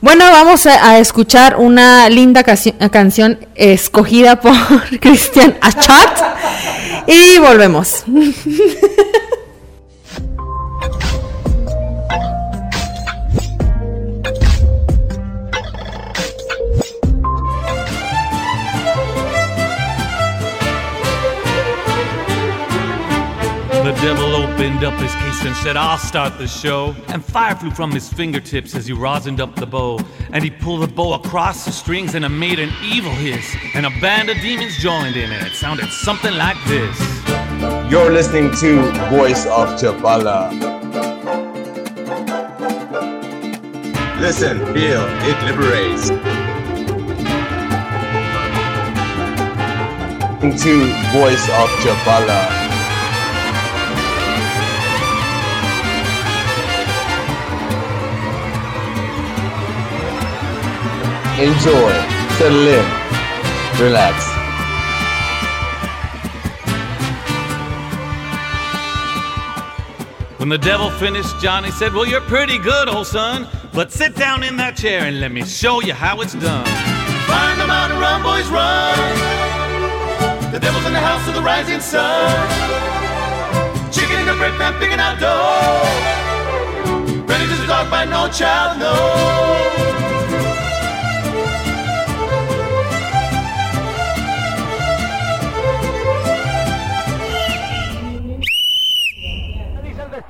Bueno, 0.00 0.24
vamos 0.30 0.64
a, 0.66 0.90
a 0.90 0.98
escuchar 1.00 1.56
una 1.56 2.08
linda 2.08 2.44
canción 2.44 3.40
escogida 3.56 4.40
por 4.40 4.54
Cristian 5.00 5.56
Achat 5.60 6.20
y 7.08 7.40
volvemos. 7.40 8.04
devil 24.00 24.34
opened 24.34 24.82
up 24.82 24.98
his 24.98 25.14
case 25.16 25.44
and 25.44 25.54
said, 25.56 25.76
I'll 25.76 25.98
start 25.98 26.38
the 26.38 26.48
show. 26.48 26.94
And 27.08 27.22
fire 27.22 27.54
flew 27.54 27.70
from 27.70 27.90
his 27.90 28.10
fingertips 28.10 28.74
as 28.74 28.86
he 28.86 28.94
rosined 28.94 29.40
up 29.40 29.54
the 29.56 29.66
bow. 29.66 29.98
And 30.32 30.42
he 30.42 30.50
pulled 30.50 30.82
the 30.82 30.86
bow 30.86 31.14
across 31.14 31.66
the 31.66 31.72
strings 31.72 32.14
and 32.14 32.24
it 32.24 32.30
made 32.30 32.58
an 32.58 32.70
evil 32.82 33.12
hiss. 33.12 33.54
And 33.74 33.84
a 33.84 33.90
band 34.00 34.30
of 34.30 34.38
demons 34.38 34.78
joined 34.78 35.16
in 35.16 35.30
and 35.30 35.46
it 35.46 35.52
sounded 35.52 35.90
something 35.90 36.34
like 36.34 36.56
this. 36.66 36.98
You're 37.90 38.10
listening 38.10 38.50
to 38.56 38.80
Voice 39.10 39.44
of 39.46 39.68
Chapala. 39.78 40.50
Listen, 44.18 44.58
feel, 44.72 45.04
it 45.28 45.36
liberates. 45.44 46.08
To 50.62 50.72
Voice 51.12 51.44
of 51.50 51.68
Chapala. 51.82 52.59
Enjoy, 61.40 61.92
settle 62.36 62.68
in, 62.68 62.84
relax. 63.80 64.28
When 70.38 70.50
the 70.50 70.58
devil 70.58 70.90
finished, 70.90 71.40
Johnny 71.40 71.70
said, 71.70 71.94
Well, 71.94 72.06
you're 72.06 72.20
pretty 72.20 72.58
good, 72.58 72.90
old 72.90 73.06
son. 73.06 73.48
But 73.72 73.90
sit 73.90 74.14
down 74.16 74.42
in 74.42 74.58
that 74.58 74.76
chair 74.76 75.04
and 75.04 75.18
let 75.18 75.32
me 75.32 75.42
show 75.44 75.80
you 75.80 75.94
how 75.94 76.20
it's 76.20 76.34
done. 76.34 76.66
Climb 77.24 77.58
the 77.58 77.66
mountain, 77.66 77.98
run, 77.98 78.22
boys, 78.22 78.46
run. 78.50 78.98
The 80.52 80.58
devil's 80.58 80.84
in 80.84 80.92
the 80.92 81.00
house 81.00 81.26
of 81.26 81.34
the 81.34 81.40
rising 81.40 81.80
sun. 81.80 82.36
Chicken 83.90 84.20
in 84.20 84.26
the 84.26 84.34
bread 84.34 84.52
pan, 84.60 84.78
picking 84.78 85.00
out 85.00 85.18
dough. 85.18 85.80
Ready 87.24 87.46
to 87.48 87.56
the 87.56 87.66
dog 87.66 87.90
by 87.90 88.04
no 88.04 88.28
child, 88.28 88.78
no. 88.78 90.09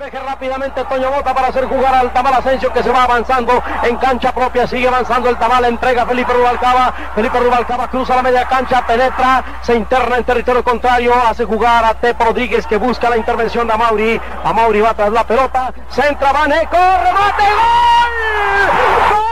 Despeje. 0.00 0.24
Rápidamente 0.24 0.84
Toño 0.84 1.10
Bota 1.10 1.34
para 1.34 1.48
hacer 1.48 1.66
jugar 1.66 1.94
al 1.94 2.12
Tamal 2.12 2.34
Asensio 2.34 2.72
que 2.72 2.82
se 2.82 2.90
va 2.90 3.04
avanzando 3.04 3.62
en 3.82 3.96
cancha 3.96 4.32
propia. 4.32 4.66
Sigue 4.66 4.88
avanzando 4.88 5.28
el 5.28 5.36
Tamal. 5.36 5.64
Entrega 5.64 6.06
Felipe 6.06 6.32
Rubalcaba. 6.32 6.92
Felipe 7.14 7.38
Rubalcaba 7.38 7.88
cruza 7.88 8.16
la 8.16 8.22
media 8.22 8.46
cancha, 8.46 8.86
penetra, 8.86 9.44
se 9.62 9.74
interna 9.74 10.16
en 10.16 10.24
territorio 10.24 10.64
contrario. 10.64 11.12
Hace 11.14 11.44
jugar 11.44 11.84
a 11.84 11.94
Tepo 11.94 12.24
Rodríguez 12.24 12.66
que 12.66 12.76
busca 12.76 13.10
la 13.10 13.16
intervención 13.16 13.66
de 13.66 13.74
Amauri. 13.74 14.20
Amauri 14.44 14.80
va 14.80 14.94
tras 14.94 15.12
la 15.12 15.24
pelota. 15.24 15.72
Centra, 15.90 16.32
Vaneco, 16.32 16.76
remate, 16.76 17.42
gol. 17.42 19.30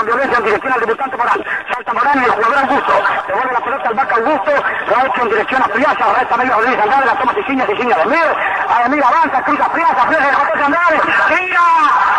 con 0.00 0.06
violencia 0.06 0.38
en 0.38 0.39
dirección 0.50 0.72
al 0.72 0.80
debutante 0.80 1.16
Morán. 1.16 1.44
Salta 1.72 1.92
Morán 1.92 2.20
y 2.20 2.24
el 2.24 2.30
jugador 2.30 2.58
Augusto. 2.58 2.92
Devuelve 3.28 3.52
la 3.52 3.60
pelota 3.60 3.88
al 3.88 3.94
vaca 3.94 4.16
Augusto. 4.16 4.50
Ha 4.50 5.06
hecho 5.06 5.22
en 5.22 5.28
dirección 5.28 5.62
a 5.62 5.68
Friasa. 5.68 6.12
Resta 6.18 6.36
medio 6.36 6.54
Rodríguez 6.54 6.80
Andrade. 6.80 7.06
La 7.06 7.18
toma 7.18 7.34
Siciña, 7.34 7.66
Siciña 7.66 7.96
de 7.98 8.06
Mir. 8.06 8.36
A 8.68 8.88
Mir 8.88 9.04
avanza, 9.04 9.42
cruza 9.44 9.70
Friasa. 9.70 10.06
Friasa 10.06 10.26
de 10.26 10.34
José 10.34 10.64
Andrade. 10.64 11.00
¡Tira! 11.28 11.60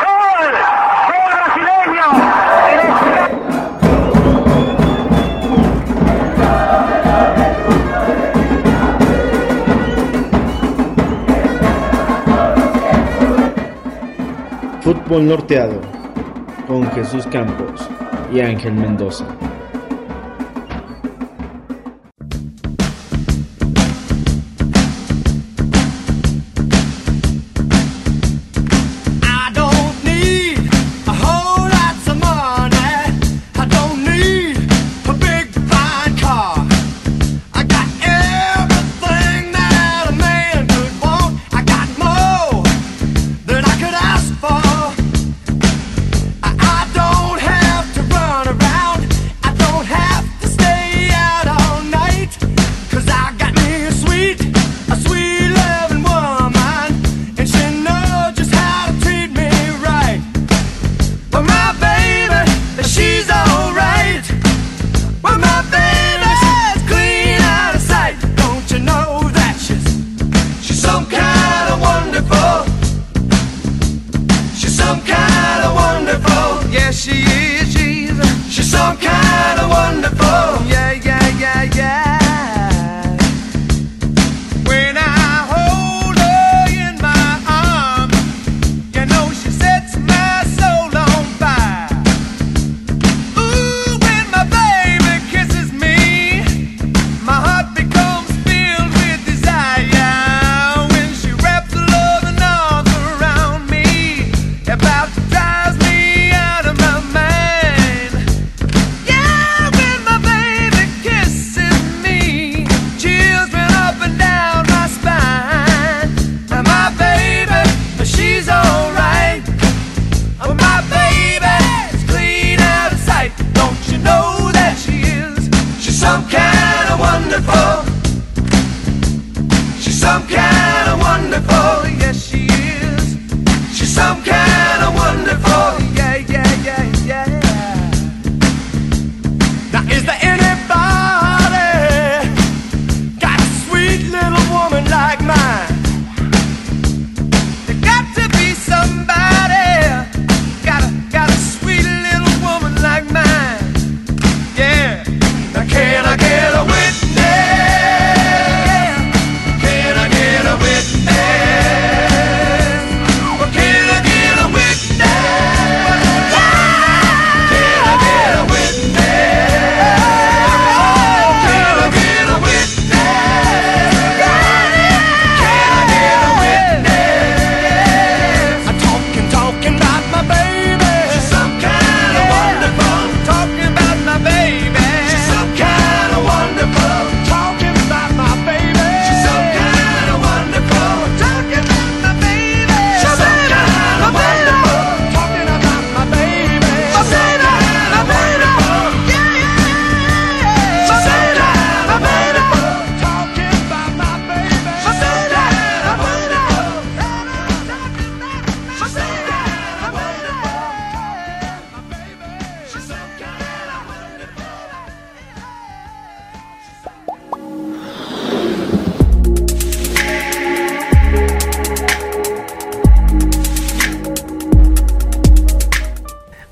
¡Gol! 0.06 0.52
¡Gol 1.12 1.32
brasileño! 1.36 2.08
Fútbol 14.82 15.28
Norteado 15.28 15.80
con 16.68 16.90
Jesús 16.92 17.28
Campos 17.28 17.90
y 18.32 18.40
Ángel 18.40 18.74
Mendoza. 18.74 19.26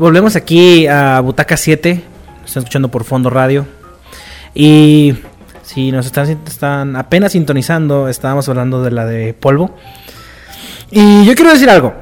Volvemos 0.10 0.36
aquí 0.36 0.88
a 0.88 1.20
Butaca 1.20 1.56
7. 1.56 2.02
Están 2.44 2.62
escuchando 2.62 2.90
por 2.90 3.04
Fondo 3.04 3.30
Radio. 3.30 3.68
Y 4.56 5.14
si 5.62 5.92
nos 5.92 6.08
están, 6.08 6.28
están 6.48 6.96
apenas 6.96 7.34
sintonizando, 7.34 8.10
estábamos 8.10 8.50
hablando 8.50 8.82
de 8.82 8.90
la 8.90 9.06
de 9.06 9.36
polvo. 9.36 9.78
Y 10.90 11.26
yo 11.26 11.36
quiero 11.36 11.52
decir 11.52 11.70
algo. 11.70 11.94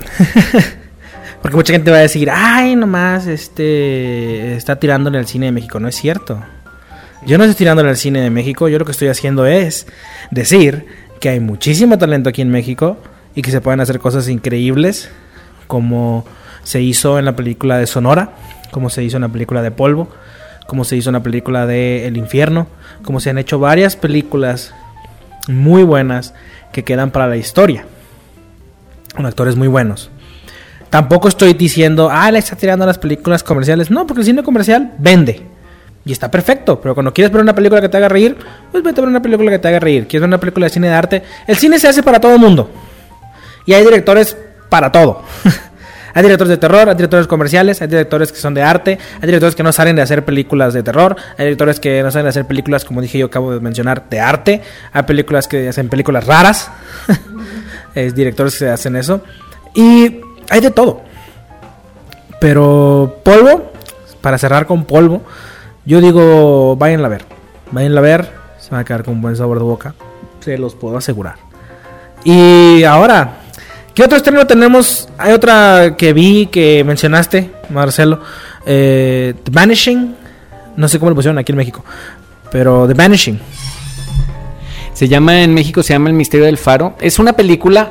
Porque 1.42 1.58
mucha 1.58 1.74
gente 1.74 1.92
va 1.92 1.98
a 1.98 2.00
decir, 2.00 2.30
ay, 2.32 2.78
nomás 2.78 3.28
este 3.28 4.56
está 4.56 4.78
tirándole 4.78 5.18
al 5.18 5.28
cine 5.28 5.48
de 5.48 5.52
México. 5.52 5.78
No 5.82 5.90
es 5.90 5.96
cierto. 5.96 6.42
Yo 7.26 7.38
no 7.38 7.44
estoy 7.44 7.58
tirándole 7.58 7.90
al 7.90 7.98
cine 7.98 8.22
de 8.22 8.30
México. 8.30 8.70
Yo 8.70 8.80
lo 8.80 8.86
que 8.86 8.94
estoy 8.94 9.10
haciendo 9.10 9.46
es 9.46 9.86
decir 10.32 10.86
que 11.20 11.28
hay 11.28 11.42
muchísimo 11.42 11.98
talento 11.98 12.30
aquí 12.30 12.42
en 12.42 12.52
México 12.52 12.96
y 13.36 13.42
que 13.42 13.52
se 13.52 13.60
pueden 13.60 13.82
hacer 13.82 14.00
cosas 14.00 14.30
increíbles 14.30 15.10
como 15.68 16.26
se 16.68 16.82
hizo 16.82 17.18
en 17.18 17.24
la 17.24 17.34
película 17.34 17.78
de 17.78 17.88
Sonora, 17.88 18.32
como 18.72 18.90
se 18.90 19.02
hizo 19.02 19.16
en 19.16 19.22
la 19.22 19.30
película 19.30 19.62
de 19.62 19.72
Polvo, 19.72 20.10
como 20.68 20.84
se 20.84 20.98
hizo 20.98 21.12
en 21.12 21.14
la 21.14 21.24
película 21.24 21.66
de 21.66 22.06
El 22.06 22.18
Infierno, 22.18 22.68
como 23.04 23.22
se 23.22 23.30
han 23.30 23.38
hecho 23.38 23.58
varias 23.58 23.96
películas 23.96 24.74
muy 25.48 25.84
buenas 25.84 26.34
que 26.74 26.84
quedan 26.84 27.12
para 27.12 27.28
la 27.28 27.38
historia. 27.38 27.86
Con 29.16 29.26
actores 29.26 29.56
muy 29.56 29.70
buenos. 29.70 30.12
Tampoco 30.90 31.30
estoy 31.30 31.54
diciendo, 31.54 32.10
ah, 32.12 32.30
le 32.32 32.40
está 32.40 32.58
tirando 32.58 32.84
a 32.84 32.88
las 32.88 32.98
películas 32.98 33.44
comerciales. 33.44 33.90
No, 33.90 34.06
porque 34.06 34.20
el 34.20 34.26
cine 34.26 34.44
comercial 34.44 34.92
vende. 34.98 35.44
Y 36.04 36.12
está 36.12 36.30
perfecto. 36.30 36.82
Pero 36.82 36.94
cuando 36.94 37.14
quieres 37.14 37.32
ver 37.32 37.42
una 37.42 37.56
película 37.56 37.80
que 37.80 37.88
te 37.88 37.96
haga 37.96 38.10
reír, 38.10 38.36
pues 38.74 38.84
vete 38.84 39.00
a 39.00 39.04
ver 39.04 39.10
una 39.10 39.22
película 39.22 39.52
que 39.52 39.60
te 39.60 39.70
haga 39.70 39.80
reír. 39.80 40.06
Quieres 40.06 40.24
ver 40.24 40.28
una 40.28 40.40
película 40.42 40.66
de 40.66 40.72
cine 40.72 40.90
de 40.90 40.94
arte. 40.94 41.24
El 41.48 41.56
cine 41.56 41.80
se 41.80 41.88
hace 41.88 42.04
para 42.04 42.20
todo 42.20 42.34
el 42.34 42.40
mundo. 42.40 42.70
Y 43.66 43.72
hay 43.72 43.86
directores 43.86 44.36
para 44.68 44.92
todo. 44.92 45.24
hay 46.14 46.24
directores 46.24 46.50
de 46.50 46.58
terror, 46.58 46.90
hay 46.90 46.96
directores 46.96 47.28
comerciales, 47.28 47.82
hay 47.82 47.88
directores 47.88 48.32
que 48.32 48.40
son 48.40 48.54
de 48.54 48.64
arte, 48.64 48.98
hay 49.16 49.26
directores 49.26 49.56
que 49.56 49.64
no 49.64 49.72
salen 49.72 49.96
de 49.96 50.02
hacer 50.02 50.26
películas 50.26 50.74
de 50.74 50.84
terror, 50.84 51.16
hay 51.38 51.46
directores 51.46 51.80
que 51.80 52.02
no 52.04 52.12
salen 52.12 52.26
de 52.26 52.30
hacer 52.30 52.46
películas, 52.46 52.86
como 52.86 53.02
dije 53.02 53.18
yo, 53.18 53.28
acabo 53.28 53.54
de 53.54 53.60
mencionar, 53.60 54.10
de 54.10 54.20
arte. 54.20 54.62
Hay 54.94 55.04
películas 55.04 55.48
que 55.48 55.70
hacen 55.70 55.90
películas 55.90 56.26
raras. 56.26 56.72
es 57.96 58.16
directores 58.16 58.58
que 58.58 58.68
hacen 58.68 58.96
eso. 58.96 59.22
Y 59.74 60.22
hay 60.50 60.62
de 60.62 60.72
todo. 60.72 61.02
Pero 62.40 63.20
polvo, 63.24 63.72
para 64.22 64.38
cerrar 64.38 64.66
con 64.68 64.86
polvo, 64.86 65.24
yo 65.86 66.02
digo, 66.02 66.76
váyanla 66.76 67.08
a 67.08 67.10
ver. 67.10 67.26
Váyanla 67.72 68.00
a 68.00 68.04
ver, 68.04 68.32
se 68.60 68.72
van 68.72 68.82
a 68.82 68.86
quedar 68.86 69.04
con 69.04 69.16
un 69.16 69.22
buen 69.22 69.36
sabor 69.36 69.58
de 69.58 69.64
boca. 69.64 69.96
Se 70.40 70.58
los 70.58 70.76
puedo 70.76 70.98
asegurar. 70.98 71.36
Y 72.24 72.84
ahora, 72.84 73.40
¿qué 73.98 74.04
otro 74.04 74.16
estreno 74.16 74.46
tenemos? 74.46 75.10
Hay 75.18 75.34
otra 75.34 75.96
que 75.98 76.14
vi 76.14 76.46
que 76.46 76.84
mencionaste, 76.84 77.50
Marcelo. 77.72 78.22
Eh, 78.64 79.34
The 79.44 79.50
Vanishing. 79.50 80.16
No 80.76 80.88
sé 80.88 81.00
cómo 81.00 81.10
lo 81.10 81.16
pusieron 81.16 81.40
aquí 81.40 81.52
en 81.52 81.58
México. 81.58 81.84
Pero 82.52 82.88
The 82.88 82.94
Vanishing. 82.94 83.40
Se 84.94 85.08
llama 85.08 85.42
en 85.42 85.52
México, 85.52 85.82
se 85.82 85.94
llama 85.94 86.10
El 86.10 86.16
Misterio 86.16 86.46
del 86.46 86.60
Faro. 86.60 86.96
Es 87.02 87.18
una 87.18 87.34
película 87.34 87.90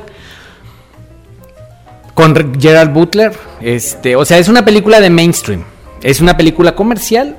con 2.13 2.57
Gerald 2.57 2.93
Butler. 2.93 3.33
Este, 3.59 4.15
o 4.15 4.23
sea, 4.23 4.37
es 4.37 4.47
una 4.47 4.63
película 4.63 5.01
de 5.01 5.09
mainstream. 5.09 5.65
Es 6.01 6.21
una 6.21 6.37
película 6.37 6.73
comercial. 6.73 7.35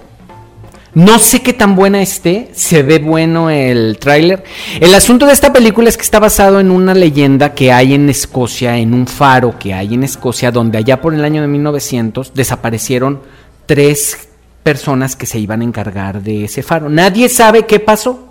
No 0.99 1.20
sé 1.20 1.42
qué 1.42 1.53
tan 1.53 1.76
buena 1.76 2.03
esté. 2.03 2.51
Se 2.55 2.82
ve 2.82 2.99
bueno 2.99 3.51
el 3.51 3.99
tráiler. 4.01 4.42
El 4.80 4.92
asunto 4.96 5.26
de 5.26 5.32
esta 5.32 5.53
película 5.53 5.88
es 5.88 5.96
que 5.96 6.03
está 6.03 6.18
basado 6.18 6.59
en 6.59 6.72
una 6.72 6.92
leyenda 6.92 7.55
que 7.55 7.70
hay 7.70 7.94
en 7.94 8.09
Escocia, 8.09 8.76
en 8.76 8.92
un 8.92 9.07
faro 9.07 9.57
que 9.61 9.72
hay 9.72 9.94
en 9.94 10.03
Escocia, 10.03 10.51
donde 10.51 10.76
allá 10.76 11.01
por 11.01 11.14
el 11.14 11.24
año 11.24 11.40
de 11.40 11.46
1900 11.46 12.34
desaparecieron 12.34 13.20
tres 13.66 14.28
personas 14.64 15.14
que 15.14 15.26
se 15.26 15.38
iban 15.38 15.61
a 15.61 15.64
encargar 15.64 16.20
de 16.20 16.46
ese 16.46 16.64
faro. 16.64 16.88
Nadie 16.88 17.28
sabe 17.28 17.64
qué 17.64 17.78
pasó 17.78 18.30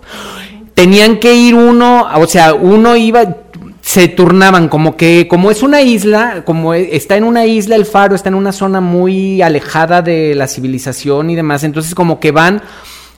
tenían 0.78 1.18
que 1.18 1.34
ir 1.34 1.56
uno, 1.56 2.06
o 2.14 2.26
sea, 2.28 2.54
uno 2.54 2.94
iba, 2.94 3.24
se 3.90 4.06
turnaban, 4.08 4.68
como 4.68 4.98
que, 4.98 5.26
como 5.28 5.50
es 5.50 5.62
una 5.62 5.80
isla, 5.80 6.42
como 6.44 6.74
e- 6.74 6.94
está 6.94 7.16
en 7.16 7.24
una 7.24 7.46
isla 7.46 7.74
el 7.74 7.86
faro, 7.86 8.14
está 8.14 8.28
en 8.28 8.34
una 8.34 8.52
zona 8.52 8.82
muy 8.82 9.40
alejada 9.40 10.02
de 10.02 10.34
la 10.34 10.46
civilización 10.46 11.30
y 11.30 11.34
demás, 11.36 11.64
entonces 11.64 11.94
como 11.94 12.20
que 12.20 12.30
van, 12.30 12.60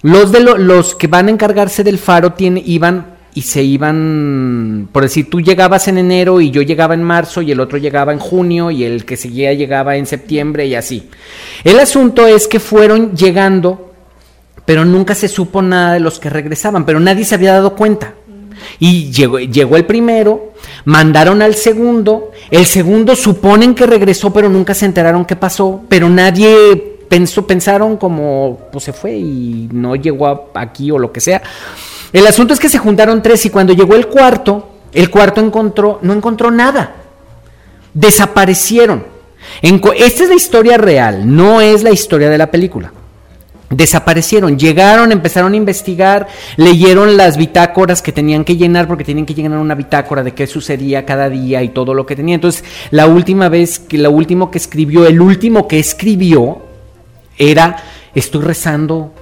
los 0.03 0.31
de 0.31 0.39
lo- 0.39 0.57
los 0.57 0.95
que 0.95 1.09
van 1.09 1.27
a 1.27 1.33
encargarse 1.33 1.83
del 1.83 1.99
faro 1.99 2.35
tiene, 2.35 2.63
iban 2.65 3.17
y 3.35 3.43
se 3.43 3.65
iban, 3.65 4.89
por 4.93 5.03
decir, 5.03 5.29
tú 5.29 5.41
llegabas 5.41 5.89
en 5.89 5.99
enero 5.99 6.41
y 6.41 6.53
yo 6.53 6.63
llegaba 6.63 6.95
en 6.95 7.03
marzo 7.03 7.43
y 7.43 7.51
el 7.51 7.59
otro 7.59 7.77
llegaba 7.77 8.13
en 8.13 8.21
junio 8.21 8.71
y 8.71 8.85
el 8.85 9.05
que 9.05 9.17
seguía 9.17 9.53
llegaba 9.55 9.97
en 9.97 10.07
septiembre 10.07 10.67
y 10.67 10.77
así. 10.77 11.09
El 11.65 11.81
asunto 11.81 12.29
es 12.29 12.47
que 12.47 12.61
fueron 12.61 13.17
llegando 13.17 13.89
pero 14.67 14.85
nunca 14.85 15.17
se 15.17 15.27
supo 15.27 15.63
nada 15.63 15.95
de 15.95 16.01
los 16.01 16.21
que 16.21 16.31
regresaban, 16.31 16.85
pero 16.87 17.01
nadie 17.01 17.25
se 17.25 17.35
había 17.35 17.55
dado 17.55 17.75
cuenta. 17.75 18.15
Y 18.79 19.11
llegó, 19.11 19.39
llegó 19.39 19.77
el 19.77 19.87
primero, 19.87 20.53
mandaron 20.85 21.43
al 21.43 21.55
segundo, 21.55 22.33
el 22.51 22.67
segundo 22.67 23.17
suponen 23.17 23.75
que 23.75 23.87
regresó, 23.87 24.33
pero 24.33 24.49
nunca 24.49 24.75
se 24.75 24.87
enteraron 24.87 25.25
qué 25.25 25.37
pasó, 25.37 25.83
pero 25.89 26.09
nadie 26.09 26.99
pensó, 27.09 27.47
pensaron 27.47 27.97
como, 27.97 28.69
pues 28.73 28.85
se 28.85 28.93
fue 28.93 29.17
y 29.17 29.69
no 29.73 29.97
llegó 29.97 30.51
aquí 30.55 30.91
o 30.91 30.99
lo 30.99 31.13
que 31.13 31.21
sea. 31.21 31.43
El 32.13 32.27
asunto 32.27 32.55
es 32.55 32.61
que 32.61 32.69
se 32.69 32.79
juntaron 32.79 33.23
tres 33.23 33.45
y 33.47 33.51
cuando 33.51 33.73
llegó 33.73 33.95
el 33.95 34.07
cuarto, 34.07 34.69
el 34.93 35.11
cuarto 35.11 35.41
encontró, 35.41 35.99
no 36.03 36.13
encontró 36.13 36.51
nada. 36.51 36.95
Desaparecieron. 37.95 39.05
Esta 39.63 40.23
es 40.23 40.29
la 40.29 40.35
historia 40.35 40.79
real, 40.79 41.35
no 41.35 41.61
es 41.61 41.83
la 41.83 41.91
historia 41.91 42.31
de 42.31 42.39
la 42.39 42.51
película. 42.51 42.93
Desaparecieron, 43.71 44.59
llegaron, 44.59 45.13
empezaron 45.13 45.53
a 45.53 45.57
investigar, 45.57 46.27
leyeron 46.57 47.17
las 47.17 47.37
bitácoras 47.37 48.03
que 48.03 48.11
tenían 48.11 48.45
que 48.45 48.57
llenar 48.57 48.89
porque 48.89 49.05
tenían 49.05 49.27
que 49.27 49.35
llenar 49.35 49.59
una 49.59 49.77
bitácora 49.77 50.25
de 50.25 50.35
qué 50.35 50.49
sucedía 50.49 51.07
cada 51.07 51.31
día 51.31 51.63
y 51.63 51.69
todo 51.69 51.95
lo 51.95 52.05
que 52.05 52.17
tenía. 52.17 52.35
Entonces, 52.35 52.65
la 52.91 53.07
última 53.07 53.49
vez 53.49 53.79
que 53.79 53.97
lo 53.97 54.11
último 54.11 54.51
que 54.51 54.59
escribió, 54.59 55.07
el 55.07 55.21
último 55.21 55.69
que 55.69 55.79
escribió 55.79 56.63
era 57.39 57.77
estoy 58.15 58.43
rezando, 58.43 59.15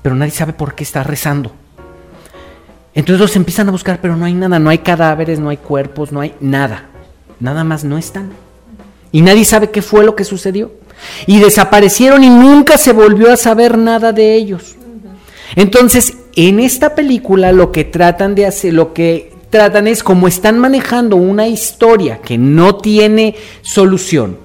pero 0.00 0.14
nadie 0.14 0.30
sabe 0.30 0.52
por 0.52 0.74
qué 0.74 0.84
está 0.84 1.02
rezando. 1.02 1.52
Entonces 2.94 3.20
los 3.20 3.36
empiezan 3.36 3.68
a 3.68 3.72
buscar, 3.72 4.00
pero 4.00 4.16
no 4.16 4.24
hay 4.24 4.34
nada, 4.34 4.58
no 4.58 4.70
hay 4.70 4.78
cadáveres, 4.78 5.40
no 5.40 5.48
hay 5.48 5.56
cuerpos, 5.56 6.12
no 6.12 6.20
hay 6.20 6.34
nada. 6.40 6.86
Nada 7.40 7.64
más 7.64 7.84
no 7.84 7.98
están. 7.98 8.30
Y 9.10 9.22
nadie 9.22 9.44
sabe 9.44 9.70
qué 9.70 9.82
fue 9.82 10.04
lo 10.04 10.14
que 10.14 10.24
sucedió. 10.24 10.72
Y 11.26 11.40
desaparecieron 11.40 12.24
y 12.24 12.30
nunca 12.30 12.78
se 12.78 12.92
volvió 12.92 13.32
a 13.32 13.36
saber 13.36 13.78
nada 13.78 14.12
de 14.12 14.34
ellos. 14.34 14.76
Entonces, 15.56 16.14
en 16.34 16.60
esta 16.60 16.94
película 16.94 17.52
lo 17.52 17.72
que 17.72 17.84
tratan 17.84 18.34
de 18.34 18.46
hacer, 18.46 18.72
lo 18.72 18.92
que 18.92 19.32
tratan 19.50 19.86
es 19.86 20.02
como 20.02 20.28
están 20.28 20.58
manejando 20.58 21.16
una 21.16 21.46
historia 21.46 22.20
que 22.22 22.38
no 22.38 22.76
tiene 22.76 23.36
solución, 23.60 24.38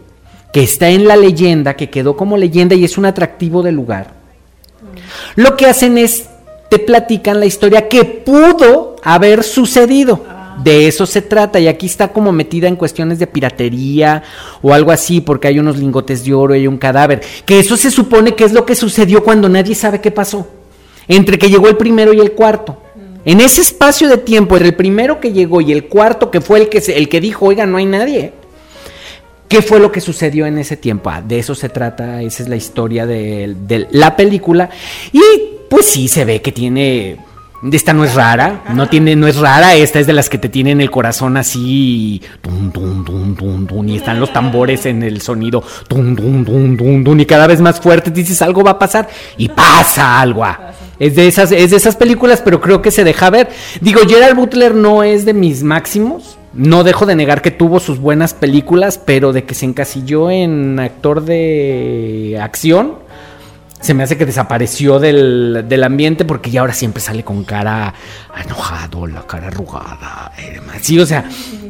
que 0.52 0.64
está 0.64 0.90
en 0.90 1.08
la 1.08 1.16
leyenda, 1.16 1.76
que 1.76 1.90
quedó 1.90 2.18
como 2.18 2.38
leyenda 2.38 2.76
y 2.76 2.84
es 2.84 2.98
un 2.98 3.06
atractivo 3.06 3.64
del 3.64 3.76
lugar. 3.76 4.16
Lo 5.36 5.56
que 5.56 5.68
hacen 5.68 5.98
es 5.98 6.28
te 6.70 6.80
platican 6.80 7.40
la 7.40 7.46
historia 7.46 7.88
que 7.88 8.04
pudo 8.04 8.98
haber 9.04 9.44
sucedido. 9.44 10.37
De 10.64 10.88
eso 10.88 11.06
se 11.06 11.22
trata 11.22 11.60
y 11.60 11.68
aquí 11.68 11.86
está 11.86 12.08
como 12.12 12.32
metida 12.32 12.68
en 12.68 12.76
cuestiones 12.76 13.20
de 13.20 13.28
piratería 13.28 14.24
o 14.62 14.74
algo 14.74 14.92
así 14.92 15.22
porque 15.22 15.48
hay 15.48 15.60
unos 15.60 15.78
lingotes 15.78 16.26
de 16.26 16.34
oro 16.34 16.56
y 16.56 16.66
un 16.68 16.78
cadáver. 16.78 17.22
Que 17.46 17.60
eso 17.60 17.78
se 17.78 17.92
supone 17.92 18.34
que 18.36 18.44
es 18.44 18.54
lo 18.54 18.66
que 18.66 18.76
sucedió 18.76 19.24
cuando 19.24 19.50
nadie 19.50 19.76
sabe 19.76 20.02
qué 20.02 20.12
pasó. 20.12 20.48
Entre 21.08 21.38
que 21.38 21.50
llegó 21.50 21.68
el 21.70 21.78
primero 21.78 22.12
y 22.14 22.20
el 22.20 22.32
cuarto. 22.32 22.82
En 23.24 23.40
ese 23.42 23.62
espacio 23.62 24.08
de 24.10 24.18
tiempo, 24.18 24.56
entre 24.56 24.70
el 24.70 24.76
primero 24.76 25.20
que 25.20 25.32
llegó 25.34 25.62
y 25.62 25.72
el 25.72 25.86
cuarto 25.86 26.32
que 26.32 26.42
fue 26.42 26.60
el 26.62 26.70
que, 26.70 26.82
se- 26.82 26.98
el 26.98 27.08
que 27.10 27.20
dijo, 27.22 27.46
oiga, 27.46 27.66
no 27.66 27.78
hay 27.78 27.86
nadie. 27.86 28.34
¿Qué 29.48 29.62
fue 29.62 29.80
lo 29.80 29.92
que 29.92 30.02
sucedió 30.02 30.46
en 30.46 30.58
ese 30.58 30.76
tiempo? 30.76 31.10
Ah, 31.10 31.22
de 31.22 31.40
eso 31.40 31.56
se 31.56 31.70
trata, 31.70 32.22
esa 32.22 32.44
es 32.44 32.50
la 32.50 32.56
historia 32.58 33.06
de, 33.06 33.56
de 33.68 33.88
la 33.92 34.16
película. 34.16 34.70
Y 35.14 35.22
pues 35.70 35.86
sí, 35.86 36.08
se 36.08 36.26
ve 36.26 36.42
que 36.42 36.52
tiene... 36.52 37.18
Esta 37.72 37.92
no 37.92 38.04
es 38.04 38.14
rara, 38.14 38.66
no 38.76 38.88
tiene, 38.88 39.16
no 39.16 39.26
es 39.26 39.38
rara, 39.38 39.74
esta 39.74 40.00
es 40.00 40.06
de 40.06 40.14
las 40.14 40.30
que 40.30 40.38
te 40.38 40.48
tienen 40.48 40.80
el 40.80 40.92
corazón 40.92 41.38
así, 41.38 42.22
tum, 42.42 42.72
tum, 42.72 43.66
tum, 43.66 43.90
y 43.90 43.96
están 43.96 44.20
los 44.20 44.32
tambores 44.32 44.86
en 44.86 45.02
el 45.02 45.22
sonido, 45.22 45.64
tum, 45.88 46.16
tum, 46.16 46.46
tum, 46.46 46.78
tum, 46.78 47.04
tum, 47.04 47.20
y 47.20 47.26
cada 47.26 47.48
vez 47.48 47.60
más 47.60 47.80
fuerte, 47.80 48.12
dices 48.12 48.42
algo 48.44 48.64
va 48.64 48.72
a 48.72 48.80
pasar, 48.80 49.08
y 49.38 49.50
pasa 49.50 50.22
algo. 50.22 50.44
ah. 50.44 50.72
Es 51.00 51.16
de 51.16 51.28
esas, 51.28 51.52
es 51.52 51.72
de 51.72 51.78
esas 51.78 51.96
películas, 51.96 52.42
pero 52.44 52.62
creo 52.62 52.82
que 52.82 52.92
se 52.92 53.04
deja 53.04 53.30
ver. 53.30 53.50
Digo, 53.82 54.02
Gerald 54.08 54.36
Butler 54.36 54.74
no 54.74 55.04
es 55.04 55.26
de 55.26 55.34
mis 55.34 55.64
máximos. 55.64 56.38
No 56.54 56.84
dejo 56.84 57.06
de 57.06 57.16
negar 57.16 57.44
que 57.44 57.52
tuvo 57.52 57.80
sus 57.80 58.00
buenas 58.00 58.34
películas, 58.34 59.00
pero 59.04 59.32
de 59.32 59.44
que 59.44 59.54
se 59.54 59.66
encasilló 59.66 60.32
en 60.32 60.80
actor 60.80 61.24
de 61.24 62.40
acción, 62.42 62.94
se 63.80 63.94
me 63.94 64.04
hace 64.04 64.18
que 64.18 64.26
desapareció 64.26 65.00
del, 65.00 65.66
del 65.68 65.84
ambiente 65.84 66.26
porque 66.26 66.50
ya 66.52 66.62
ahora 66.62 66.74
siempre 66.74 67.02
sale 67.02 67.24
con 67.24 67.44
cara 67.44 67.94
enojado, 68.44 69.06
la 69.08 69.22
cara 69.28 69.48
arrugada. 69.48 70.32
y 70.38 70.54
demás. 70.56 70.78
Sí, 70.82 71.00
o 71.00 71.06
sea, 71.06 71.26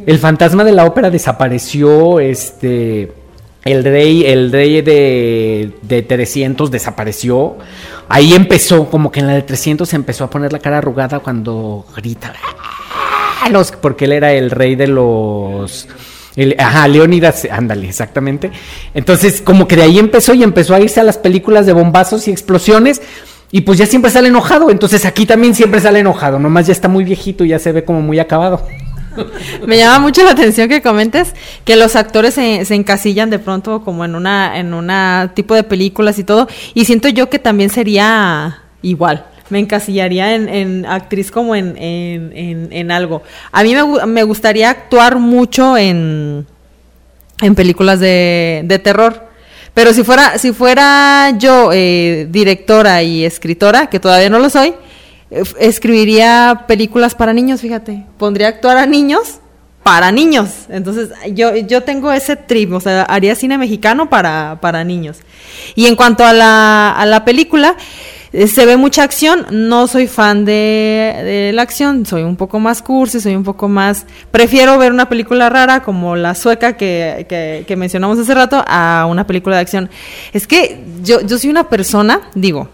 el 0.05 0.17
fantasma 0.19 0.63
de 0.63 0.71
la 0.71 0.85
ópera 0.85 1.09
desapareció, 1.09 2.19
este... 2.19 3.13
El 3.65 3.83
rey, 3.83 4.23
el 4.23 4.49
rey 4.49 4.81
de, 4.81 5.73
de 5.81 6.01
300 6.01 6.71
desapareció. 6.71 7.57
Ahí 8.07 8.33
empezó, 8.33 8.89
como 8.89 9.11
que 9.11 9.19
en 9.19 9.27
la 9.27 9.33
de 9.33 9.41
300 9.41 9.89
se 9.89 9.97
empezó 9.97 10.23
a 10.23 10.29
poner 10.29 10.53
la 10.53 10.59
cara 10.59 10.77
arrugada 10.77 11.19
cuando 11.19 11.85
grita. 11.93 12.31
"Ah", 13.41 13.49
Los, 13.49 13.73
porque 13.73 14.05
él 14.05 14.13
era 14.13 14.31
el 14.31 14.51
rey 14.51 14.75
de 14.75 14.87
los... 14.87 15.85
ajá, 16.57 16.87
Leónidas, 16.87 17.47
ándale, 17.49 17.87
exactamente. 17.87 18.51
Entonces, 18.93 19.41
como 19.41 19.67
que 19.67 19.75
de 19.75 19.83
ahí 19.83 19.99
empezó 19.99 20.33
y 20.33 20.43
empezó 20.43 20.75
a 20.75 20.79
irse 20.79 20.99
a 20.99 21.03
las 21.03 21.17
películas 21.17 21.65
de 21.65 21.73
bombazos 21.73 22.27
y 22.27 22.31
explosiones. 22.31 23.01
Y 23.51 23.61
pues 23.61 23.77
ya 23.77 23.85
siempre 23.85 24.11
sale 24.11 24.27
enojado. 24.27 24.69
Entonces 24.69 25.05
aquí 25.05 25.25
también 25.25 25.55
siempre 25.55 25.79
sale 25.79 25.99
enojado. 25.99 26.37
Nomás 26.37 26.67
ya 26.67 26.73
está 26.73 26.87
muy 26.87 27.03
viejito 27.03 27.45
y 27.45 27.49
ya 27.49 27.59
se 27.59 27.71
ve 27.71 27.85
como 27.85 28.01
muy 28.01 28.19
acabado. 28.19 28.67
Me 29.65 29.77
llama 29.77 29.99
mucho 29.99 30.23
la 30.23 30.31
atención 30.31 30.69
que 30.69 30.81
comentes 30.81 31.33
que 31.63 31.75
los 31.75 31.95
actores 31.95 32.33
se, 32.33 32.65
se 32.65 32.75
encasillan 32.75 33.29
de 33.29 33.39
pronto 33.39 33.83
como 33.83 34.05
en 34.05 34.15
una 34.15 34.59
en 34.59 34.73
una 34.73 35.31
tipo 35.33 35.55
de 35.55 35.63
películas 35.63 36.19
y 36.19 36.23
todo 36.23 36.47
y 36.73 36.85
siento 36.85 37.07
yo 37.09 37.29
que 37.29 37.39
también 37.39 37.69
sería 37.69 38.61
igual. 38.81 39.25
Me 39.49 39.59
encasillaría 39.59 40.35
en, 40.35 40.49
en 40.49 40.85
actriz 40.85 41.31
como 41.31 41.55
en, 41.55 41.75
en, 41.77 42.69
en- 42.71 42.91
algo. 42.91 43.23
A 43.51 43.63
mí 43.63 43.73
me, 43.75 44.05
me 44.05 44.23
gustaría 44.23 44.69
actuar 44.69 45.17
mucho 45.17 45.77
en, 45.77 46.45
en 47.41 47.55
películas 47.55 47.99
de, 47.99 48.61
de 48.65 48.79
terror. 48.79 49.27
Pero 49.73 49.93
si 49.93 50.03
fuera, 50.03 50.37
si 50.37 50.53
fuera 50.53 51.31
yo 51.37 51.69
eh, 51.73 52.27
directora 52.31 53.03
y 53.03 53.23
escritora, 53.25 53.87
que 53.87 53.99
todavía 53.99 54.29
no 54.29 54.39
lo 54.39 54.49
soy, 54.49 54.73
escribiría 55.59 56.63
películas 56.67 57.13
para 57.13 57.33
niños, 57.33 57.61
fíjate. 57.61 58.03
Pondría 58.17 58.47
a 58.47 58.49
actuar 58.49 58.77
a 58.77 58.85
niños 58.85 59.39
para 59.83 60.11
niños. 60.11 60.49
Entonces, 60.69 61.09
yo, 61.33 61.55
yo 61.55 61.83
tengo 61.83 62.11
ese 62.11 62.35
trip, 62.35 62.73
o 62.73 62.79
sea, 62.81 63.03
haría 63.03 63.35
cine 63.35 63.57
mexicano 63.57 64.09
para, 64.09 64.57
para 64.61 64.83
niños. 64.83 65.19
Y 65.75 65.85
en 65.85 65.95
cuanto 65.95 66.25
a 66.25 66.33
la, 66.33 66.91
a 66.91 67.05
la 67.05 67.23
película, 67.23 67.75
se 68.47 68.65
ve 68.65 68.77
mucha 68.77 69.03
acción. 69.03 69.45
No 69.51 69.87
soy 69.87 70.07
fan 70.07 70.45
de, 70.45 71.51
la 71.53 71.61
acción, 71.61 72.05
soy 72.05 72.23
un 72.23 72.35
poco 72.35 72.59
más 72.59 72.81
cursi, 72.81 73.19
soy 73.19 73.35
un 73.35 73.43
poco 73.43 73.67
más. 73.67 74.05
Prefiero 74.31 74.77
ver 74.77 74.91
una 74.91 75.09
película 75.09 75.49
rara 75.49 75.83
como 75.83 76.15
la 76.15 76.35
sueca 76.35 76.77
que, 76.77 77.25
que, 77.67 77.75
mencionamos 77.75 78.19
hace 78.19 78.33
rato 78.33 78.63
a 78.67 79.05
una 79.09 79.25
película 79.27 79.55
de 79.55 79.61
acción. 79.61 79.89
Es 80.33 80.47
que 80.47 80.83
yo, 81.03 81.21
yo 81.21 81.37
soy 81.37 81.49
una 81.49 81.69
persona, 81.69 82.21
digo, 82.35 82.69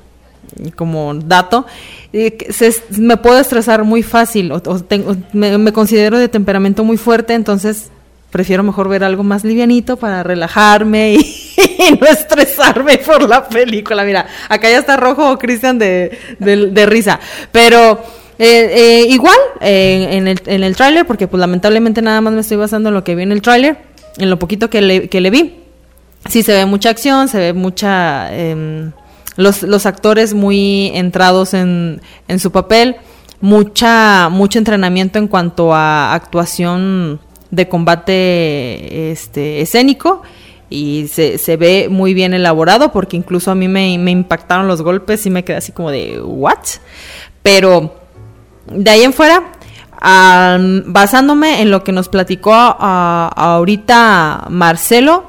como 0.75 1.13
dato, 1.15 1.65
eh, 2.11 2.37
se- 2.51 2.73
me 2.99 3.17
puedo 3.17 3.39
estresar 3.39 3.83
muy 3.83 4.03
fácil 4.03 4.51
o, 4.51 4.55
o 4.57 4.79
tengo- 4.79 5.15
me, 5.33 5.57
me 5.57 5.73
considero 5.73 6.19
de 6.19 6.27
temperamento 6.27 6.83
muy 6.83 6.97
fuerte, 6.97 7.33
entonces 7.33 7.89
prefiero 8.34 8.63
mejor 8.63 8.89
ver 8.89 9.03
algo 9.03 9.23
más 9.23 9.43
livianito 9.43 9.95
para 9.95 10.23
relajarme 10.23 11.13
y, 11.17 11.97
no 12.01 12.07
estresarme 12.07 12.97
por 12.97 13.29
la 13.29 13.47
película. 13.47 14.03
Mira, 14.03 14.25
acá 14.49 14.69
ya 14.69 14.79
está 14.79 14.97
rojo 14.97 15.38
Cristian 15.38 15.77
de, 15.77 16.17
de, 16.39 16.71
de 16.71 16.86
risa, 16.88 17.19
pero... 17.51 18.03
eh, 18.39 18.71
eh, 18.73 19.05
igual 19.09 19.38
eh, 19.61 20.07
en 20.13 20.27
el, 20.27 20.41
en 20.47 20.63
el 20.63 20.75
tráiler, 20.75 21.05
porque 21.05 21.27
pues 21.27 21.39
lamentablemente 21.39 22.01
nada 22.01 22.19
más 22.21 22.34
me 22.34 22.41
estoy 22.41 22.57
basando 22.57 22.89
en 22.89 22.95
lo 22.95 23.03
que 23.03 23.13
vi 23.13 23.21
en 23.21 23.31
el 23.31 23.43
tráiler, 23.43 23.77
en 24.17 24.31
lo 24.31 24.39
poquito 24.39 24.67
que 24.71 24.81
le, 24.81 25.07
que 25.07 25.21
le 25.21 25.29
vi. 25.29 25.59
Sí, 26.27 26.41
se 26.41 26.53
ve 26.53 26.65
mucha 26.65 26.89
acción, 26.89 27.27
se 27.27 27.38
ve 27.38 27.53
mucha... 27.53 28.36
em, 28.36 28.91
los, 29.36 29.61
los 29.61 29.86
actores 29.86 30.34
muy 30.34 30.91
entrados 30.95 31.53
en, 31.53 32.01
en 32.27 32.39
su 32.39 32.51
papel, 32.51 32.95
mucha, 33.41 34.29
mucho 34.29 34.57
entrenamiento 34.57 35.19
en 35.19 35.27
cuanto 35.27 35.73
a 35.73 36.13
actuación 36.13 37.19
de 37.53 37.69
combate 37.69 39.11
este, 39.11 39.61
escénico 39.61 40.23
y 40.71 41.07
se, 41.07 41.37
se 41.37 41.55
ve 41.55 41.87
muy 41.87 42.15
bien 42.15 42.33
elaborado 42.33 42.91
porque 42.91 43.15
incluso 43.15 43.51
a 43.51 43.55
mí 43.55 43.67
me, 43.67 43.93
impactaron 43.93 44.67
los 44.67 44.81
golpes 44.81 45.23
y 45.27 45.29
me 45.29 45.43
quedé 45.43 45.57
así 45.57 45.71
como 45.71 45.91
de, 45.91 46.19
¿what? 46.19 46.57
Pero 47.43 47.93
de 48.65 48.89
ahí 48.89 49.03
en 49.03 49.13
fuera, 49.13 49.51
basándome 50.01 51.61
en 51.61 51.69
lo 51.69 51.83
que 51.83 51.91
nos 51.91 52.09
platicó 52.09 52.53
ah, 52.55 53.31
ahorita 53.35 54.47
Marcelo, 54.49 55.25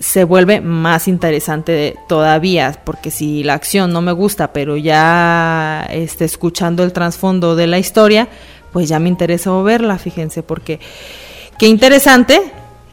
se 0.00 0.24
vuelve 0.24 0.60
más 0.60 1.06
interesante 1.06 1.96
todavía, 2.08 2.80
porque 2.84 3.12
si 3.12 3.44
la 3.44 3.54
acción 3.54 3.92
no 3.92 4.00
me 4.00 4.12
gusta, 4.12 4.52
pero 4.52 4.76
ya 4.76 5.86
este, 5.90 6.24
escuchando 6.24 6.82
el 6.82 6.92
trasfondo 6.92 7.54
de 7.54 7.68
la 7.68 7.78
historia, 7.78 8.28
pues 8.72 8.88
ya 8.88 8.98
me 8.98 9.08
interesa 9.08 9.50
verla, 9.62 9.98
fíjense, 9.98 10.42
porque 10.42 10.78
qué 11.58 11.66
interesante 11.66 12.40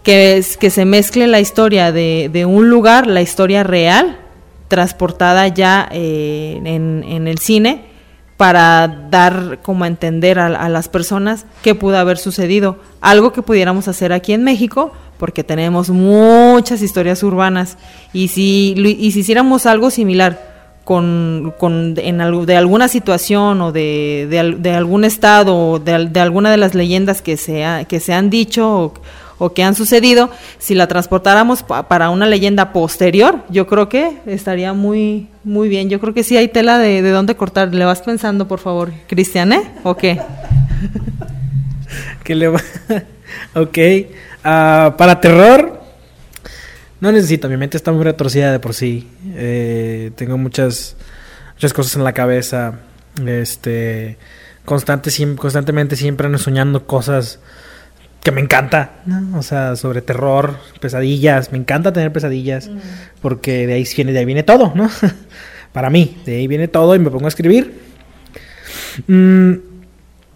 que, 0.03 0.41
se 0.43 0.85
mezcle 0.85 1.27
la 1.27 1.39
historia 1.39 1.91
de, 1.91 2.45
un 2.47 2.69
lugar, 2.69 3.07
la 3.07 3.21
historia 3.21 3.63
real, 3.63 4.19
transportada 4.67 5.47
ya 5.47 5.87
eh, 5.91 6.59
en, 6.63 7.27
el 7.27 7.37
cine, 7.37 7.85
para 8.37 8.87
dar 9.09 9.59
como 9.61 9.85
a 9.85 9.87
entender 9.87 10.39
a, 10.39 10.69
las 10.69 10.89
personas 10.89 11.45
qué 11.63 11.73
pudo 11.73 11.97
haber 11.97 12.17
sucedido. 12.17 12.77
Algo 13.01 13.31
que 13.31 13.41
pudiéramos 13.41 13.87
hacer 13.87 14.11
aquí 14.11 14.33
en 14.33 14.43
México, 14.43 14.91
porque 15.17 15.43
tenemos 15.43 15.89
muchas 15.89 16.81
historias 16.81 17.23
urbanas. 17.23 17.77
Y 18.13 18.27
si 18.27 18.75
hiciéramos 18.99 19.65
algo 19.65 19.89
similar 19.89 20.54
con, 20.85 21.53
con 21.59 21.95
en 21.97 22.21
algo- 22.21 22.45
de 22.45 22.55
alguna 22.55 22.87
situación 22.87 23.59
o 23.61 23.71
de, 23.73 24.27
de, 24.29 24.55
de 24.57 24.71
algún 24.71 25.03
estado 25.03 25.55
o 25.57 25.79
de, 25.79 25.93
al- 25.93 26.13
de 26.13 26.19
alguna 26.21 26.49
de 26.51 26.57
las 26.57 26.73
leyendas 26.75 27.21
que 27.21 27.35
se, 27.37 27.65
ha- 27.65 27.83
que 27.83 27.99
se 27.99 28.13
han 28.13 28.29
dicho 28.29 28.69
o, 28.71 28.93
o 29.37 29.53
que 29.53 29.63
han 29.63 29.75
sucedido, 29.75 30.29
si 30.59 30.75
la 30.75 30.87
transportáramos 30.87 31.61
pa- 31.63 31.89
para 31.89 32.09
una 32.09 32.25
leyenda 32.25 32.71
posterior, 32.71 33.39
yo 33.49 33.67
creo 33.67 33.89
que 33.89 34.19
estaría 34.27 34.71
muy 34.71 35.27
muy 35.43 35.67
bien. 35.69 35.89
Yo 35.89 35.99
creo 35.99 36.13
que 36.13 36.23
sí 36.23 36.37
hay 36.37 36.47
tela 36.47 36.77
de, 36.79 37.01
de 37.01 37.11
dónde 37.11 37.35
cortar. 37.35 37.73
¿Le 37.73 37.85
vas 37.85 38.01
pensando, 38.01 38.47
por 38.47 38.59
favor, 38.59 38.91
Cristian, 39.07 39.51
eh? 39.53 39.61
¿O 39.83 39.95
qué? 39.95 40.19
que 42.23 42.35
le 42.35 42.47
va. 42.47 42.61
ok. 43.55 43.77
Ah, 44.43 44.95
para 44.97 45.19
terror. 45.21 45.81
No 47.01 47.11
necesito, 47.11 47.49
mi 47.49 47.57
mente 47.57 47.77
está 47.77 47.91
muy 47.91 48.03
retorcida 48.03 48.51
de 48.51 48.59
por 48.59 48.73
sí. 48.73 49.07
Eh, 49.35 50.11
tengo 50.15 50.37
muchas, 50.37 50.95
muchas 51.55 51.73
cosas 51.73 51.95
en 51.95 52.03
la 52.03 52.13
cabeza. 52.13 52.79
Este. 53.25 54.17
Constante, 54.63 55.11
constantemente 55.35 55.95
siempre 55.95 56.25
ando 56.25 56.39
soñando 56.39 56.87
cosas 56.87 57.39
que 58.23 58.31
me 58.31 58.41
encanta. 58.41 59.01
¿no? 59.05 59.37
O 59.37 59.43
sea, 59.43 59.75
sobre 59.75 60.01
terror, 60.01 60.57
pesadillas. 60.81 61.51
Me 61.51 61.57
encanta 61.57 61.93
tener 61.93 62.11
pesadillas. 62.11 62.71
Porque 63.21 63.67
de 63.67 63.73
ahí 63.73 63.87
viene, 63.95 64.11
de 64.13 64.19
ahí 64.19 64.25
viene 64.25 64.43
todo, 64.43 64.73
¿no? 64.75 64.89
Para 65.73 65.89
mí, 65.89 66.17
de 66.25 66.37
ahí 66.37 66.47
viene 66.47 66.67
todo 66.67 66.95
y 66.95 66.99
me 66.99 67.11
pongo 67.11 67.25
a 67.25 67.27
escribir. 67.27 67.79
Mm, 69.07 69.53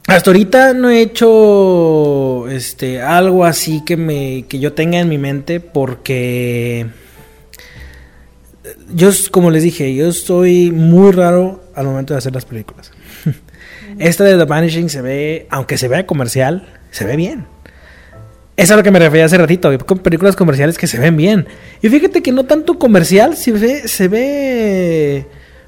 hasta 0.10 0.32
ahorita 0.32 0.74
no 0.74 0.89
he 0.89 1.01
hecho 1.01 2.47
este 2.49 3.01
algo 3.01 3.45
así 3.45 3.84
que 3.86 3.95
me 3.95 4.45
que 4.47 4.60
yo 4.60 4.74
tenga 4.74 4.99
en 4.99 5.07
mi 5.07 5.18
mente 5.18 5.60
porque 5.60 6.88
yo 8.93 9.10
como 9.32 9.51
les 9.51 9.64
dije, 9.64 9.93
yo 9.95 10.12
soy 10.12 10.72
muy 10.72 11.12
raro 11.12 11.64
al 11.76 11.86
momento 11.86 12.14
de 12.14 12.18
hacer 12.18 12.34
las 12.34 12.45
películas. 12.45 12.91
Esta 13.99 14.24
de 14.24 14.38
The 14.38 14.45
Vanishing 14.45 14.89
se 14.89 15.01
ve, 15.01 15.47
aunque 15.49 15.78
se 15.78 15.88
vea 15.88 16.05
comercial, 16.05 16.68
se 16.91 17.05
ve 17.05 17.16
bien. 17.16 17.45
Es 18.57 18.72
a 18.72 18.76
lo 18.76 18.84
que 18.84 18.91
me 18.91 18.99
refería 18.99 19.26
hace 19.26 19.38
ratito, 19.38 19.72
películas 20.03 20.36
comerciales 20.36 20.78
que 20.78 20.88
se 20.88 20.99
ven 20.99 21.16
bien. 21.16 21.47
Y 21.82 21.89
fíjate 21.89 22.22
que 22.22 22.32
no 22.32 22.45
tanto 22.45 22.78
comercial, 22.78 23.38
se 23.38 23.53
ve, 23.53 23.88
se 23.88 24.07
ve 24.10 25.28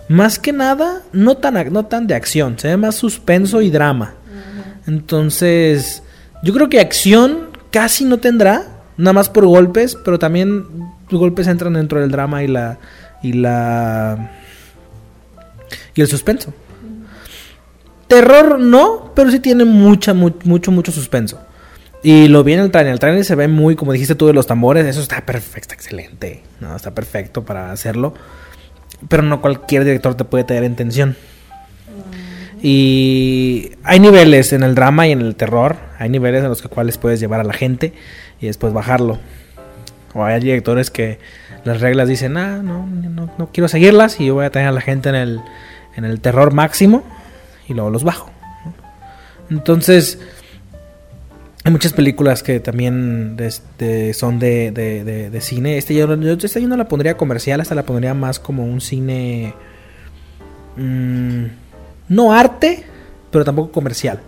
más 0.10 0.40
que 0.40 0.52
nada, 0.52 1.04
no 1.14 1.38
tan, 1.38 1.72
no 1.72 1.86
tan 1.86 2.06
de 2.06 2.16
acción, 2.16 2.60
se 2.60 2.68
ve 2.68 2.78
más 2.78 2.96
suspenso 2.96 3.62
y 3.62 3.70
drama. 3.70 4.16
Entonces, 4.88 6.04
yo 6.44 6.54
creo 6.54 6.70
que 6.70 6.80
acción 6.80 7.50
casi 7.72 8.06
no 8.06 8.18
tendrá, 8.18 8.68
nada 8.98 9.14
más 9.14 9.30
por 9.30 9.46
golpes, 9.46 9.98
pero 10.04 10.20
también 10.20 10.66
los 11.10 11.20
golpes 11.20 11.48
entran 11.48 11.74
dentro 11.74 12.00
del 12.00 12.12
drama 12.12 12.44
y 12.44 12.48
la 12.48 12.78
y 13.22 13.34
la 13.34 14.32
y 15.96 16.02
el 16.02 16.08
suspenso. 16.08 16.54
Terror 18.08 18.60
no, 18.60 19.12
pero 19.16 19.32
sí 19.32 19.40
tiene 19.40 19.64
mucha 19.66 20.14
mu- 20.14 20.34
mucho 20.44 20.72
mucho 20.72 20.92
suspenso. 20.92 21.40
Y 22.04 22.28
lo 22.30 22.44
vi 22.44 22.54
en 22.54 22.60
el 22.62 22.72
trailer. 22.72 22.94
El 22.94 23.00
trailer 23.00 23.24
se 23.24 23.36
ve 23.36 23.48
muy, 23.48 23.76
como 23.76 23.94
dijiste 23.94 24.16
tú, 24.16 24.26
de 24.28 24.34
los 24.34 24.48
tambores. 24.48 24.86
Eso 24.88 25.02
está 25.02 25.24
perfecto, 25.26 25.60
está 25.62 25.74
excelente. 25.76 26.42
No, 26.60 26.76
está 26.76 26.96
perfecto 26.96 27.46
para 27.46 27.72
hacerlo. 27.72 28.16
Pero 29.08 29.22
no 29.24 29.40
cualquier 29.40 29.84
director 29.84 30.16
te 30.16 30.24
puede 30.26 30.44
tener 30.44 30.64
en 30.64 30.76
tensión. 30.76 31.16
Y 32.62 33.72
hay 33.84 34.00
niveles 34.00 34.54
en 34.54 34.64
el 34.64 34.76
drama 34.76 35.08
y 35.08 35.12
en 35.12 35.22
el 35.22 35.36
terror. 35.36 35.78
Hay 35.98 36.10
niveles 36.10 36.44
en 36.44 36.50
los 36.50 36.62
cuales 36.64 36.98
puedes 36.98 37.20
llevar 37.20 37.40
a 37.40 37.44
la 37.44 37.54
gente 37.54 37.94
y 38.40 38.48
después 38.48 38.72
bajarlo. 38.74 39.20
O 40.14 40.24
hay 40.24 40.40
directores 40.42 40.92
que 40.92 41.20
las 41.64 41.80
reglas 41.82 42.08
dicen, 42.08 42.38
ah, 42.38 42.62
no, 42.64 42.86
no, 42.86 43.32
no 43.38 43.50
quiero 43.52 43.68
seguirlas 43.68 44.20
y 44.20 44.26
yo 44.28 44.36
voy 44.36 44.46
a 44.46 44.50
tener 44.52 44.68
a 44.68 44.72
la 44.72 44.82
gente 44.82 45.10
en 45.10 45.16
el, 45.16 45.42
en 45.96 46.06
el 46.06 46.20
terror 46.22 46.54
máximo 46.54 47.04
y 47.68 47.74
luego 47.74 47.90
los 47.90 48.04
bajo. 48.04 48.30
Entonces, 49.50 50.20
hay 51.64 51.72
muchas 51.72 51.94
películas 51.94 52.44
que 52.44 52.60
también 52.60 53.36
este, 53.40 54.14
son 54.14 54.40
de, 54.40 54.72
de, 54.72 55.04
de- 55.04 55.30
de 55.30 55.42
cine. 55.42 55.78
Este 55.78 55.94
yo, 55.94 56.14
yo, 56.16 56.34
esta 56.34 56.60
yo 56.60 56.68
no 56.68 56.78
la 56.78 56.88
pondría 56.88 57.18
comercial, 57.18 57.60
esta 57.62 57.76
la 57.76 57.84
pondría 57.84 58.14
más 58.14 58.40
como 58.40 58.66
un 58.66 58.82
cine... 58.82 59.54
mm, 60.78 61.46
no 62.12 62.34
arte, 62.34 62.84
pero 63.32 63.46
tampoco 63.46 63.72
comercial. 63.72 64.20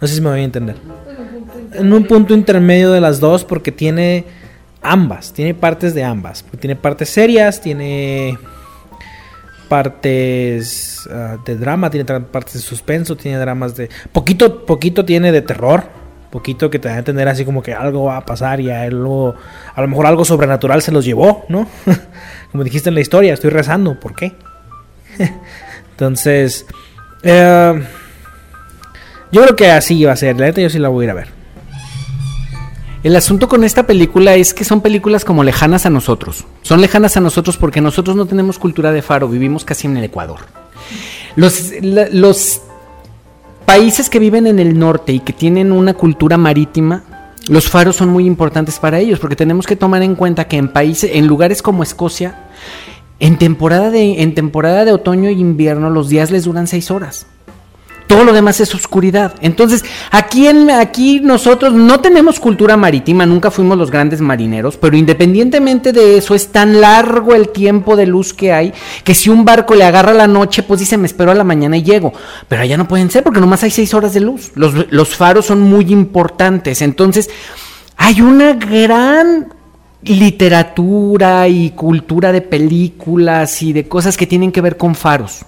No 0.00 0.06
sé 0.06 0.16
si 0.16 0.20
me 0.20 0.28
voy 0.28 0.40
a 0.40 0.44
entender. 0.44 0.76
En 1.72 1.90
un 1.90 2.04
punto 2.04 2.34
intermedio 2.34 2.92
de 2.92 3.00
las 3.00 3.20
dos 3.20 3.44
porque 3.44 3.72
tiene 3.72 4.26
ambas, 4.82 5.32
tiene 5.32 5.54
partes 5.54 5.94
de 5.94 6.04
ambas. 6.04 6.44
Tiene 6.60 6.76
partes 6.76 7.08
serias, 7.08 7.62
tiene 7.62 8.38
partes 9.70 11.08
ah, 11.10 11.38
de 11.42 11.56
drama, 11.56 11.88
tiene 11.88 12.04
partes 12.04 12.52
de 12.52 12.60
suspenso, 12.60 13.16
tiene 13.16 13.38
dramas 13.38 13.74
de... 13.76 13.88
Poquito, 14.12 14.66
poquito 14.66 15.06
tiene 15.06 15.32
de 15.32 15.40
terror, 15.40 15.84
poquito 16.30 16.68
que 16.68 16.78
te 16.78 16.88
da 16.88 16.96
a 16.96 16.98
entender 16.98 17.28
así 17.28 17.46
como 17.46 17.62
que 17.62 17.72
algo 17.72 18.04
va 18.04 18.18
a 18.18 18.26
pasar 18.26 18.60
y 18.60 18.68
a, 18.68 18.84
él 18.84 18.96
a 18.96 19.80
lo 19.80 19.88
mejor 19.88 20.04
algo 20.04 20.26
sobrenatural 20.26 20.82
se 20.82 20.92
los 20.92 21.06
llevó, 21.06 21.46
¿no? 21.48 21.66
como 22.52 22.62
dijiste 22.62 22.90
en 22.90 22.94
la 22.94 23.00
historia, 23.00 23.32
estoy 23.32 23.48
rezando, 23.48 23.98
¿por 23.98 24.14
qué? 24.14 24.34
Entonces, 25.92 26.66
Eh, 27.22 27.82
yo 29.30 29.42
creo 29.42 29.56
que 29.56 29.70
así 29.70 29.96
iba 29.96 30.12
a 30.12 30.16
ser. 30.16 30.38
La 30.38 30.46
neta, 30.46 30.60
yo 30.60 30.70
sí 30.70 30.78
la 30.78 30.88
voy 30.88 31.04
a 31.04 31.06
ir 31.06 31.10
a 31.10 31.14
ver. 31.14 31.42
El 33.02 33.16
asunto 33.16 33.48
con 33.48 33.64
esta 33.64 33.84
película 33.84 34.34
es 34.36 34.54
que 34.54 34.64
son 34.64 34.80
películas 34.80 35.24
como 35.24 35.42
lejanas 35.42 35.86
a 35.86 35.90
nosotros. 35.90 36.44
Son 36.62 36.80
lejanas 36.80 37.16
a 37.16 37.20
nosotros 37.20 37.56
porque 37.56 37.80
nosotros 37.80 38.14
no 38.14 38.26
tenemos 38.26 38.60
cultura 38.60 38.92
de 38.92 39.02
faro, 39.02 39.28
vivimos 39.28 39.64
casi 39.64 39.88
en 39.88 39.96
el 39.96 40.04
Ecuador. 40.04 40.40
Los, 41.34 41.72
los 41.80 42.60
países 43.64 44.08
que 44.08 44.20
viven 44.20 44.46
en 44.46 44.60
el 44.60 44.78
norte 44.78 45.12
y 45.12 45.20
que 45.20 45.32
tienen 45.32 45.72
una 45.72 45.94
cultura 45.94 46.36
marítima, 46.36 47.02
los 47.48 47.68
faros 47.68 47.96
son 47.96 48.10
muy 48.10 48.24
importantes 48.24 48.78
para 48.78 49.00
ellos 49.00 49.18
porque 49.18 49.34
tenemos 49.34 49.66
que 49.66 49.74
tomar 49.74 50.02
en 50.02 50.14
cuenta 50.14 50.46
que 50.46 50.56
en 50.56 50.68
países, 50.68 51.10
en 51.14 51.26
lugares 51.26 51.60
como 51.60 51.82
Escocia, 51.82 52.36
en 53.22 53.38
temporada 53.38 53.90
de, 53.92 54.20
en 54.20 54.34
temporada 54.34 54.84
de 54.84 54.92
otoño 54.92 55.28
e 55.28 55.32
invierno 55.32 55.90
los 55.90 56.08
días 56.08 56.32
les 56.32 56.42
duran 56.44 56.66
seis 56.66 56.90
horas. 56.90 57.26
Todo 58.08 58.24
lo 58.24 58.32
demás 58.32 58.58
es 58.60 58.74
oscuridad. 58.74 59.36
Entonces, 59.40 59.84
aquí, 60.10 60.48
en, 60.48 60.68
aquí 60.72 61.20
nosotros 61.20 61.72
no 61.72 62.00
tenemos 62.00 62.40
cultura 62.40 62.76
marítima, 62.76 63.24
nunca 63.24 63.52
fuimos 63.52 63.78
los 63.78 63.92
grandes 63.92 64.20
marineros, 64.20 64.76
pero 64.76 64.96
independientemente 64.96 65.92
de 65.92 66.18
eso, 66.18 66.34
es 66.34 66.48
tan 66.48 66.80
largo 66.80 67.32
el 67.36 67.50
tiempo 67.50 67.94
de 67.94 68.06
luz 68.06 68.34
que 68.34 68.52
hay 68.52 68.74
que 69.04 69.14
si 69.14 69.30
un 69.30 69.44
barco 69.44 69.76
le 69.76 69.84
agarra 69.84 70.12
la 70.12 70.26
noche, 70.26 70.64
pues 70.64 70.80
dice, 70.80 70.98
me 70.98 71.06
espero 71.06 71.30
a 71.30 71.36
la 71.36 71.44
mañana 71.44 71.76
y 71.76 71.84
llego. 71.84 72.12
Pero 72.48 72.62
allá 72.62 72.76
no 72.76 72.88
pueden 72.88 73.08
ser 73.08 73.22
porque 73.22 73.40
nomás 73.40 73.62
hay 73.62 73.70
seis 73.70 73.94
horas 73.94 74.14
de 74.14 74.20
luz. 74.20 74.50
Los, 74.56 74.90
los 74.90 75.14
faros 75.14 75.46
son 75.46 75.60
muy 75.60 75.92
importantes. 75.92 76.82
Entonces, 76.82 77.30
hay 77.96 78.20
una 78.20 78.54
gran 78.54 79.61
literatura 80.04 81.48
y 81.48 81.70
cultura 81.70 82.32
de 82.32 82.40
películas 82.40 83.62
y 83.62 83.72
de 83.72 83.88
cosas 83.88 84.16
que 84.16 84.26
tienen 84.26 84.52
que 84.52 84.60
ver 84.60 84.76
con 84.76 84.94
faros. 84.94 85.44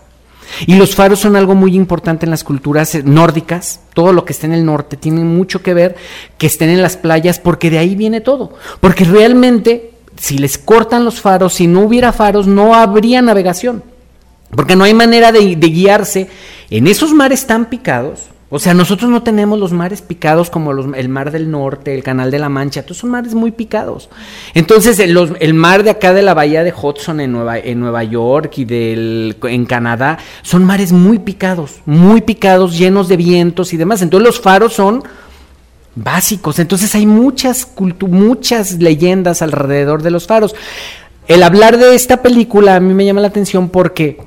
Y 0.66 0.76
los 0.76 0.94
faros 0.94 1.20
son 1.20 1.36
algo 1.36 1.54
muy 1.54 1.74
importante 1.74 2.26
en 2.26 2.30
las 2.30 2.44
culturas 2.44 2.94
eh, 2.94 3.02
nórdicas. 3.02 3.80
Todo 3.94 4.12
lo 4.12 4.24
que 4.24 4.32
está 4.32 4.46
en 4.46 4.52
el 4.52 4.64
norte 4.64 4.96
tiene 4.96 5.24
mucho 5.24 5.62
que 5.62 5.74
ver 5.74 5.96
que 6.38 6.46
estén 6.46 6.68
en 6.68 6.82
las 6.82 6.96
playas 6.96 7.38
porque 7.38 7.70
de 7.70 7.78
ahí 7.78 7.94
viene 7.94 8.20
todo. 8.20 8.54
Porque 8.80 9.04
realmente, 9.04 9.92
si 10.16 10.38
les 10.38 10.58
cortan 10.58 11.04
los 11.04 11.20
faros, 11.20 11.54
si 11.54 11.66
no 11.66 11.80
hubiera 11.80 12.12
faros, 12.12 12.46
no 12.46 12.74
habría 12.74 13.22
navegación. 13.22 13.82
Porque 14.50 14.76
no 14.76 14.84
hay 14.84 14.94
manera 14.94 15.32
de, 15.32 15.56
de 15.56 15.68
guiarse 15.68 16.28
en 16.70 16.86
esos 16.86 17.12
mares 17.12 17.46
tan 17.46 17.66
picados. 17.66 18.20
O 18.54 18.60
sea, 18.60 18.72
nosotros 18.72 19.10
no 19.10 19.24
tenemos 19.24 19.58
los 19.58 19.72
mares 19.72 20.00
picados 20.00 20.48
como 20.48 20.70
el 20.70 21.08
mar 21.08 21.32
del 21.32 21.50
norte, 21.50 21.92
el 21.92 22.04
canal 22.04 22.30
de 22.30 22.38
la 22.38 22.48
Mancha, 22.48 22.84
todos 22.84 22.98
son 22.98 23.10
mares 23.10 23.34
muy 23.34 23.50
picados. 23.50 24.08
Entonces, 24.54 25.00
el, 25.00 25.54
mar 25.54 25.82
de 25.82 25.90
acá 25.90 26.12
de 26.14 26.22
la 26.22 26.34
bahía 26.34 26.62
de 26.62 26.72
Hudson 26.72 27.18
en 27.18 27.32
Nueva, 27.32 28.04
York 28.04 28.56
y 28.58 28.64
en 28.68 29.66
Canadá 29.66 30.18
son 30.42 30.64
mares 30.64 30.92
muy 30.92 31.18
picados, 31.18 31.80
muy 31.84 32.20
picados, 32.20 32.78
llenos 32.78 33.08
de 33.08 33.16
vientos 33.16 33.72
y 33.72 33.76
demás. 33.76 34.02
Entonces, 34.02 34.24
los 34.24 34.40
faros 34.40 34.72
son 34.72 35.02
básicos. 35.96 36.60
Entonces, 36.60 36.94
hay 36.94 37.06
muchas, 37.06 37.66
muchas 38.08 38.74
leyendas 38.74 39.42
alrededor 39.42 40.00
de 40.04 40.12
los 40.12 40.28
faros. 40.28 40.54
El 41.26 41.42
hablar 41.42 41.76
de 41.76 41.96
esta 41.96 42.22
película 42.22 42.76
a 42.76 42.80
mí 42.80 42.94
me 42.94 43.04
llama 43.04 43.20
la 43.20 43.26
atención 43.26 43.68
porque 43.68 44.18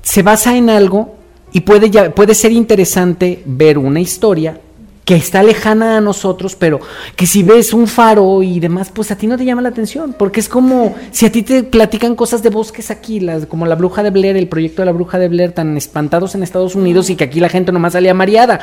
se 0.00 0.22
basa 0.22 0.56
en 0.56 0.70
algo 0.70 1.16
y 1.54 1.60
puede, 1.62 2.10
puede 2.10 2.34
ser 2.34 2.52
interesante 2.52 3.42
ver 3.46 3.78
una 3.78 4.00
historia 4.00 4.60
que 5.04 5.14
está 5.14 5.42
lejana 5.42 5.98
a 5.98 6.00
nosotros, 6.00 6.56
pero 6.56 6.80
que 7.14 7.26
si 7.26 7.42
ves 7.42 7.72
un 7.74 7.86
faro 7.86 8.42
y 8.42 8.58
demás, 8.58 8.90
pues 8.92 9.10
a 9.10 9.16
ti 9.16 9.26
no 9.26 9.36
te 9.36 9.44
llama 9.44 9.60
la 9.62 9.68
atención, 9.68 10.14
porque 10.18 10.40
es 10.40 10.48
como 10.48 10.94
si 11.12 11.26
a 11.26 11.30
ti 11.32 11.42
te 11.42 11.62
platican 11.62 12.16
cosas 12.16 12.42
de 12.42 12.48
bosques 12.50 12.90
aquí, 12.90 13.20
las, 13.20 13.44
como 13.46 13.66
la 13.66 13.74
bruja 13.74 14.02
de 14.02 14.10
Blair, 14.10 14.36
el 14.36 14.48
proyecto 14.48 14.82
de 14.82 14.86
la 14.86 14.92
bruja 14.92 15.18
de 15.18 15.28
Blair, 15.28 15.52
tan 15.52 15.76
espantados 15.76 16.34
en 16.34 16.42
Estados 16.42 16.74
Unidos 16.74 17.08
y 17.10 17.16
que 17.16 17.24
aquí 17.24 17.38
la 17.38 17.50
gente 17.50 17.70
nomás 17.70 17.92
salía 17.92 18.14
mareada. 18.14 18.60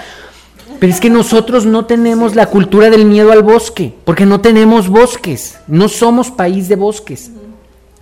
Pero 0.80 0.92
es 0.92 1.00
que 1.00 1.12
nosotros 1.12 1.68
no 1.68 1.86
tenemos 1.86 2.36
la 2.36 2.48
cultura 2.48 2.90
del 2.90 3.06
miedo 3.06 3.32
al 3.32 3.44
bosque, 3.44 3.94
porque 4.04 4.26
no 4.26 4.42
tenemos 4.42 4.90
bosques, 4.90 5.60
no 5.68 5.88
somos 5.88 6.32
país 6.32 6.68
de 6.68 6.76
bosques. 6.76 7.30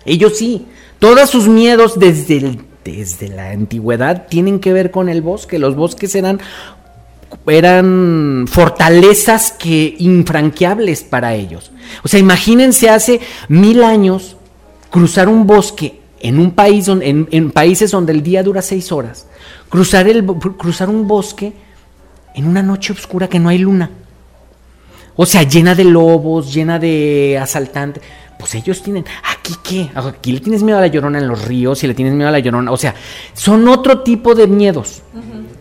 Ellos 0.06 0.38
sí, 0.38 0.64
todos 0.98 1.28
sus 1.28 1.46
miedos 1.46 1.98
desde, 1.98 2.38
el- 2.38 2.60
desde 2.92 3.28
la 3.28 3.50
antigüedad 3.50 4.26
tienen 4.28 4.60
que 4.60 4.72
ver 4.72 4.90
con 4.90 5.08
el 5.08 5.22
bosque. 5.22 5.58
Los 5.58 5.76
bosques 5.76 6.14
eran, 6.14 6.40
eran 7.46 8.46
fortalezas 8.48 9.52
que 9.52 9.96
infranqueables 9.98 11.02
para 11.02 11.34
ellos. 11.34 11.72
O 12.02 12.08
sea, 12.08 12.20
imagínense 12.20 12.88
hace 12.90 13.20
mil 13.48 13.82
años 13.82 14.36
cruzar 14.90 15.28
un 15.28 15.46
bosque 15.46 16.00
en 16.20 16.38
un 16.38 16.52
país 16.52 16.86
donde, 16.86 17.08
en, 17.08 17.28
en 17.30 17.50
países 17.50 17.90
donde 17.90 18.12
el 18.12 18.22
día 18.22 18.42
dura 18.42 18.62
seis 18.62 18.92
horas, 18.92 19.26
cruzar, 19.68 20.08
el, 20.08 20.24
cruzar 20.26 20.88
un 20.88 21.08
bosque 21.08 21.52
en 22.34 22.46
una 22.46 22.62
noche 22.62 22.92
oscura 22.92 23.28
que 23.28 23.38
no 23.38 23.48
hay 23.48 23.58
luna. 23.58 23.90
O 25.16 25.26
sea, 25.26 25.42
llena 25.42 25.74
de 25.74 25.84
lobos, 25.84 26.52
llena 26.52 26.78
de 26.78 27.38
asaltantes. 27.40 28.02
Pues 28.40 28.54
ellos 28.54 28.82
tienen, 28.82 29.04
¿aquí 29.22 29.54
qué? 29.62 29.90
Aquí 29.94 30.32
le 30.32 30.40
tienes 30.40 30.62
miedo 30.62 30.78
a 30.78 30.80
la 30.80 30.86
llorona 30.86 31.18
en 31.18 31.28
los 31.28 31.44
ríos 31.44 31.84
y 31.84 31.86
le 31.86 31.94
tienes 31.94 32.14
miedo 32.14 32.28
a 32.28 32.32
la 32.32 32.38
llorona. 32.38 32.72
O 32.72 32.76
sea, 32.78 32.94
son 33.34 33.68
otro 33.68 34.00
tipo 34.00 34.34
de 34.34 34.46
miedos 34.46 35.02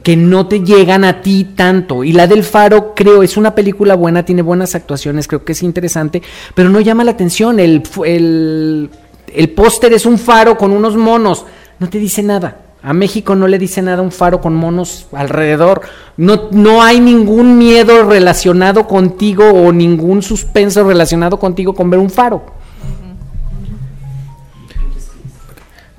que 0.01 0.15
no 0.15 0.47
te 0.47 0.61
llegan 0.61 1.03
a 1.03 1.21
ti 1.21 1.49
tanto. 1.55 2.05
Y 2.05 2.13
la 2.13 2.25
del 2.25 2.45
Faro, 2.45 2.93
creo, 2.95 3.21
es 3.21 3.35
una 3.35 3.53
película 3.53 3.95
buena, 3.95 4.23
tiene 4.23 4.41
buenas 4.41 4.75
actuaciones, 4.75 5.27
creo 5.27 5.43
que 5.43 5.51
es 5.51 5.61
interesante, 5.61 6.21
pero 6.55 6.69
no 6.69 6.79
llama 6.79 7.03
la 7.03 7.11
atención. 7.11 7.59
El, 7.59 7.83
el, 8.05 8.89
el 9.33 9.49
póster 9.49 9.91
es 9.91 10.05
un 10.05 10.17
faro 10.17 10.57
con 10.57 10.71
unos 10.71 10.95
monos, 10.95 11.45
no 11.79 11.89
te 11.89 11.99
dice 11.99 12.23
nada. 12.23 12.61
A 12.81 12.93
México 12.93 13.35
no 13.35 13.45
le 13.49 13.59
dice 13.59 13.81
nada 13.81 14.01
un 14.01 14.11
faro 14.11 14.39
con 14.39 14.55
monos 14.55 15.07
alrededor. 15.11 15.81
No, 16.15 16.47
no 16.51 16.81
hay 16.81 17.01
ningún 17.01 17.57
miedo 17.57 18.05
relacionado 18.05 18.87
contigo 18.87 19.49
o 19.49 19.73
ningún 19.73 20.21
suspenso 20.21 20.85
relacionado 20.85 21.37
contigo 21.37 21.73
con 21.73 21.89
ver 21.89 21.99
un 21.99 22.09
faro. 22.09 22.58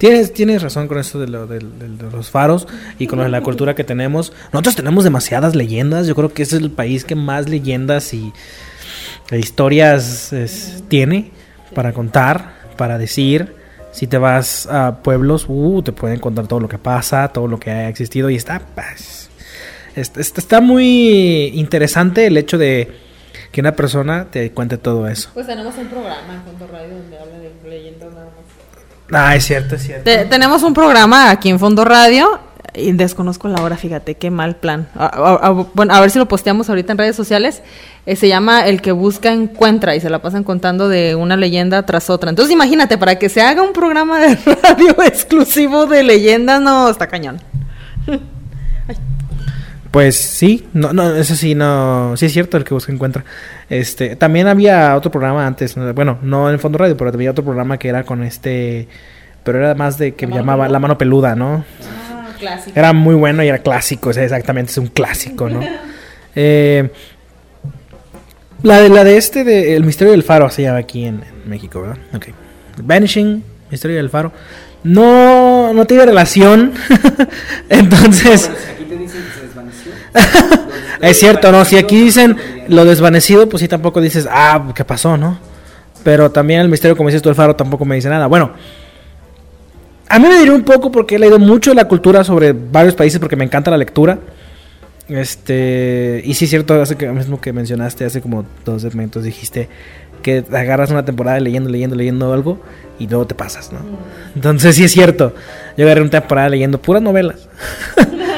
Tienes, 0.01 0.33
tienes 0.33 0.63
razón 0.63 0.89
con 0.89 0.99
eso 0.99 1.21
de, 1.21 1.29
lo- 1.29 1.47
de 1.47 1.61
los 2.11 2.31
faros 2.31 2.67
y 2.99 3.07
con 3.07 3.31
la 3.31 3.43
cultura 3.43 3.75
que 3.75 3.85
tenemos. 3.85 4.33
Nosotros 4.53 4.75
tenemos 4.75 5.05
demasiadas 5.05 5.55
leyendas. 5.55 6.07
Yo 6.07 6.15
creo 6.15 6.33
que 6.33 6.43
es 6.43 6.53
el 6.55 6.71
país 6.71 7.05
que 7.05 7.15
más 7.15 7.49
leyendas 7.51 8.15
y 8.15 8.33
e 9.31 9.39
historias 9.39 10.33
tiene 10.89 11.31
para 11.75 11.93
contar, 11.93 12.55
para 12.79 12.97
decir. 12.97 13.55
Si 13.93 14.07
te 14.07 14.17
vas 14.19 14.67
a 14.71 15.03
pueblos, 15.03 15.45
uh, 15.49 15.83
te 15.83 15.93
pueden 15.93 16.19
contar 16.19 16.47
todo 16.47 16.61
lo 16.61 16.69
que 16.69 16.79
pasa, 16.79 17.29
todo 17.29 17.47
lo 17.47 17.61
que 17.61 17.71
ha 17.71 17.89
existido 17.89 18.31
y 18.31 18.37
está, 18.37 18.61
pues, 18.75 19.29
está, 19.97 20.21
está- 20.21 20.61
muy 20.61 21.49
interesante 21.55 22.27
el 22.27 22.37
hecho 22.39 22.57
de 22.57 22.89
que 23.53 23.61
una 23.61 23.75
persona 23.77 24.29
te 24.31 24.53
cuente 24.53 24.79
todo 24.79 25.09
eso. 25.09 25.31
Pues 25.35 25.47
tenemos 25.47 25.77
un 25.77 25.89
programa 25.89 26.35
en 26.35 26.69
Radio 26.73 26.95
donde 26.97 27.19
habla 27.19 27.39
de 27.39 27.51
leyendas 27.69 28.13
nada 28.15 28.27
más. 28.27 28.50
Ah, 29.13 29.35
es 29.37 29.45
cierto, 29.45 29.75
es 29.77 29.83
cierto. 29.83 30.05
Te- 30.05 30.25
tenemos 30.27 30.63
un 30.63 30.75
programa 30.75 31.31
aquí 31.31 31.49
en 31.51 31.59
Fondo 31.59 31.85
Radio 31.85 32.39
y 32.75 32.93
desconozco 32.93 33.49
la 33.49 33.61
hora, 33.63 33.77
fíjate, 33.77 34.15
qué 34.15 34.31
mal 34.31 34.57
plan. 34.57 34.89
A- 34.95 35.51
bueno, 35.75 35.93
a 35.93 36.01
ver 36.01 36.11
si 36.11 36.19
lo 36.19 36.29
posteamos 36.29 36.69
ahorita 36.69 36.93
en 36.93 36.99
redes 36.99 37.17
sociales. 37.17 37.63
Eh, 38.07 38.17
se 38.17 38.29
llama 38.29 38.67
El 38.67 38.81
que 38.81 38.93
busca 38.93 39.33
encuentra 39.33 39.95
y 39.97 40.01
se 40.01 40.09
la 40.09 40.21
pasan 40.23 40.45
contando 40.45 40.89
de 40.89 41.15
una 41.17 41.37
leyenda 41.37 41.85
tras 41.85 42.09
otra. 42.11 42.31
Entonces 42.31 42.53
imagínate, 42.53 42.97
para 42.99 43.19
que 43.19 43.29
se 43.29 43.43
haga 43.43 43.63
un 43.63 43.73
programa 43.73 44.21
de 44.21 44.37
radio 44.63 45.03
exclusivo 45.03 45.87
de 45.87 46.03
leyendas, 46.05 46.61
no, 46.63 46.89
está 46.89 47.07
cañón. 47.09 47.41
Pues 49.91 50.17
sí, 50.17 50.69
no, 50.73 50.93
no, 50.93 51.17
eso 51.17 51.35
sí, 51.35 51.57
no, 51.57 52.17
sí 52.17 52.27
es 52.27 52.33
cierto 52.33 52.57
el 52.57 52.65
que 52.65 52.75
busca 52.75 52.93
encuentra. 52.93 53.25
Este, 53.69 54.15
también 54.15 54.47
había 54.47 54.95
otro 54.97 55.11
programa 55.11 55.47
antes, 55.47 55.77
¿no? 55.77 55.93
bueno, 55.95 56.19
no 56.23 56.49
en 56.49 56.61
Fondo 56.61 56.79
Radio, 56.79 56.97
pero 56.97 57.11
había 57.11 57.33
otro 57.33 57.45
programa 57.45 57.77
que 57.77 57.89
era 57.89 58.05
con 58.05 58.23
este, 58.23 58.87
pero 59.43 59.59
era 59.59 59.75
más 59.75 59.99
de 59.99 60.15
que 60.15 60.29
llamaba 60.29 60.69
La 60.69 60.79
Mano 60.79 60.97
Peluda, 60.97 61.35
¿no? 61.35 61.65
Ah, 61.83 62.29
clásico. 62.39 62.79
Era 62.79 62.93
muy 62.93 63.17
bueno 63.17 63.43
y 63.43 63.49
era 63.49 63.59
clásico, 63.59 64.11
o 64.11 64.13
sea, 64.13 64.23
exactamente, 64.23 64.71
es 64.71 64.79
un 64.79 64.89
clásico, 64.89 65.49
¿no? 65.49 65.61
Eh, 66.37 66.89
la 68.63 68.81
de 68.81 68.89
la 68.89 69.03
de 69.03 69.17
este 69.17 69.43
de 69.43 69.75
El 69.75 69.83
misterio 69.83 70.13
del 70.13 70.23
faro 70.23 70.49
se 70.49 70.63
llama 70.63 70.79
aquí 70.79 71.05
en, 71.05 71.25
en 71.25 71.51
México, 71.51 71.81
¿verdad? 71.81 71.99
Ok. 72.15 72.27
Vanishing, 72.85 73.43
misterio 73.69 73.97
del 73.97 74.11
faro. 74.11 74.33
No, 74.85 75.75
no 75.75 75.87
tiene 75.87 76.07
relación. 76.07 76.73
Entonces, 77.69 78.49
es 81.01 81.19
cierto, 81.19 81.53
¿no? 81.53 81.65
Si 81.65 81.77
aquí 81.77 82.01
dicen 82.01 82.37
lo 82.69 82.85
desvanecido, 82.85 83.49
pues 83.49 83.61
sí 83.61 83.69
tampoco 83.69 84.01
dices, 84.01 84.29
ah, 84.31 84.73
¿qué 84.75 84.85
pasó, 84.85 85.17
no? 85.17 85.39
Pero 86.03 86.31
también 86.31 86.61
el 86.61 86.69
misterio, 86.69 86.97
como 86.97 87.09
dices 87.09 87.23
tú, 87.23 87.29
el 87.29 87.35
faro 87.35 87.57
tampoco 87.57 87.85
me 87.85 87.95
dice 87.95 88.09
nada. 88.09 88.27
Bueno, 88.27 88.53
a 90.09 90.19
mí 90.19 90.29
me 90.29 90.39
diré 90.39 90.51
un 90.51 90.63
poco 90.63 90.91
porque 90.91 91.17
he 91.17 91.19
leído 91.19 91.39
mucho 91.39 91.71
de 91.71 91.77
la 91.77 91.87
cultura 91.87 92.25
sobre 92.25 92.53
varios 92.53 92.95
países 92.95 93.21
porque 93.21 93.37
me 93.37 93.45
encanta 93.45 93.71
la 93.71 93.77
lectura. 93.77 94.19
Este, 95.09 96.23
y 96.25 96.35
sí 96.35 96.45
es 96.45 96.51
cierto, 96.51 96.81
hace 96.81 96.97
que 96.97 97.09
mismo 97.09 97.41
que 97.41 97.53
mencionaste 97.53 98.05
hace 98.05 98.21
como 98.21 98.45
dos 98.65 98.83
segmentos 98.83 99.25
dijiste 99.25 99.69
que 100.23 100.45
agarras 100.53 100.91
una 100.91 101.05
temporada 101.05 101.41
leyendo, 101.41 101.69
leyendo, 101.69 101.97
leyendo 101.97 102.33
algo 102.33 102.61
y 102.99 103.09
luego 103.09 103.27
te 103.27 103.35
pasas, 103.35 103.73
¿no? 103.73 103.81
Entonces 104.35 104.77
sí 104.77 104.85
es 104.85 104.93
cierto. 104.93 105.35
Yo 105.77 105.85
agarré 105.85 106.03
una 106.03 106.11
temporada 106.11 106.49
leyendo 106.49 106.81
puras 106.81 107.03
novelas. 107.03 107.49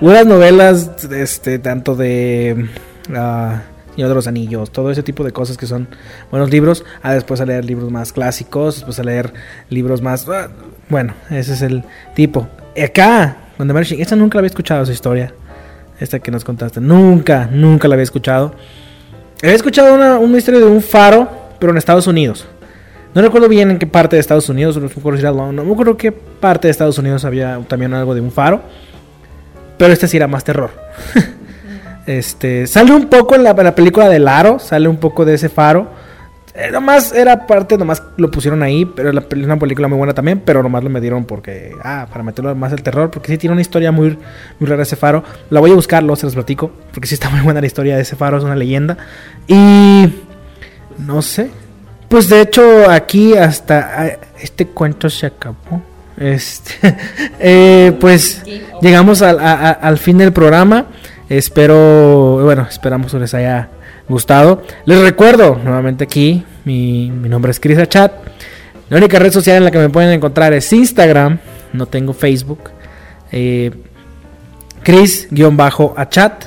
Buenas 0.00 0.26
novelas, 0.26 0.90
este, 1.10 1.58
tanto 1.58 1.94
de 1.94 2.66
ah, 3.14 3.62
Señor 3.94 4.08
de 4.08 4.14
los 4.14 4.26
Anillos, 4.26 4.70
todo 4.72 4.90
ese 4.90 5.02
tipo 5.02 5.24
de 5.24 5.32
cosas 5.32 5.58
que 5.58 5.66
son 5.66 5.88
buenos 6.30 6.50
libros. 6.50 6.84
A 7.02 7.12
después 7.12 7.40
a 7.40 7.46
leer 7.46 7.64
libros 7.66 7.90
más 7.90 8.12
clásicos, 8.12 8.76
después 8.76 8.98
a 8.98 9.02
leer 9.04 9.32
libros 9.68 10.00
más. 10.00 10.26
ah, 10.28 10.48
bueno, 10.88 11.14
ese 11.30 11.52
es 11.52 11.62
el 11.62 11.84
tipo. 12.14 12.48
Acá, 12.82 13.36
The 13.58 13.64
Vanishing, 13.64 14.00
esta 14.00 14.16
nunca 14.16 14.36
la 14.36 14.40
había 14.40 14.48
escuchado, 14.48 14.82
esa 14.84 14.92
historia. 14.92 15.34
Esta 15.98 16.18
que 16.18 16.30
nos 16.30 16.44
contaste. 16.44 16.80
Nunca, 16.80 17.48
nunca 17.52 17.86
la 17.86 17.94
había 17.94 18.04
escuchado. 18.04 18.54
Había 19.42 19.54
escuchado 19.54 19.94
una, 19.94 20.18
una 20.18 20.38
historia 20.38 20.60
de 20.60 20.66
un 20.66 20.80
faro, 20.80 21.28
pero 21.58 21.72
en 21.72 21.76
Estados 21.78 22.06
Unidos. 22.06 22.46
No 23.14 23.20
recuerdo 23.20 23.48
bien 23.48 23.70
en 23.70 23.78
qué 23.78 23.86
parte 23.86 24.16
de 24.16 24.20
Estados 24.20 24.48
Unidos, 24.48 24.78
no 24.78 24.86
era 25.14 25.32
Long- 25.32 25.52
no 25.52 25.64
me 25.64 25.72
acuerdo 25.72 25.96
qué 25.96 26.10
parte 26.12 26.68
de 26.68 26.72
Estados 26.72 26.96
Unidos 26.96 27.24
había 27.26 27.58
también 27.68 27.92
algo 27.92 28.14
de 28.14 28.20
un 28.22 28.30
faro. 28.30 28.62
Pero 29.80 29.94
este 29.94 30.08
sí 30.08 30.18
era 30.18 30.28
más 30.28 30.44
terror. 30.44 30.72
este, 32.06 32.66
sale 32.66 32.92
un 32.92 33.08
poco 33.08 33.34
en 33.34 33.42
la, 33.44 33.54
película 33.74 34.10
del 34.10 34.28
aro, 34.28 34.58
sale 34.58 34.86
un 34.88 34.98
poco 34.98 35.24
de 35.24 35.32
ese 35.32 35.48
faro. 35.48 35.88
Eh, 36.52 36.70
nomás 36.70 37.14
era 37.14 37.46
parte, 37.46 37.78
nomás 37.78 38.02
lo 38.18 38.30
pusieron 38.30 38.62
ahí, 38.62 38.84
pero 38.84 39.08
es 39.08 39.16
una 39.32 39.58
película 39.58 39.88
muy 39.88 39.96
buena 39.96 40.12
también, 40.12 40.42
pero 40.44 40.62
nomás 40.62 40.84
lo 40.84 40.90
metieron 40.90 41.24
porque, 41.24 41.74
ah, 41.82 42.06
para 42.10 42.22
meterlo 42.22 42.54
más 42.54 42.74
el 42.74 42.82
terror, 42.82 43.10
porque 43.10 43.28
sí 43.28 43.38
tiene 43.38 43.52
una 43.52 43.62
historia 43.62 43.90
muy, 43.90 44.18
muy 44.58 44.68
rara 44.68 44.82
ese 44.82 44.96
faro. 44.96 45.24
La 45.48 45.60
voy 45.60 45.70
a 45.70 45.74
buscar, 45.76 46.02
luego 46.02 46.16
se 46.16 46.26
los 46.26 46.34
platico, 46.34 46.70
porque 46.92 47.08
sí 47.08 47.14
está 47.14 47.30
muy 47.30 47.40
buena 47.40 47.62
la 47.62 47.66
historia 47.66 47.96
de 47.96 48.02
ese 48.02 48.16
faro, 48.16 48.36
es 48.36 48.44
una 48.44 48.56
leyenda. 48.56 48.98
Y 49.48 50.12
no 50.98 51.22
sé, 51.22 51.48
pues 52.10 52.28
de 52.28 52.42
hecho 52.42 52.90
aquí 52.90 53.34
hasta 53.34 53.94
ah, 53.96 54.18
este 54.42 54.66
cuento 54.66 55.08
se 55.08 55.24
acabó. 55.24 55.89
Este, 56.20 56.74
eh, 57.40 57.96
pues 57.98 58.42
llegamos 58.82 59.22
al, 59.22 59.98
fin 59.98 60.18
del 60.18 60.32
programa. 60.32 60.86
Espero, 61.28 62.40
bueno, 62.44 62.66
esperamos 62.68 63.10
que 63.12 63.18
les 63.18 63.32
haya 63.34 63.70
gustado. 64.08 64.62
Les 64.84 65.00
recuerdo 65.00 65.58
nuevamente 65.64 66.04
aquí, 66.04 66.44
mi, 66.64 67.08
nombre 67.08 67.50
es 67.50 67.58
Chris 67.58 67.78
Chat. 67.88 68.12
La 68.90 68.98
única 68.98 69.18
red 69.18 69.32
social 69.32 69.56
en 69.56 69.64
la 69.64 69.70
que 69.70 69.78
me 69.78 69.88
pueden 69.88 70.12
encontrar 70.12 70.52
es 70.52 70.70
Instagram. 70.72 71.38
No 71.72 71.86
tengo 71.86 72.12
Facebook. 72.12 72.70
Eh, 73.32 73.70
Chris-achat. 74.82 76.44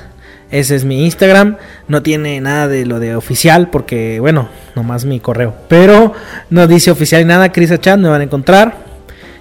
Ese 0.51 0.75
es 0.75 0.85
mi 0.85 1.05
Instagram. 1.05 1.57
No 1.87 2.03
tiene 2.03 2.39
nada 2.41 2.67
de 2.67 2.85
lo 2.85 2.99
de 2.99 3.15
oficial 3.15 3.69
porque, 3.71 4.19
bueno, 4.19 4.49
nomás 4.75 5.05
mi 5.05 5.19
correo. 5.19 5.55
Pero 5.67 6.13
no 6.51 6.67
dice 6.67 6.91
oficial 6.91 7.25
nada. 7.25 7.51
Chris 7.51 7.71
Achat 7.71 7.97
me 7.97 8.09
van 8.09 8.21
a 8.21 8.25
encontrar. 8.25 8.82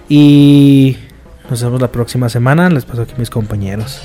Y 0.09 0.97
nos 1.49 1.63
vemos 1.63 1.81
la 1.81 1.91
próxima 1.91 2.29
semana. 2.29 2.69
Les 2.69 2.85
paso 2.85 3.03
aquí 3.03 3.13
a 3.15 3.17
mis 3.17 3.29
compañeros. 3.29 4.01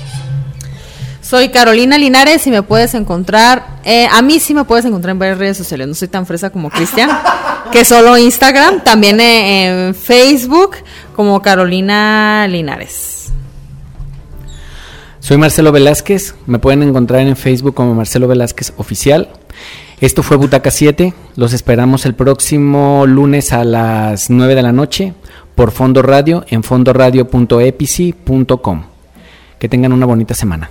Soy 1.29 1.49
Carolina 1.49 1.99
Linares 1.99 2.47
y 2.47 2.49
me 2.49 2.63
puedes 2.63 2.95
encontrar, 2.95 3.63
eh, 3.83 4.07
a 4.11 4.19
mí 4.23 4.39
sí 4.39 4.55
me 4.55 4.63
puedes 4.63 4.83
encontrar 4.85 5.11
en 5.11 5.19
varias 5.19 5.37
redes 5.37 5.57
sociales, 5.57 5.87
no 5.87 5.93
soy 5.93 6.07
tan 6.07 6.25
fresa 6.25 6.49
como 6.49 6.71
Cristian, 6.71 7.07
que 7.71 7.85
solo 7.85 8.17
Instagram, 8.17 8.83
también 8.83 9.19
eh, 9.19 9.89
en 9.89 9.93
Facebook 9.93 10.77
como 11.15 11.39
Carolina 11.43 12.47
Linares. 12.49 13.31
Soy 15.19 15.37
Marcelo 15.37 15.71
Velázquez, 15.71 16.33
me 16.47 16.57
pueden 16.57 16.81
encontrar 16.81 17.21
en 17.21 17.35
Facebook 17.35 17.75
como 17.75 17.93
Marcelo 17.93 18.27
Velázquez 18.27 18.73
Oficial. 18.77 19.29
Esto 20.01 20.23
fue 20.23 20.35
Butaca 20.35 20.71
7, 20.71 21.13
los 21.35 21.53
esperamos 21.53 22.07
el 22.07 22.15
próximo 22.15 23.05
lunes 23.05 23.53
a 23.53 23.63
las 23.65 24.31
9 24.31 24.55
de 24.55 24.63
la 24.63 24.71
noche 24.71 25.13
por 25.59 25.71
Fondo 25.71 26.01
Radio 26.01 26.45
en 26.47 26.63
fondoradio.epici.com. 26.63 28.83
Que 29.59 29.67
tengan 29.67 29.91
una 29.91 30.05
bonita 30.05 30.33
semana. 30.33 30.69